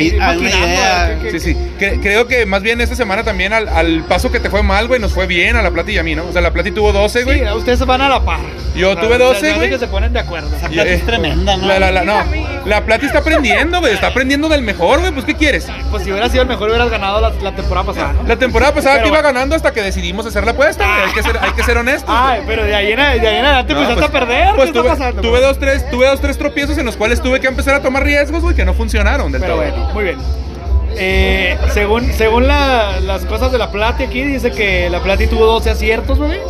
ir 0.01 0.17
maquinando, 0.17 0.43
idea. 0.67 1.19
qué- 1.21 1.39
Sí, 1.39 1.50
sí. 1.53 1.71
Cre- 1.79 1.99
creo 2.01 2.27
que 2.27 2.45
más 2.45 2.61
bien 2.61 2.81
esta 2.81 2.95
semana 2.95 3.23
también 3.23 3.53
al, 3.53 3.67
al 3.69 4.03
paso 4.03 4.31
que 4.31 4.39
te 4.39 4.49
fue 4.49 4.63
mal, 4.63 4.87
güey, 4.87 4.99
nos 4.99 5.13
fue 5.13 5.27
bien 5.27 5.55
a 5.55 5.61
la 5.61 5.71
Plati 5.71 5.93
y 5.93 5.97
a 5.97 6.03
mí, 6.03 6.15
¿no? 6.15 6.25
O 6.25 6.31
sea, 6.31 6.41
la 6.41 6.51
Plati 6.51 6.71
tuvo 6.71 6.91
12, 6.91 7.23
güey. 7.23 7.39
Sí, 7.39 7.45
ustedes 7.55 7.85
van 7.85 8.01
a 8.01 8.09
la 8.09 8.21
par. 8.23 8.39
Yo 8.75 8.95
tuve 8.97 9.13
se- 9.13 9.17
12, 9.17 9.39
se 9.39 9.47
hace 9.49 9.55
güey. 9.57 9.69
que 9.69 9.79
se 9.79 9.87
ponen 9.87 10.13
de 10.13 10.19
acuerdo. 10.19 10.55
Esa 10.55 10.69
plata 10.69 10.89
es 10.89 11.05
tremenda, 11.05 11.57
¿no? 11.57 11.67
La, 11.67 11.79
la, 11.79 11.91
la, 11.91 12.03
no. 12.03 12.23
La 12.65 12.85
Plati 12.85 13.07
está 13.07 13.19
aprendiendo, 13.19 13.79
güey. 13.79 13.93
Está 13.93 14.07
aprendiendo 14.07 14.47
del 14.47 14.61
mejor, 14.61 14.99
güey. 14.99 15.11
Pues, 15.11 15.25
¿qué 15.25 15.33
quieres? 15.35 15.67
Pues 15.89 16.03
si 16.03 16.11
hubiera 16.11 16.29
sido 16.29 16.43
el 16.43 16.47
mejor, 16.47 16.69
hubieras 16.69 16.89
ganado 16.89 17.19
la, 17.19 17.31
la 17.41 17.55
temporada 17.55 17.87
pasada. 17.87 18.13
¿no? 18.13 18.27
La 18.27 18.35
temporada 18.37 18.73
pasada 18.73 18.95
Pero 18.95 19.03
te 19.05 19.09
iba 19.09 19.17
bueno. 19.21 19.33
ganando 19.33 19.55
hasta 19.55 19.71
que 19.73 19.81
decidimos 19.81 20.25
hacer 20.25 20.45
la 20.45 20.51
apuesta, 20.51 20.85
güey. 20.87 21.07
Hay 21.07 21.13
que 21.13 21.23
ser, 21.23 21.37
hay 21.41 21.51
que 21.51 21.63
ser 21.63 21.77
honestos. 21.77 22.13
Ay, 22.15 22.41
pero 22.45 22.63
de 22.63 22.75
ahí 22.75 22.91
en, 22.91 22.97
de 22.97 23.03
ahí 23.03 23.35
en 23.37 23.45
adelante 23.45 23.73
No, 23.73 23.81
empezaste 23.81 24.09
pues- 24.09 24.09
a 24.09 24.25
perder. 24.27 24.55
Pues 24.55 24.67
¿Qué 24.67 24.73
tuve, 24.79 24.87
está 24.89 24.97
pasando? 24.99 25.21
tuve 25.21 25.41
dos, 25.41 25.59
tres, 25.59 25.89
tuve 25.89 26.07
dos, 26.07 26.21
tres 26.21 26.37
tropiezos 26.37 26.77
en 26.77 26.85
los 26.85 26.95
cuales 26.95 27.21
tuve 27.21 27.39
que 27.39 27.47
empezar 27.47 27.75
a 27.75 27.81
tomar 27.81 28.03
riesgos, 28.03 28.41
güey, 28.43 28.55
que 28.55 28.63
no 28.63 28.73
funcionaron 28.75 29.31
del 29.31 29.41
Pero 29.41 29.55
todo. 29.55 29.63
bueno, 29.65 29.89
muy 29.93 30.03
bien. 30.03 30.17
Eh, 30.97 31.57
según 31.73 32.11
según 32.13 32.47
la- 32.47 32.99
las 33.01 33.25
cosas 33.25 33.51
de 33.51 33.57
la 33.57 33.71
Plati 33.71 34.03
aquí, 34.03 34.23
dice 34.23 34.51
que 34.51 34.89
la 34.89 34.99
Plati 34.99 35.27
tuvo 35.27 35.45
12 35.45 35.69
aciertos, 35.71 36.19
bebé. 36.19 36.41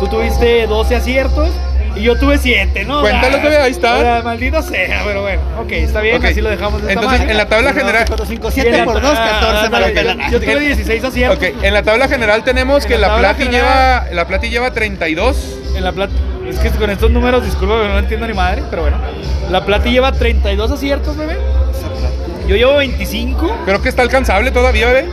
Tú 0.00 0.08
tuviste 0.08 0.66
12 0.66 0.96
aciertos 0.96 1.50
y 1.94 2.02
yo 2.02 2.18
tuve 2.18 2.38
7, 2.38 2.84
¿no? 2.84 3.00
Cuéntalos, 3.02 3.38
O 3.38 3.40
sea, 3.42 3.50
bebé, 3.50 3.62
ahí 3.62 3.70
está. 3.70 3.96
o 3.96 4.00
sea, 4.00 4.22
maldito 4.24 4.62
sea, 4.62 5.02
pero 5.04 5.22
bueno. 5.22 5.40
Ok, 5.60 5.70
está 5.72 6.00
bien, 6.00 6.16
Ok. 6.16 6.24
así 6.24 6.40
lo 6.40 6.50
dejamos 6.50 6.82
de 6.82 6.88
Entonces, 6.92 7.12
manera. 7.20 7.30
en 7.30 7.36
la 7.38 7.46
tabla 7.48 7.72
general. 7.72 8.04
5, 8.26 8.26
Y 8.28 8.34
en 8.48 8.52
7 8.52 8.72
la- 8.78 8.84
por 8.84 9.00
2, 9.00 9.18
14 9.18 9.20
me 9.20 9.46
ah, 9.46 9.52
lo 9.52 9.60
ándale, 9.86 9.88
pelan. 9.90 10.30
Yo 10.32 10.40
tuve 10.40 10.60
16 10.60 11.04
aciertos. 11.04 11.38
Ok, 11.38 11.44
en 11.62 11.74
la 11.74 11.82
tabla 11.84 12.08
general 12.08 12.42
tenemos 12.42 12.82
En 12.84 12.88
que 12.88 12.98
la 12.98 13.08
la, 13.08 13.18
Plati 13.18 13.42
general- 13.44 13.62
lleva, 14.02 14.06
la 14.12 14.26
Plati 14.26 14.48
lleva 14.50 14.72
32. 14.72 15.56
En 15.76 15.84
la 15.84 15.92
Plati, 15.92 16.14
es 16.48 16.58
que 16.58 16.70
con 16.70 16.90
estos 16.90 17.10
números, 17.12 17.44
disculpa, 17.44 17.74
no 17.76 17.98
entiendo 17.98 18.26
ni 18.26 18.34
madre, 18.34 18.62
pero 18.70 18.82
bueno. 18.82 18.98
La 19.50 19.64
Plati 19.64 19.90
lleva 19.90 20.10
32 20.12 20.70
aciertos, 20.72 21.16
bebé. 21.16 21.36
Yo 22.46 22.56
llevo 22.56 22.76
25 22.76 23.62
Creo 23.64 23.80
que 23.82 23.88
está 23.88 24.02
alcanzable 24.02 24.50
todavía, 24.50 24.86
bebé. 24.88 25.08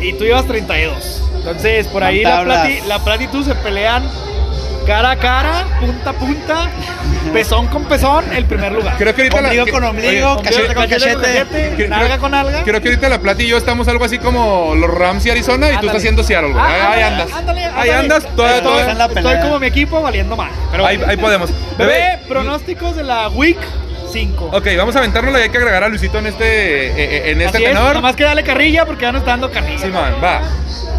y 0.00 0.12
tú 0.14 0.24
llevas 0.24 0.46
32. 0.46 1.22
Entonces, 1.36 1.86
por 1.88 2.04
ahí 2.04 2.22
la. 2.22 2.44
Plati, 2.44 2.78
la 2.86 2.98
Plati 3.00 3.24
y 3.24 3.28
tú 3.28 3.42
se 3.42 3.54
pelean 3.56 4.02
cara 4.86 5.10
a 5.12 5.16
cara, 5.16 5.64
punta 5.80 6.10
a 6.10 6.12
punta, 6.14 6.70
pezón 7.32 7.66
con 7.68 7.84
pezón, 7.84 8.24
el 8.34 8.44
primer 8.46 8.72
lugar. 8.72 8.96
Creo 8.98 9.14
que 9.14 9.22
ahorita 9.22 9.38
Ombligo 9.40 9.64
la, 9.66 9.72
con 9.72 9.84
ombligo, 9.84 10.32
oye, 10.32 10.42
cachete 10.42 10.74
con 10.74 10.88
cachete. 10.88 11.72
Creo- 11.76 11.88
nalga 11.88 12.18
con 12.18 12.30
nalga. 12.32 12.62
Creo 12.64 12.80
que 12.80 12.88
ahorita 12.88 13.08
la 13.08 13.18
Plati 13.20 13.44
y 13.44 13.48
yo 13.48 13.56
estamos 13.56 13.86
algo 13.88 14.04
así 14.04 14.18
como 14.18 14.74
los 14.74 14.90
Rams 14.92 15.24
y 15.26 15.30
Arizona 15.30 15.68
y 15.70 15.76
tú 15.76 15.86
estás 15.86 15.96
haciendo 15.96 16.22
Seattle, 16.22 16.52
güey. 16.52 16.62
Ah, 16.64 16.68
ahí, 16.68 16.80
ahí 16.80 17.02
ándale, 17.02 17.22
andas. 17.22 17.38
ándale, 17.38 17.64
ahí 17.64 17.90
andas, 17.90 18.26
toda, 18.36 18.48
Estoy, 18.56 18.62
toda- 18.64 18.80
está 18.80 18.92
en 18.92 18.98
la 18.98 19.04
estoy 19.06 19.22
pelea. 19.22 19.40
como 19.42 19.58
mi 19.60 19.66
equipo 19.66 20.02
valiendo 20.02 20.36
mal. 20.36 20.50
Pero 20.70 20.86
ahí, 20.86 21.16
podemos. 21.16 21.50
Bebé, 21.78 22.18
pronósticos 22.28 22.96
de 22.96 23.04
la 23.04 23.28
Week 23.28 23.58
5. 24.10 24.50
Ok, 24.52 24.66
vamos 24.76 24.94
a 24.96 24.98
aventárnosla 24.98 25.38
y 25.40 25.42
hay 25.44 25.48
que 25.50 25.58
agregar 25.58 25.84
a 25.84 25.88
Luisito 25.88 26.18
en 26.18 26.26
este, 26.26 26.44
eh, 26.44 26.92
eh, 26.96 27.30
en 27.32 27.40
este 27.40 27.58
Así 27.58 27.64
es, 27.66 27.72
tenor. 27.72 27.94
nomás 27.94 28.16
que 28.16 28.24
dale 28.24 28.42
carrilla 28.42 28.84
porque 28.86 29.02
ya 29.02 29.12
no 29.12 29.18
está 29.18 29.30
dando 29.32 29.50
carrilla. 29.50 29.78
Sí, 29.78 29.88
man, 29.88 30.14
va. 30.22 30.40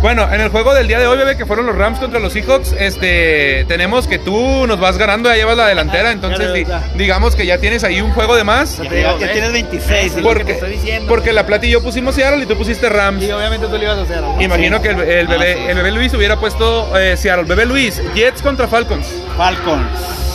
Bueno, 0.02 0.28
en 0.34 0.42
el 0.42 0.50
juego 0.50 0.74
del 0.74 0.88
día 0.88 0.98
de 1.00 1.06
hoy, 1.06 1.16
bebé, 1.16 1.38
que 1.38 1.46
fueron 1.46 1.68
los 1.68 1.76
Rams 1.76 2.00
contra 2.00 2.20
los 2.20 2.34
Seahawks, 2.34 2.74
este, 2.80 3.66
tenemos 3.68 4.08
que 4.08 4.18
tú 4.18 4.66
nos 4.66 4.80
vas 4.80 4.98
ganando, 4.98 5.30
ya 5.30 5.36
llevas 5.36 5.56
la 5.58 5.68
delantera, 5.68 6.12
entonces 6.12 6.52
di- 6.54 6.66
digamos 6.96 7.36
que 7.36 7.46
ya 7.46 7.60
tienes 7.60 7.84
ahí 7.84 8.02
un 8.02 8.12
juego 8.12 8.36
de 8.36 8.44
más. 8.44 8.78
Ya 8.80 8.90
tienes 9.32 9.52
26. 9.54 10.06
Es 10.06 10.12
lo 10.14 10.18
que 10.18 10.24
Porque, 10.24 10.44
te 10.46 10.52
estoy 10.54 10.72
diciendo. 10.72 11.08
porque 11.08 11.34
la 11.34 11.46
Plata 11.46 11.68
y 11.68 11.70
yo 11.70 11.84
pusimos 11.84 12.16
Seattle 12.16 12.44
y 12.44 12.48
tú 12.48 12.58
pusiste 12.58 12.90
Rams. 12.90 13.22
Y 13.24 13.32
obviamente 13.32 13.68
tú 13.68 13.78
le 13.78 13.84
ibas 13.84 14.00
a 14.00 14.02
hacer. 14.02 14.22
¿no? 14.22 14.42
Imagino 14.42 14.82
que 14.82 14.88
el, 14.90 15.02
el 15.02 15.28
Ah, 15.28 15.30
bebé, 15.30 15.54
sí. 15.54 15.60
el 15.68 15.76
bebé 15.76 15.92
Luis 15.92 16.14
hubiera 16.16 16.36
puesto 16.38 16.98
eh, 16.98 17.16
Seattle. 17.16 17.46
Bebé 17.46 17.68
Luis, 17.68 18.02
Jets 18.16 18.42
contra 18.42 18.68
Falcons. 18.68 19.06
Falcons. 19.38 19.86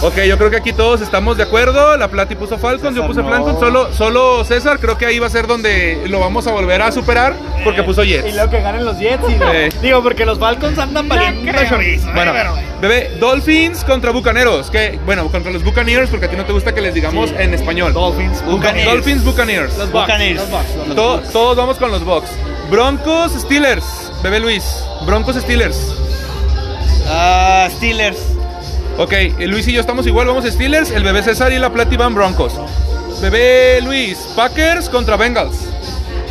Ok, 0.03 0.19
yo 0.29 0.37
creo 0.37 0.51
que 0.51 0.57
aquí 0.57 0.73
todos 0.75 1.01
estamos 1.01 1.37
de 1.39 1.43
acuerdo. 1.45 1.97
La 1.97 2.09
Plati 2.09 2.35
puso 2.37 2.59
Falcons, 2.59 2.95
yo 2.95 3.07
puse 3.07 3.23
no. 3.23 3.29
Falcons. 3.31 3.59
Solo, 3.59 3.93
solo 3.95 4.45
César, 4.45 4.79
creo 4.79 4.99
que 4.99 5.07
ahí 5.07 5.19
va 5.19 5.27
a 5.27 5.31
ser 5.31 5.47
donde 5.47 6.03
lo 6.09 6.21
vamos 6.21 6.47
a 6.47 6.53
volver 6.53 6.83
a 6.83 6.93
superar 6.93 7.35
porque 7.65 7.83
puso 7.83 8.05
Y 8.05 8.09
Jets. 8.11 8.35
luego 8.35 8.51
que 8.51 8.61
ganen 8.61 8.85
los 8.85 8.99
Jets. 8.99 9.25
Y 9.29 9.33
Eh. 9.43 9.69
Digo, 9.81 10.03
porque 10.03 10.27
los 10.27 10.39
Falcons 10.39 10.79
andan 10.79 11.09
valiendo 11.09 11.51
chorizo. 11.69 12.09
¿eh? 12.09 12.13
Bueno, 12.15 12.33
Pero- 12.35 12.55
bebé, 12.81 13.11
Dolphins 13.19 13.85
contra 13.85 14.11
Bucaneros. 14.13 14.71
Que, 14.71 15.01
bueno, 15.07 15.29
contra 15.31 15.51
los 15.51 15.65
Buccaneers, 15.65 16.11
porque 16.11 16.27
a 16.27 16.31
ti 16.31 16.37
no 16.37 16.45
te 16.45 16.53
gusta 16.53 16.75
que 16.75 16.83
les 16.83 16.93
digamos 16.95 17.31
en 17.33 17.55
español. 17.55 17.93
Dolphins. 17.95 18.45
Buccaneers. 18.45 18.91
Dolphins, 18.91 19.25
Buccaneers. 19.25 19.79
Los. 19.79 19.91
Buccaneers. 19.91 20.41
Los 20.41 20.51
Bucks, 20.51 20.77
los 20.89 20.95
To- 20.97 21.17
Bucks. 21.17 21.33
todos 21.33 21.57
vamos 21.57 21.79
con 21.79 21.91
los 21.91 22.05
Bucks. 22.05 22.29
Broncos, 22.71 23.33
Steelers. 23.33 24.13
Bebé 24.23 24.41
Luis. 24.41 24.63
Broncos, 25.07 25.37
Steelers. 25.37 25.95
Ah, 27.09 27.69
Steelers. 27.71 28.19
Ok, 28.99 29.13
eh, 29.13 29.35
Luis 29.47 29.69
y 29.69 29.73
yo 29.73 29.81
estamos 29.81 30.07
igual, 30.07 30.27
vamos 30.27 30.45
a 30.45 30.51
Steelers. 30.51 30.91
El 30.91 31.05
bebé 31.05 31.23
César 31.23 31.53
y 31.53 31.59
la 31.59 31.71
Plati 31.71 31.97
van 31.97 32.15
Broncos. 32.15 32.53
Bebé 33.21 33.81
Luis, 33.83 34.17
Packers 34.35 34.89
contra 34.89 35.17
Bengals. 35.17 35.57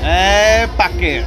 Eh, 0.04 0.68
Packers. 0.78 1.26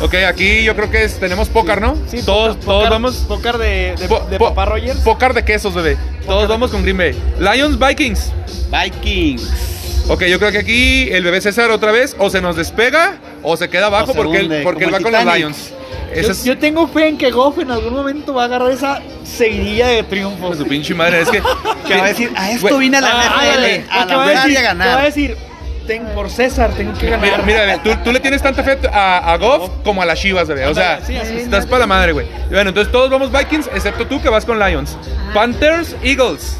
Ok, 0.00 0.14
aquí 0.26 0.62
yo 0.64 0.74
creo 0.74 0.90
que 0.90 1.04
es- 1.04 1.18
tenemos 1.20 1.48
pócar, 1.50 1.80
¿no? 1.82 1.96
Sí, 2.06 2.22
todos, 2.22 2.58
todos 2.60 2.88
vamos. 2.88 3.16
Pócar 3.28 3.58
de, 3.58 3.94
de, 3.98 4.08
Po- 4.08 4.26
de 4.30 4.38
po- 4.38 4.48
Papá 4.48 4.64
Rogers. 4.66 5.00
Pócar 5.00 5.34
de 5.34 5.44
quesos, 5.44 5.74
bebé. 5.74 5.98
Todos 6.26 6.48
vamos 6.48 6.70
con 6.70 6.82
Green 6.82 6.96
Bay. 6.96 7.14
Lions, 7.38 7.78
Vikings. 7.78 8.32
Vikings. 8.70 10.06
Ok, 10.08 10.24
yo 10.24 10.38
creo 10.38 10.50
que 10.50 10.58
aquí 10.58 11.08
el 11.12 11.22
bebé 11.22 11.40
César 11.42 11.70
otra 11.70 11.92
vez 11.92 12.16
o 12.18 12.30
se 12.30 12.40
nos 12.40 12.56
despega 12.56 13.18
o 13.42 13.56
se 13.58 13.68
queda 13.68 13.86
abajo 13.86 14.12
se 14.12 14.14
porque, 14.14 14.38
él, 14.38 14.60
porque 14.64 14.84
él 14.84 14.94
va 14.94 15.00
con 15.00 15.12
los. 15.12 15.24
Lions. 15.34 15.72
Yo, 16.14 16.30
es 16.32 16.44
yo 16.44 16.58
tengo 16.58 16.88
fe 16.88 17.08
en 17.08 17.18
que 17.18 17.30
Goff 17.30 17.58
en 17.58 17.70
algún 17.70 17.92
momento 17.94 18.34
va 18.34 18.42
a 18.42 18.44
agarrar 18.46 18.70
esa 18.70 19.00
seguidilla 19.24 19.88
de 19.88 20.02
triunfos. 20.02 20.56
su 20.58 20.66
pinche 20.66 20.94
madre. 20.94 21.20
Es 21.22 21.28
que. 21.30 21.42
Que 21.86 21.96
va 21.96 22.04
a 22.04 22.08
decir, 22.08 22.30
a 22.36 22.50
esto 22.52 22.78
vine 22.78 22.98
a 22.98 23.00
la 23.00 23.08
Ah, 23.10 23.42
NFL, 23.44 23.90
a 23.90 24.06
Que 24.06 24.14
va 24.14 24.26
decir- 24.26 24.40
a 24.40 24.44
que 24.46 24.54
Va 24.54 24.60
a 24.60 24.62
ganar. 24.62 25.02
decir, 25.04 25.36
ten, 25.86 26.04
por 26.14 26.30
César, 26.30 26.70
tengo 26.76 26.92
que 26.96 27.10
ganar. 27.10 27.44
Mira, 27.44 27.82
tú, 27.82 27.90
tú 28.04 28.12
le 28.12 28.20
tienes 28.20 28.40
tanta 28.42 28.62
fe 28.62 28.78
a, 28.92 29.32
a 29.32 29.36
Goff 29.38 29.70
como 29.82 30.00
a 30.02 30.06
las 30.06 30.20
Chivas, 30.20 30.46
bebé. 30.46 30.66
O 30.66 30.74
sea, 30.74 31.00
Sí, 31.04 31.16
es. 31.16 31.28
estás 31.30 31.66
para 31.66 31.80
la 31.80 31.86
madre, 31.88 32.12
güey. 32.12 32.26
Bueno, 32.48 32.68
entonces 32.70 32.92
todos 32.92 33.10
vamos 33.10 33.32
Vikings, 33.32 33.68
excepto 33.74 34.06
tú 34.06 34.20
que 34.22 34.28
vas 34.28 34.44
con 34.44 34.58
Lions. 34.60 34.96
Panthers, 35.34 35.96
Eagles. 36.02 36.56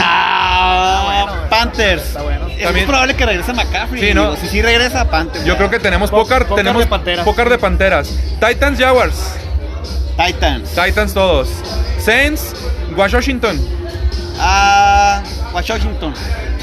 Ah, 0.00 1.46
Panthers. 1.50 2.02
Está 2.02 2.22
bueno. 2.22 2.33
Es 2.64 2.68
También- 2.68 2.86
muy 2.86 2.90
probable 2.92 3.14
que 3.14 3.26
regrese 3.26 3.52
McCaffrey. 3.52 4.00
Sí, 4.08 4.14
¿no? 4.14 4.30
digo, 4.30 4.36
Si 4.42 4.48
sí 4.48 4.62
regresa, 4.62 5.10
Panthers. 5.10 5.44
Yo 5.44 5.56
creo 5.56 5.70
que 5.70 5.78
tenemos 5.78 6.10
pócar 6.10 6.46
tenemos 6.54 6.82
de 6.82 6.86
panteras. 6.88 7.24
de 7.50 7.58
panteras. 7.58 8.10
Titans, 8.40 8.78
Jaguars. 8.78 9.14
Titans. 10.16 10.70
Titans 10.70 11.12
todos. 11.14 11.48
Saints, 11.98 12.54
Washington. 12.96 13.60
Ah, 14.38 15.22
Washington. 15.52 16.14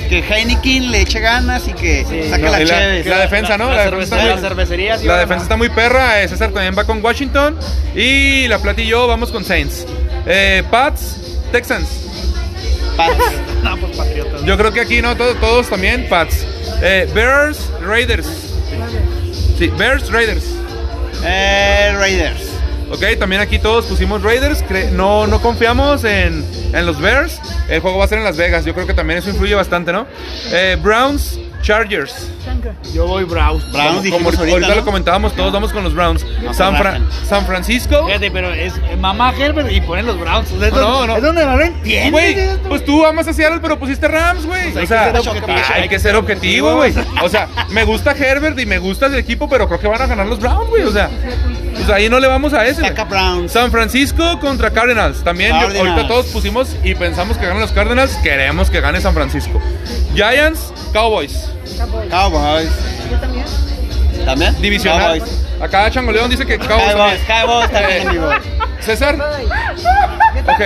Que 0.10 0.20
Heineken 0.20 0.92
le 0.92 1.02
eche 1.02 1.20
ganas 1.22 1.68
y 1.70 1.74
que 1.74 2.04
saque 2.30 2.44
no, 2.44 2.52
la 2.52 2.62
y 2.62 2.66
la- 2.66 3.16
la 3.16 3.20
defensa, 3.22 3.58
¿no? 3.58 3.70
La, 3.70 3.76
La 3.78 3.84
cervecería, 3.84 4.24
defensa 4.26 4.34
muy- 4.36 4.42
cervecería 4.50 4.98
sí 4.98 5.08
defensa 5.08 5.44
está 5.44 5.56
muy 5.58 5.70
perra. 5.70 6.22
eh, 6.22 6.28
César 6.28 6.50
también 6.52 6.76
va 6.78 6.84
con 6.84 7.04
Washington. 7.04 7.58
Y 7.96 8.48
la 8.50 8.60
Plata 8.60 8.82
y 8.82 8.88
yo 8.88 9.08
vamos 9.08 9.32
con 9.32 9.46
Saints. 9.46 9.86
Eh, 10.26 10.64
Pats, 10.70 11.18
Texans. 11.54 11.88
Pats. 13.08 13.24
No, 13.64 13.78
pues 13.78 13.96
patriotas. 13.96 14.44
Yo 14.44 14.58
creo 14.58 14.72
que 14.74 14.82
aquí 14.82 15.02
no, 15.04 15.16
todos, 15.16 15.40
todos 15.40 15.70
también 15.70 16.08
Pats. 16.10 16.46
Eh, 16.82 17.08
Bears, 17.14 17.70
Raiders. 17.82 18.28
Sí, 19.58 19.68
Bears, 19.78 20.12
Raiders. 20.12 20.44
Eh, 21.24 21.94
Raiders. 21.96 22.42
Ok, 22.92 23.20
también 23.20 23.42
aquí 23.42 23.60
todos 23.60 23.86
pusimos 23.86 24.24
Raiders. 24.24 24.64
No, 24.94 25.28
no 25.28 25.42
confiamos 25.42 26.04
en, 26.04 26.44
en 26.74 26.86
los 26.86 27.00
Bears. 27.00 27.40
El 27.70 27.80
juego 27.82 28.00
va 28.00 28.06
a 28.06 28.08
ser 28.08 28.18
en 28.18 28.24
Las 28.24 28.36
Vegas. 28.36 28.66
Yo 28.66 28.74
creo 28.74 28.88
que 28.88 28.94
también 28.94 29.20
eso 29.20 29.30
influye 29.30 29.54
bastante, 29.54 29.94
¿no? 29.94 30.08
Eh, 30.52 30.78
Browns, 30.82 31.40
Chargers. 31.62 32.30
Yo 32.94 33.08
voy 33.08 33.24
Browns. 33.24 33.72
Browns 33.72 34.02
Como- 34.10 34.18
como 34.18 34.30
ahorita, 34.30 34.52
ahorita 34.54 34.68
¿no? 34.70 34.76
lo 34.76 34.86
comentábamos, 34.86 35.34
todos 35.36 35.52
vamos 35.52 35.72
con 35.72 35.84
los 35.84 35.94
Browns. 35.94 36.26
No, 36.44 36.54
San, 36.54 36.76
Fra-. 36.76 37.00
San 37.28 37.46
Francisco. 37.46 38.06
Fíjate, 38.08 38.32
pero 38.32 38.52
es 38.54 38.74
mamá 39.00 39.34
Herbert 39.38 39.72
y 39.72 39.82
ponen 39.82 40.06
los 40.06 40.20
Browns. 40.20 40.52
O 40.52 40.58
sea, 40.60 40.68
es 40.68 40.74
No, 40.74 40.80
donde- 40.80 41.08
no. 41.08 41.16
Es 41.18 41.24
donde 41.24 41.46
no 41.46 41.58
lo 41.58 41.64
entiendes. 41.64 42.60
Pues 42.68 42.84
tú 42.86 43.06
amas 43.06 43.28
a 43.28 43.34
Seattle, 43.34 43.60
pero 43.62 43.80
pusiste 43.80 44.08
Rams, 44.08 44.46
güey. 44.46 44.72
Pues 44.72 44.86
o 44.86 44.88
sea, 44.88 45.14
hay 45.76 45.88
que 45.90 46.00
ser 46.00 46.16
objetivo, 46.16 46.76
güey. 46.76 46.94
O 47.24 47.30
sea, 47.30 47.48
me 47.70 47.84
gusta 47.86 48.12
Herbert 48.12 48.60
y 48.60 48.66
me 48.66 48.80
gusta 48.80 49.06
el 49.08 49.16
equipo, 49.16 49.48
pero 49.50 49.68
creo 49.68 49.80
que 49.80 49.88
van 49.88 50.02
a 50.02 50.08
ganar 50.08 50.28
los 50.28 50.40
Browns, 50.40 50.70
güey. 50.70 50.84
O 50.84 50.92
sea, 50.92 51.10
pues 51.86 51.90
ahí 51.90 52.10
no 52.10 52.20
le 52.20 52.28
vamos 52.28 52.54
a 52.54 52.66
ese. 52.66 52.94
San 53.48 53.72
Francisco 53.72 54.40
contra 54.40 54.72
Cardinals. 54.72 55.24
También 55.24 55.52
yo- 55.60 55.78
ahorita 55.80 56.08
todos 56.08 56.28
pusimos 56.28 56.76
y 56.84 56.96
pensamos 56.96 57.38
que 57.38 57.46
ganan 57.46 57.62
los 57.62 57.72
Cardinals. 57.72 58.16
Queremos 58.18 58.70
que 58.70 58.82
gane 58.82 59.02
San 59.02 59.14
Francisco. 59.14 59.60
Giants, 60.16 60.74
Cowboys. 60.94 61.50
Cowboys. 62.10 62.70
Yo 63.12 63.18
también. 63.20 63.46
¿También? 64.26 64.62
Divisional. 64.62 65.20
Cowboys. 65.20 65.38
Acá 65.62 65.90
Changoleón 65.92 66.30
dice 66.30 66.46
que 66.46 66.58
Cowboys. 66.58 66.94
Cowboys. 66.94 67.22
Cowboys 67.28 67.72
también, 67.72 68.08
amigo. 68.08 68.30
César, 68.82 69.16
Ok. 69.16 70.62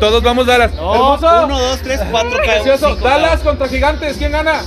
todos 0.00 0.22
vamos 0.22 0.46
Dallas. 0.46 0.72
No, 0.74 0.94
Hermoso. 0.94 1.44
Uno, 1.44 1.58
dos, 1.60 1.80
tres, 1.82 2.00
cuatro, 2.10 2.38
Precioso. 2.42 2.88
cinco. 2.94 3.06
Dallas 3.08 3.40
contra 3.40 3.68
Gigantes. 3.68 4.16
¿Quién 4.16 4.32
gana? 4.32 4.60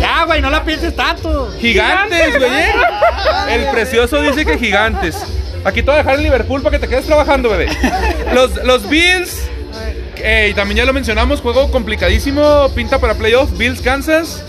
Ya, 0.00 0.24
güey, 0.24 0.40
no 0.40 0.50
la 0.50 0.64
pienses 0.64 0.94
tanto. 0.94 1.50
Gigantes, 1.60 2.38
güey. 2.38 2.50
¿eh? 2.50 2.72
El 3.50 3.66
precioso 3.70 4.20
dice 4.22 4.44
que 4.44 4.58
gigantes. 4.58 5.16
Aquí 5.64 5.82
te 5.82 5.86
voy 5.90 5.94
a 5.94 5.98
dejar 5.98 6.14
en 6.16 6.22
Liverpool 6.24 6.62
para 6.62 6.78
que 6.78 6.86
te 6.86 6.88
quedes 6.88 7.06
trabajando, 7.06 7.48
bebé. 7.50 7.68
Los, 8.32 8.54
los 8.64 8.88
Bills, 8.88 9.48
eh, 10.18 10.48
y 10.50 10.54
también 10.54 10.78
ya 10.78 10.84
lo 10.84 10.92
mencionamos, 10.92 11.40
juego 11.40 11.70
complicadísimo, 11.70 12.68
pinta 12.74 12.98
para 13.00 13.14
playoff. 13.14 13.50
Bills, 13.58 13.80
Kansas. 13.80 14.42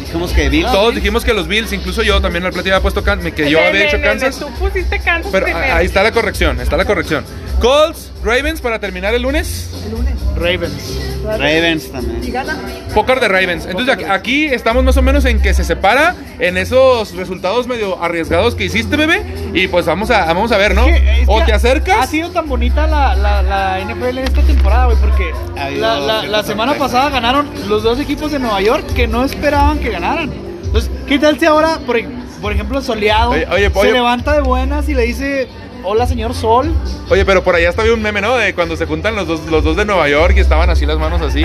Dijimos 0.00 0.32
que 0.32 0.48
Bills. 0.48 0.72
Todos 0.72 0.94
dijimos 0.94 1.24
que 1.24 1.34
los 1.34 1.46
Bills, 1.46 1.72
incluso 1.72 2.02
yo 2.02 2.20
también 2.20 2.44
al 2.44 2.52
platino 2.52 2.74
había 2.74 2.82
puesto 2.82 3.02
Kansas, 3.04 3.32
que 3.32 3.48
yo 3.50 3.60
había 3.64 3.84
hecho 3.86 4.00
Kansas. 4.00 4.38
Tú 4.38 4.48
pusiste 4.54 4.98
Kansas 5.00 5.30
Pero 5.30 5.46
primero. 5.46 5.72
a- 5.72 5.76
ahí 5.76 5.86
está 5.86 6.02
la 6.02 6.12
corrección, 6.12 6.60
está 6.60 6.76
la 6.76 6.84
corrección. 6.84 7.24
Colts, 7.64 8.10
Ravens 8.22 8.60
para 8.60 8.78
terminar 8.78 9.14
el 9.14 9.22
lunes. 9.22 9.70
El 9.86 9.92
lunes. 9.92 10.14
Ravens. 10.36 10.98
Ravens 11.24 11.84
Y 11.86 11.88
también. 11.90 12.32
gana. 12.32 12.58
Póker 12.94 13.20
de 13.20 13.28
Ravens. 13.28 13.64
Entonces 13.66 13.94
aquí- 13.94 14.04
aquí 14.04 14.44
estamos 14.46 14.84
más 14.84 14.96
o 14.98 15.02
menos 15.02 15.24
en 15.24 15.40
que 15.40 15.54
se 15.54 15.64
separa 15.64 16.14
en 16.38 16.58
esos 16.58 17.14
resultados 17.16 17.66
medio 17.66 18.02
arriesgados 18.02 18.54
que 18.54 18.64
hiciste, 18.64 18.96
bebé. 18.96 19.22
Y 19.54 19.68
pues 19.68 19.86
vamos 19.86 20.10
a, 20.10 20.26
vamos 20.26 20.52
a 20.52 20.58
ver, 20.58 20.74
¿no? 20.74 20.86
Es 20.86 21.00
que- 21.00 21.20
es 21.22 21.28
O 21.28 21.42
te 21.42 21.52
Ha 21.52 21.56
acercas. 21.56 22.10
sido 22.10 22.30
tan 22.30 22.48
bonita 22.48 22.86
la, 22.86 23.14
la, 23.14 23.42
la 23.42 23.80
NFL 23.80 24.18
esta 24.18 24.42
temporada, 24.42 24.84
güey, 24.86 24.98
porque 24.98 25.30
Ha 25.58 25.70
la, 25.70 26.22
la- 26.26 26.42
semana 26.42 26.74
pasada 26.74 27.08
ganaron 27.08 27.48
los 27.68 27.82
dos 27.82 27.98
equipos 27.98 28.30
de 28.30 28.38
Nueva 28.40 28.60
York 28.60 28.84
que 28.94 29.06
no 29.06 29.24
esperaban 29.24 29.78
que 29.78 29.88
ganaran. 29.90 30.30
Entonces, 30.64 30.90
¿qué 31.06 31.18
tal 31.18 31.38
si 31.38 31.46
ahora, 31.46 31.78
por, 31.86 31.96
por 32.42 32.52
ejemplo, 32.52 32.82
Soleado 32.82 33.30
Oye, 33.30 33.46
oye, 33.50 33.70
se 33.70 33.78
oye. 33.78 33.92
levanta 33.92 34.32
de 34.34 34.40
buenas 34.42 34.86
y 34.90 34.94
le 34.94 35.02
dice, 35.04 35.48
hola 35.84 36.06
señor 36.06 36.34
Sol? 36.34 36.72
Oye, 37.10 37.24
pero 37.24 37.44
por 37.44 37.54
allá 37.54 37.68
estaba 37.70 37.92
un 37.92 38.02
meme, 38.02 38.20
¿no? 38.20 38.36
De 38.36 38.54
cuando 38.54 38.76
se 38.76 38.86
juntan 38.86 39.14
los 39.14 39.26
dos, 39.28 39.40
los 39.50 39.62
dos 39.62 39.76
de 39.76 39.84
Nueva 39.84 40.08
York 40.08 40.34
y 40.36 40.40
estaban 40.40 40.70
así 40.70 40.86
las 40.86 40.98
manos 40.98 41.20
así. 41.20 41.42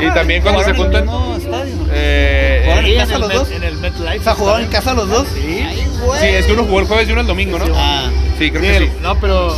Y 0.00 0.10
también 0.14 0.42
cuando 0.42 0.62
se 0.64 0.72
¿Jugaron 0.74 0.94
en 0.96 1.02
el 1.02 1.04
juntan. 1.04 1.04
mismo 1.04 1.36
estadio? 1.36 1.74
eh, 1.92 2.62
¿Jugaron 2.64 2.84
eh, 2.84 2.92
en 2.92 2.98
casa 2.98 3.14
el 3.14 3.20
los 3.20 3.30
Met- 3.30 3.34
dos? 3.34 3.50
En 3.52 3.62
el 3.62 3.76
MetLife. 3.78 4.18
O 4.18 4.22
sea, 4.22 4.34
¿jugaron 4.34 4.60
en 4.62 4.68
casa 4.70 4.94
los 4.94 5.08
dos? 5.08 5.26
Sí. 5.34 5.64
Ay, 5.66 5.86
güey. 6.04 6.20
sí, 6.20 6.26
es 6.26 6.46
que 6.46 6.52
uno 6.52 6.64
jugó 6.64 6.80
el 6.80 6.86
jueves 6.86 7.08
y 7.08 7.12
uno 7.12 7.20
el 7.20 7.26
domingo, 7.26 7.58
¿no? 7.58 7.66
Ah, 7.76 8.10
Sí, 8.38 8.50
creo 8.50 8.62
Sí, 8.62 8.68
que 8.68 8.78
sí. 8.86 8.92
No, 9.02 9.18
pero... 9.20 9.56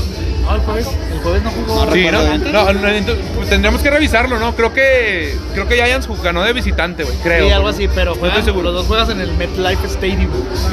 No, 0.49 0.55
el 0.55 0.61
jueves, 0.63 0.87
el 1.13 1.19
jueves 1.21 1.43
no 1.43 1.51
jugó. 1.51 1.85
No 1.87 1.93
Sí, 1.93 2.07
¿no? 2.11 2.65
pues, 3.37 3.49
tendríamos 3.51 3.83
que 3.83 3.91
revisarlo, 3.91 4.39
¿no? 4.39 4.55
Creo 4.57 4.73
que 4.73 5.37
creo 5.53 5.69
que 5.69 5.75
Giants 5.77 6.09
ganó 6.23 6.43
de 6.43 6.53
visitante, 6.55 7.05
güey. 7.05 7.17
Creo. 7.19 7.47
Sí, 7.47 7.53
algo 7.53 7.69
así, 7.69 7.89
pero 7.95 8.15
juegan, 8.15 8.43
seguro. 8.45 8.65
los 8.71 8.75
dos 8.75 8.87
juegas 8.87 9.11
en 9.11 9.21
el 9.21 9.31
MetLife 9.33 9.87
Stadium. 9.87 10.31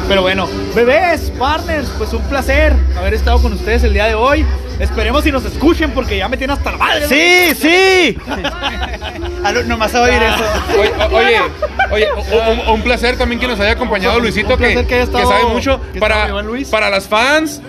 Pero 0.08 0.22
bueno, 0.22 0.48
bebés, 0.74 1.32
partners, 1.38 1.90
pues 1.98 2.14
un 2.14 2.22
placer 2.24 2.74
haber 2.98 3.14
estado 3.14 3.42
con 3.42 3.52
ustedes 3.54 3.84
el 3.84 3.94
día 3.94 4.06
de 4.06 4.16
hoy. 4.16 4.46
Esperemos 4.80 5.26
y 5.26 5.32
nos 5.32 5.46
escuchen 5.46 5.92
porque 5.92 6.18
ya 6.18 6.28
me 6.28 6.36
tienen 6.36 6.58
hasta 6.58 6.72
la 6.74 6.78
madre. 6.78 7.08
¡Sí, 7.08 7.56
sí! 7.56 8.18
Nomás 9.68 9.96
a 9.96 10.02
oír 10.02 10.20
Ah. 10.22 10.36
eso. 10.36 10.80
Oye, 11.16 11.40
oye, 11.92 12.08
oye, 12.14 12.72
un 12.72 12.82
placer 12.82 13.18
también 13.18 13.40
que 13.40 13.48
nos 13.48 13.60
haya 13.60 13.72
acompañado 13.72 14.18
Un 14.18 14.24
Luisito, 14.24 14.58
que, 14.58 14.86
que 14.86 14.96
haya 14.96 15.04
estado- 15.04 15.30
sabe 15.30 15.46
mucho. 15.46 15.80
que 15.94 16.00
Para, 16.00 16.28
para 16.70 16.90
las 16.90 17.08
fans, 17.08 17.62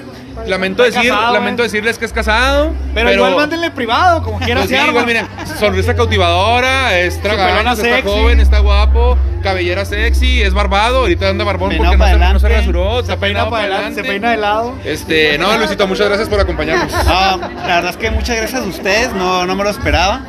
lamento, 0.47 0.83
decir, 0.83 1.09
casado, 1.11 1.33
lamento 1.33 1.63
eh. 1.63 1.67
decirles 1.67 1.99
que 1.99 2.05
es 2.05 2.13
casado. 2.13 2.73
Pero, 2.95 3.13
igual 3.13 3.37
mándenle 3.37 3.71
privado, 3.71 4.23
como 4.23 4.39
quieran. 4.39 4.67
Pues 4.67 4.81
sí, 4.81 4.87
igual, 4.89 5.07
miren, 5.07 5.27
sonrisa 5.59 5.95
cautivadora, 5.95 6.99
es 6.99 7.21
tragaños, 7.23 7.79
está 7.79 7.97
sexy. 7.97 8.09
joven, 8.09 8.41
está 8.41 8.59
guapo, 8.61 9.17
cabellera 9.43 9.85
sexy, 9.85 10.43
es 10.43 10.53
barbado, 10.55 10.99
ahorita 11.01 11.29
anda 11.29 11.45
barbón 11.45 11.71
porque 11.77 11.83
no 11.83 11.91
se, 11.93 11.97
no 11.99 12.05
se 12.05 12.11
adelante. 12.11 12.49
rasuró, 12.49 13.05
Se 13.05 13.17
peina 13.17 13.49
para 13.51 13.65
adelante, 13.65 14.03
se 14.03 14.09
peina 14.09 14.31
de 14.31 14.37
lado. 14.37 14.75
Este, 14.85 15.39
no, 15.39 15.57
Luisito, 15.57 15.87
muchas 15.87 16.09
gracias 16.09 16.29
por 16.29 16.41
acompañarnos. 16.41 16.93
No, 16.93 17.37
la 17.67 17.77
verdad 17.77 17.91
es 17.91 17.97
que 17.97 18.11
muchas 18.11 18.37
gracias 18.37 18.63
a 18.63 18.65
ustedes, 18.67 19.13
no, 19.15 19.47
no 19.47 19.55
me 19.55 19.65
lo 19.65 19.71
esperaba. 19.71 20.23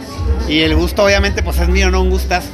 Y 0.48 0.62
el 0.62 0.76
gusto, 0.76 1.04
obviamente, 1.04 1.44
pues 1.44 1.58
es 1.60 1.68
mío, 1.68 1.90
no 1.92 2.02
un 2.02 2.10
gustazo. 2.10 2.48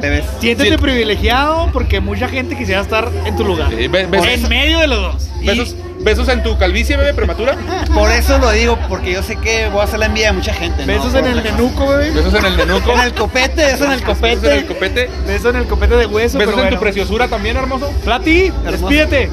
Te 0.00 0.10
ves. 0.10 0.24
Siéntete 0.40 0.70
Sí. 0.70 0.76
privilegiado 0.78 1.70
porque 1.72 2.00
mucha 2.00 2.26
gente 2.28 2.56
quisiera 2.56 2.80
estar 2.80 3.08
en 3.24 3.36
tu 3.36 3.44
lugar. 3.44 3.70
Sí, 3.70 3.86
ve- 3.86 4.06
besos. 4.06 4.26
en 4.26 4.48
medio 4.48 4.80
de 4.80 4.86
los 4.88 5.00
dos. 5.00 5.28
Besos, 5.44 5.76
besos 6.02 6.28
en 6.28 6.42
tu 6.42 6.56
calvicie, 6.58 6.96
bebé, 6.96 7.14
prematura. 7.14 7.56
Por 7.94 8.10
eso 8.10 8.38
lo 8.38 8.50
digo, 8.50 8.78
porque 8.88 9.12
yo 9.12 9.22
sé 9.22 9.36
que 9.36 9.68
voy 9.68 9.80
a 9.80 9.84
hacer 9.84 9.98
la 9.98 10.06
envidia 10.06 10.28
de 10.28 10.32
mucha 10.34 10.54
gente. 10.54 10.86
¿no? 10.86 10.92
Besos 10.92 11.14
en 11.14 11.26
el 11.26 11.42
nenuco, 11.42 11.86
bebé. 11.86 12.10
Besos 12.10 12.34
en 12.34 12.44
el 12.44 12.56
nenuco. 12.56 12.92
En 12.92 13.00
el 13.00 13.14
copete, 13.14 13.70
eso 13.70 13.84
en 13.84 13.92
el 13.92 14.00
Besos 14.00 14.00
en 14.00 14.14
copete. 14.14 14.58
el 14.58 14.66
copete. 14.66 15.10
Besos 15.26 15.54
en 15.54 15.56
el 15.56 15.66
copete 15.66 15.96
de 15.96 16.06
hueso. 16.06 16.38
Besos 16.38 16.54
pero 16.54 16.66
en 16.66 16.74
tu 16.74 16.80
preciosura 16.80 17.28
también, 17.28 17.56
hermoso. 17.56 17.90
Plati, 18.04 18.52
despídete. 18.64 19.30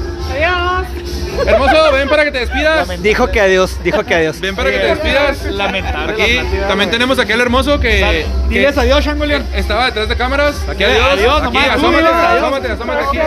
Hermoso, 1.46 1.92
ven 1.92 2.08
para 2.08 2.24
que 2.24 2.32
te 2.32 2.38
despidas. 2.40 3.02
Dijo 3.02 3.30
que 3.30 3.40
adiós, 3.40 3.78
dijo 3.82 4.04
que 4.04 4.14
adiós. 4.14 4.40
Ven 4.40 4.54
para 4.56 4.70
que 4.70 4.78
te 4.78 4.86
despidas. 4.86 5.44
Lamentable. 5.46 6.22
Aquí 6.22 6.40
también 6.68 6.90
tenemos 6.90 7.18
aquí 7.18 7.32
al 7.32 7.40
hermoso 7.40 7.78
que. 7.80 8.26
Diles 8.48 8.76
adiós, 8.76 9.04
Shangolian. 9.04 9.46
Estaba 9.54 9.86
detrás 9.86 10.08
de 10.08 10.16
cámaras. 10.16 10.56
Aquí 10.68 10.84
adiós. 10.84 11.06
adiós, 11.12 11.42
aquí, 11.42 11.56
asómate, 11.58 12.06
asómate, 12.06 12.72
asómate 12.72 13.02
aquí. 13.04 13.18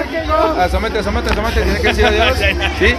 Asómate, 0.60 1.00
asómate, 1.00 1.30
asómate. 1.32 1.62
Tiene 1.62 1.80
que 1.82 1.88
decir 1.88 2.06
adiós. 2.06 2.38
Sí. 2.80 2.96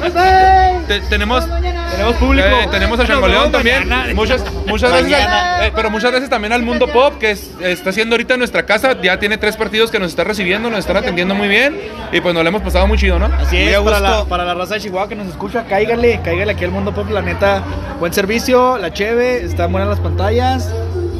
Te- 0.89 1.01
tenemos. 1.09 1.45
Tenemos 1.91 2.17
público. 2.17 2.47
eh, 2.49 2.69
tenemos 2.71 2.99
a 2.99 3.07
Changoleón 3.07 3.53
también. 3.53 3.89
Muchas, 4.15 4.43
muchas 4.67 4.91
gracias. 4.91 5.21
al- 5.23 5.29
Mañana. 5.31 5.67
eh, 5.67 5.73
pero 5.75 5.91
muchas 5.91 6.11
gracias 6.11 6.29
también 6.31 6.53
al 6.53 6.63
Mundo 6.63 6.89
Pop 6.89 7.19
que 7.19 7.31
es- 7.33 7.51
está 7.61 7.91
haciendo 7.91 8.15
ahorita 8.15 8.35
en 8.35 8.39
nuestra 8.41 8.67
casa. 8.67 8.97
Ya 9.01 9.19
tiene 9.19 9.39
tres 9.39 9.57
partidos 9.57 9.91
que 9.91 9.99
nos 9.99 10.09
está 10.11 10.25
recibiendo, 10.25 10.71
nos 10.71 10.81
están 10.81 10.97
atendiendo 10.97 11.35
muy 11.35 11.49
bien. 11.49 11.79
Y 12.13 12.21
pues 12.21 12.35
nos 12.35 12.43
lo 12.43 12.49
hemos 12.49 12.63
pasado 12.63 12.87
muy 12.87 12.99
chido, 12.99 13.19
¿no? 13.19 13.27
Así 13.27 13.57
es, 13.59 13.73
la, 13.85 14.25
para 14.25 14.45
la 14.45 14.55
raza 14.55 14.75
de 14.75 14.81
Chihuahua 14.95 15.09
que 15.09 15.17
nos 15.17 15.27
escucha, 15.27 15.65
cáigale, 15.69 16.21
cáigale 16.23 16.53
aquí 16.53 16.65
al 16.65 16.71
Mundo 16.71 16.95
Pop, 16.95 17.11
la 17.11 17.21
neta. 17.21 17.65
Buen 17.99 18.13
servicio, 18.13 18.79
la 18.79 18.93
cheve, 18.93 19.45
están 19.45 19.73
buenas 19.73 19.89
las 19.91 19.99
pantallas. 19.99 20.73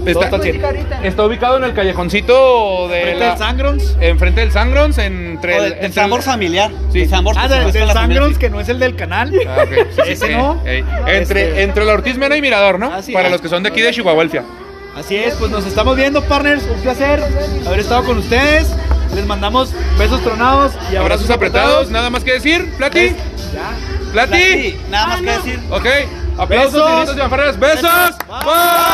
Está, 0.07 1.25
ubicado 1.27 1.57
en 1.57 1.65
el 1.65 1.75
callejoncito 1.75 2.87
de 2.89 3.01
Frente 3.03 3.19
la- 3.19 3.33
al 3.33 3.39
Sangrons. 3.39 3.97
enfrente 4.01 4.43
del 4.43 4.53
Sangrons, 4.53 4.97
entre 4.99 5.57
el, 5.57 5.63
del, 5.63 5.71
del 5.75 5.85
entre 5.87 6.05
el- 6.05 6.23
familiar. 6.23 6.71
Sí. 6.93 7.01
El 7.03 7.09
sabor 7.09 7.35
Ah, 7.37 7.49
del, 7.49 7.73
del. 7.73 7.89
Sangrons, 7.91 8.39
que 8.39 8.49
no 8.49 8.61
es 8.61 8.69
el 8.69 8.79
del 8.79 8.95
canal. 8.95 9.33
Ah, 9.49 9.65
ok. 9.65 9.73
Sí, 9.73 10.03
sí, 10.05 10.13
Ese 10.13 10.27
sí. 10.29 10.33
no. 10.35 10.61
Ey, 10.65 10.85
Entre, 11.09 11.19
Este- 11.49 11.63
entre 11.65 11.85
la 11.85 11.95
Ortiz 11.95 12.17
Mena 12.17 12.37
y 12.37 12.43
Mirador, 12.43 12.79
¿no? 12.79 12.93
Así 12.95 13.13
Para 13.13 13.27
es. 13.27 13.33
los 13.33 13.41
que 13.41 13.49
son 13.49 13.65
de 13.65 13.71
aquí 13.71 13.81
de 13.81 13.91
Chihuahua. 13.91 14.25
Así 14.97 15.17
es, 15.17 15.35
pues 15.35 15.51
nos 15.51 15.67
estamos 15.67 15.97
viendo, 15.97 16.23
partners. 16.23 16.63
Un 16.65 16.81
placer 16.81 17.23
haber 17.67 17.81
estado 17.81 18.05
con 18.05 18.19
ustedes. 18.19 18.69
Les 19.15 19.27
mandamos 19.27 19.73
besos 19.99 20.23
tronados 20.23 20.73
y 20.91 20.97
abrazos, 20.97 20.97
abrazos 20.97 21.31
apretados. 21.31 21.91
Nada 21.91 22.11
más 22.11 22.25
que 22.25 22.33
decir, 22.33 22.73
Plati. 22.77 23.11
Ya. 23.53 23.77
Plati. 24.13 24.79
Nada 24.91 25.07
más 25.07 25.19
ah, 25.19 25.23
que 25.23 25.31
decir. 25.31 25.61
Ok. 25.71 25.87
Aplausos, 26.37 27.15
besos, 27.15 27.17
y 27.17 27.61
besos. 27.61 28.17
Bye. 28.29 28.85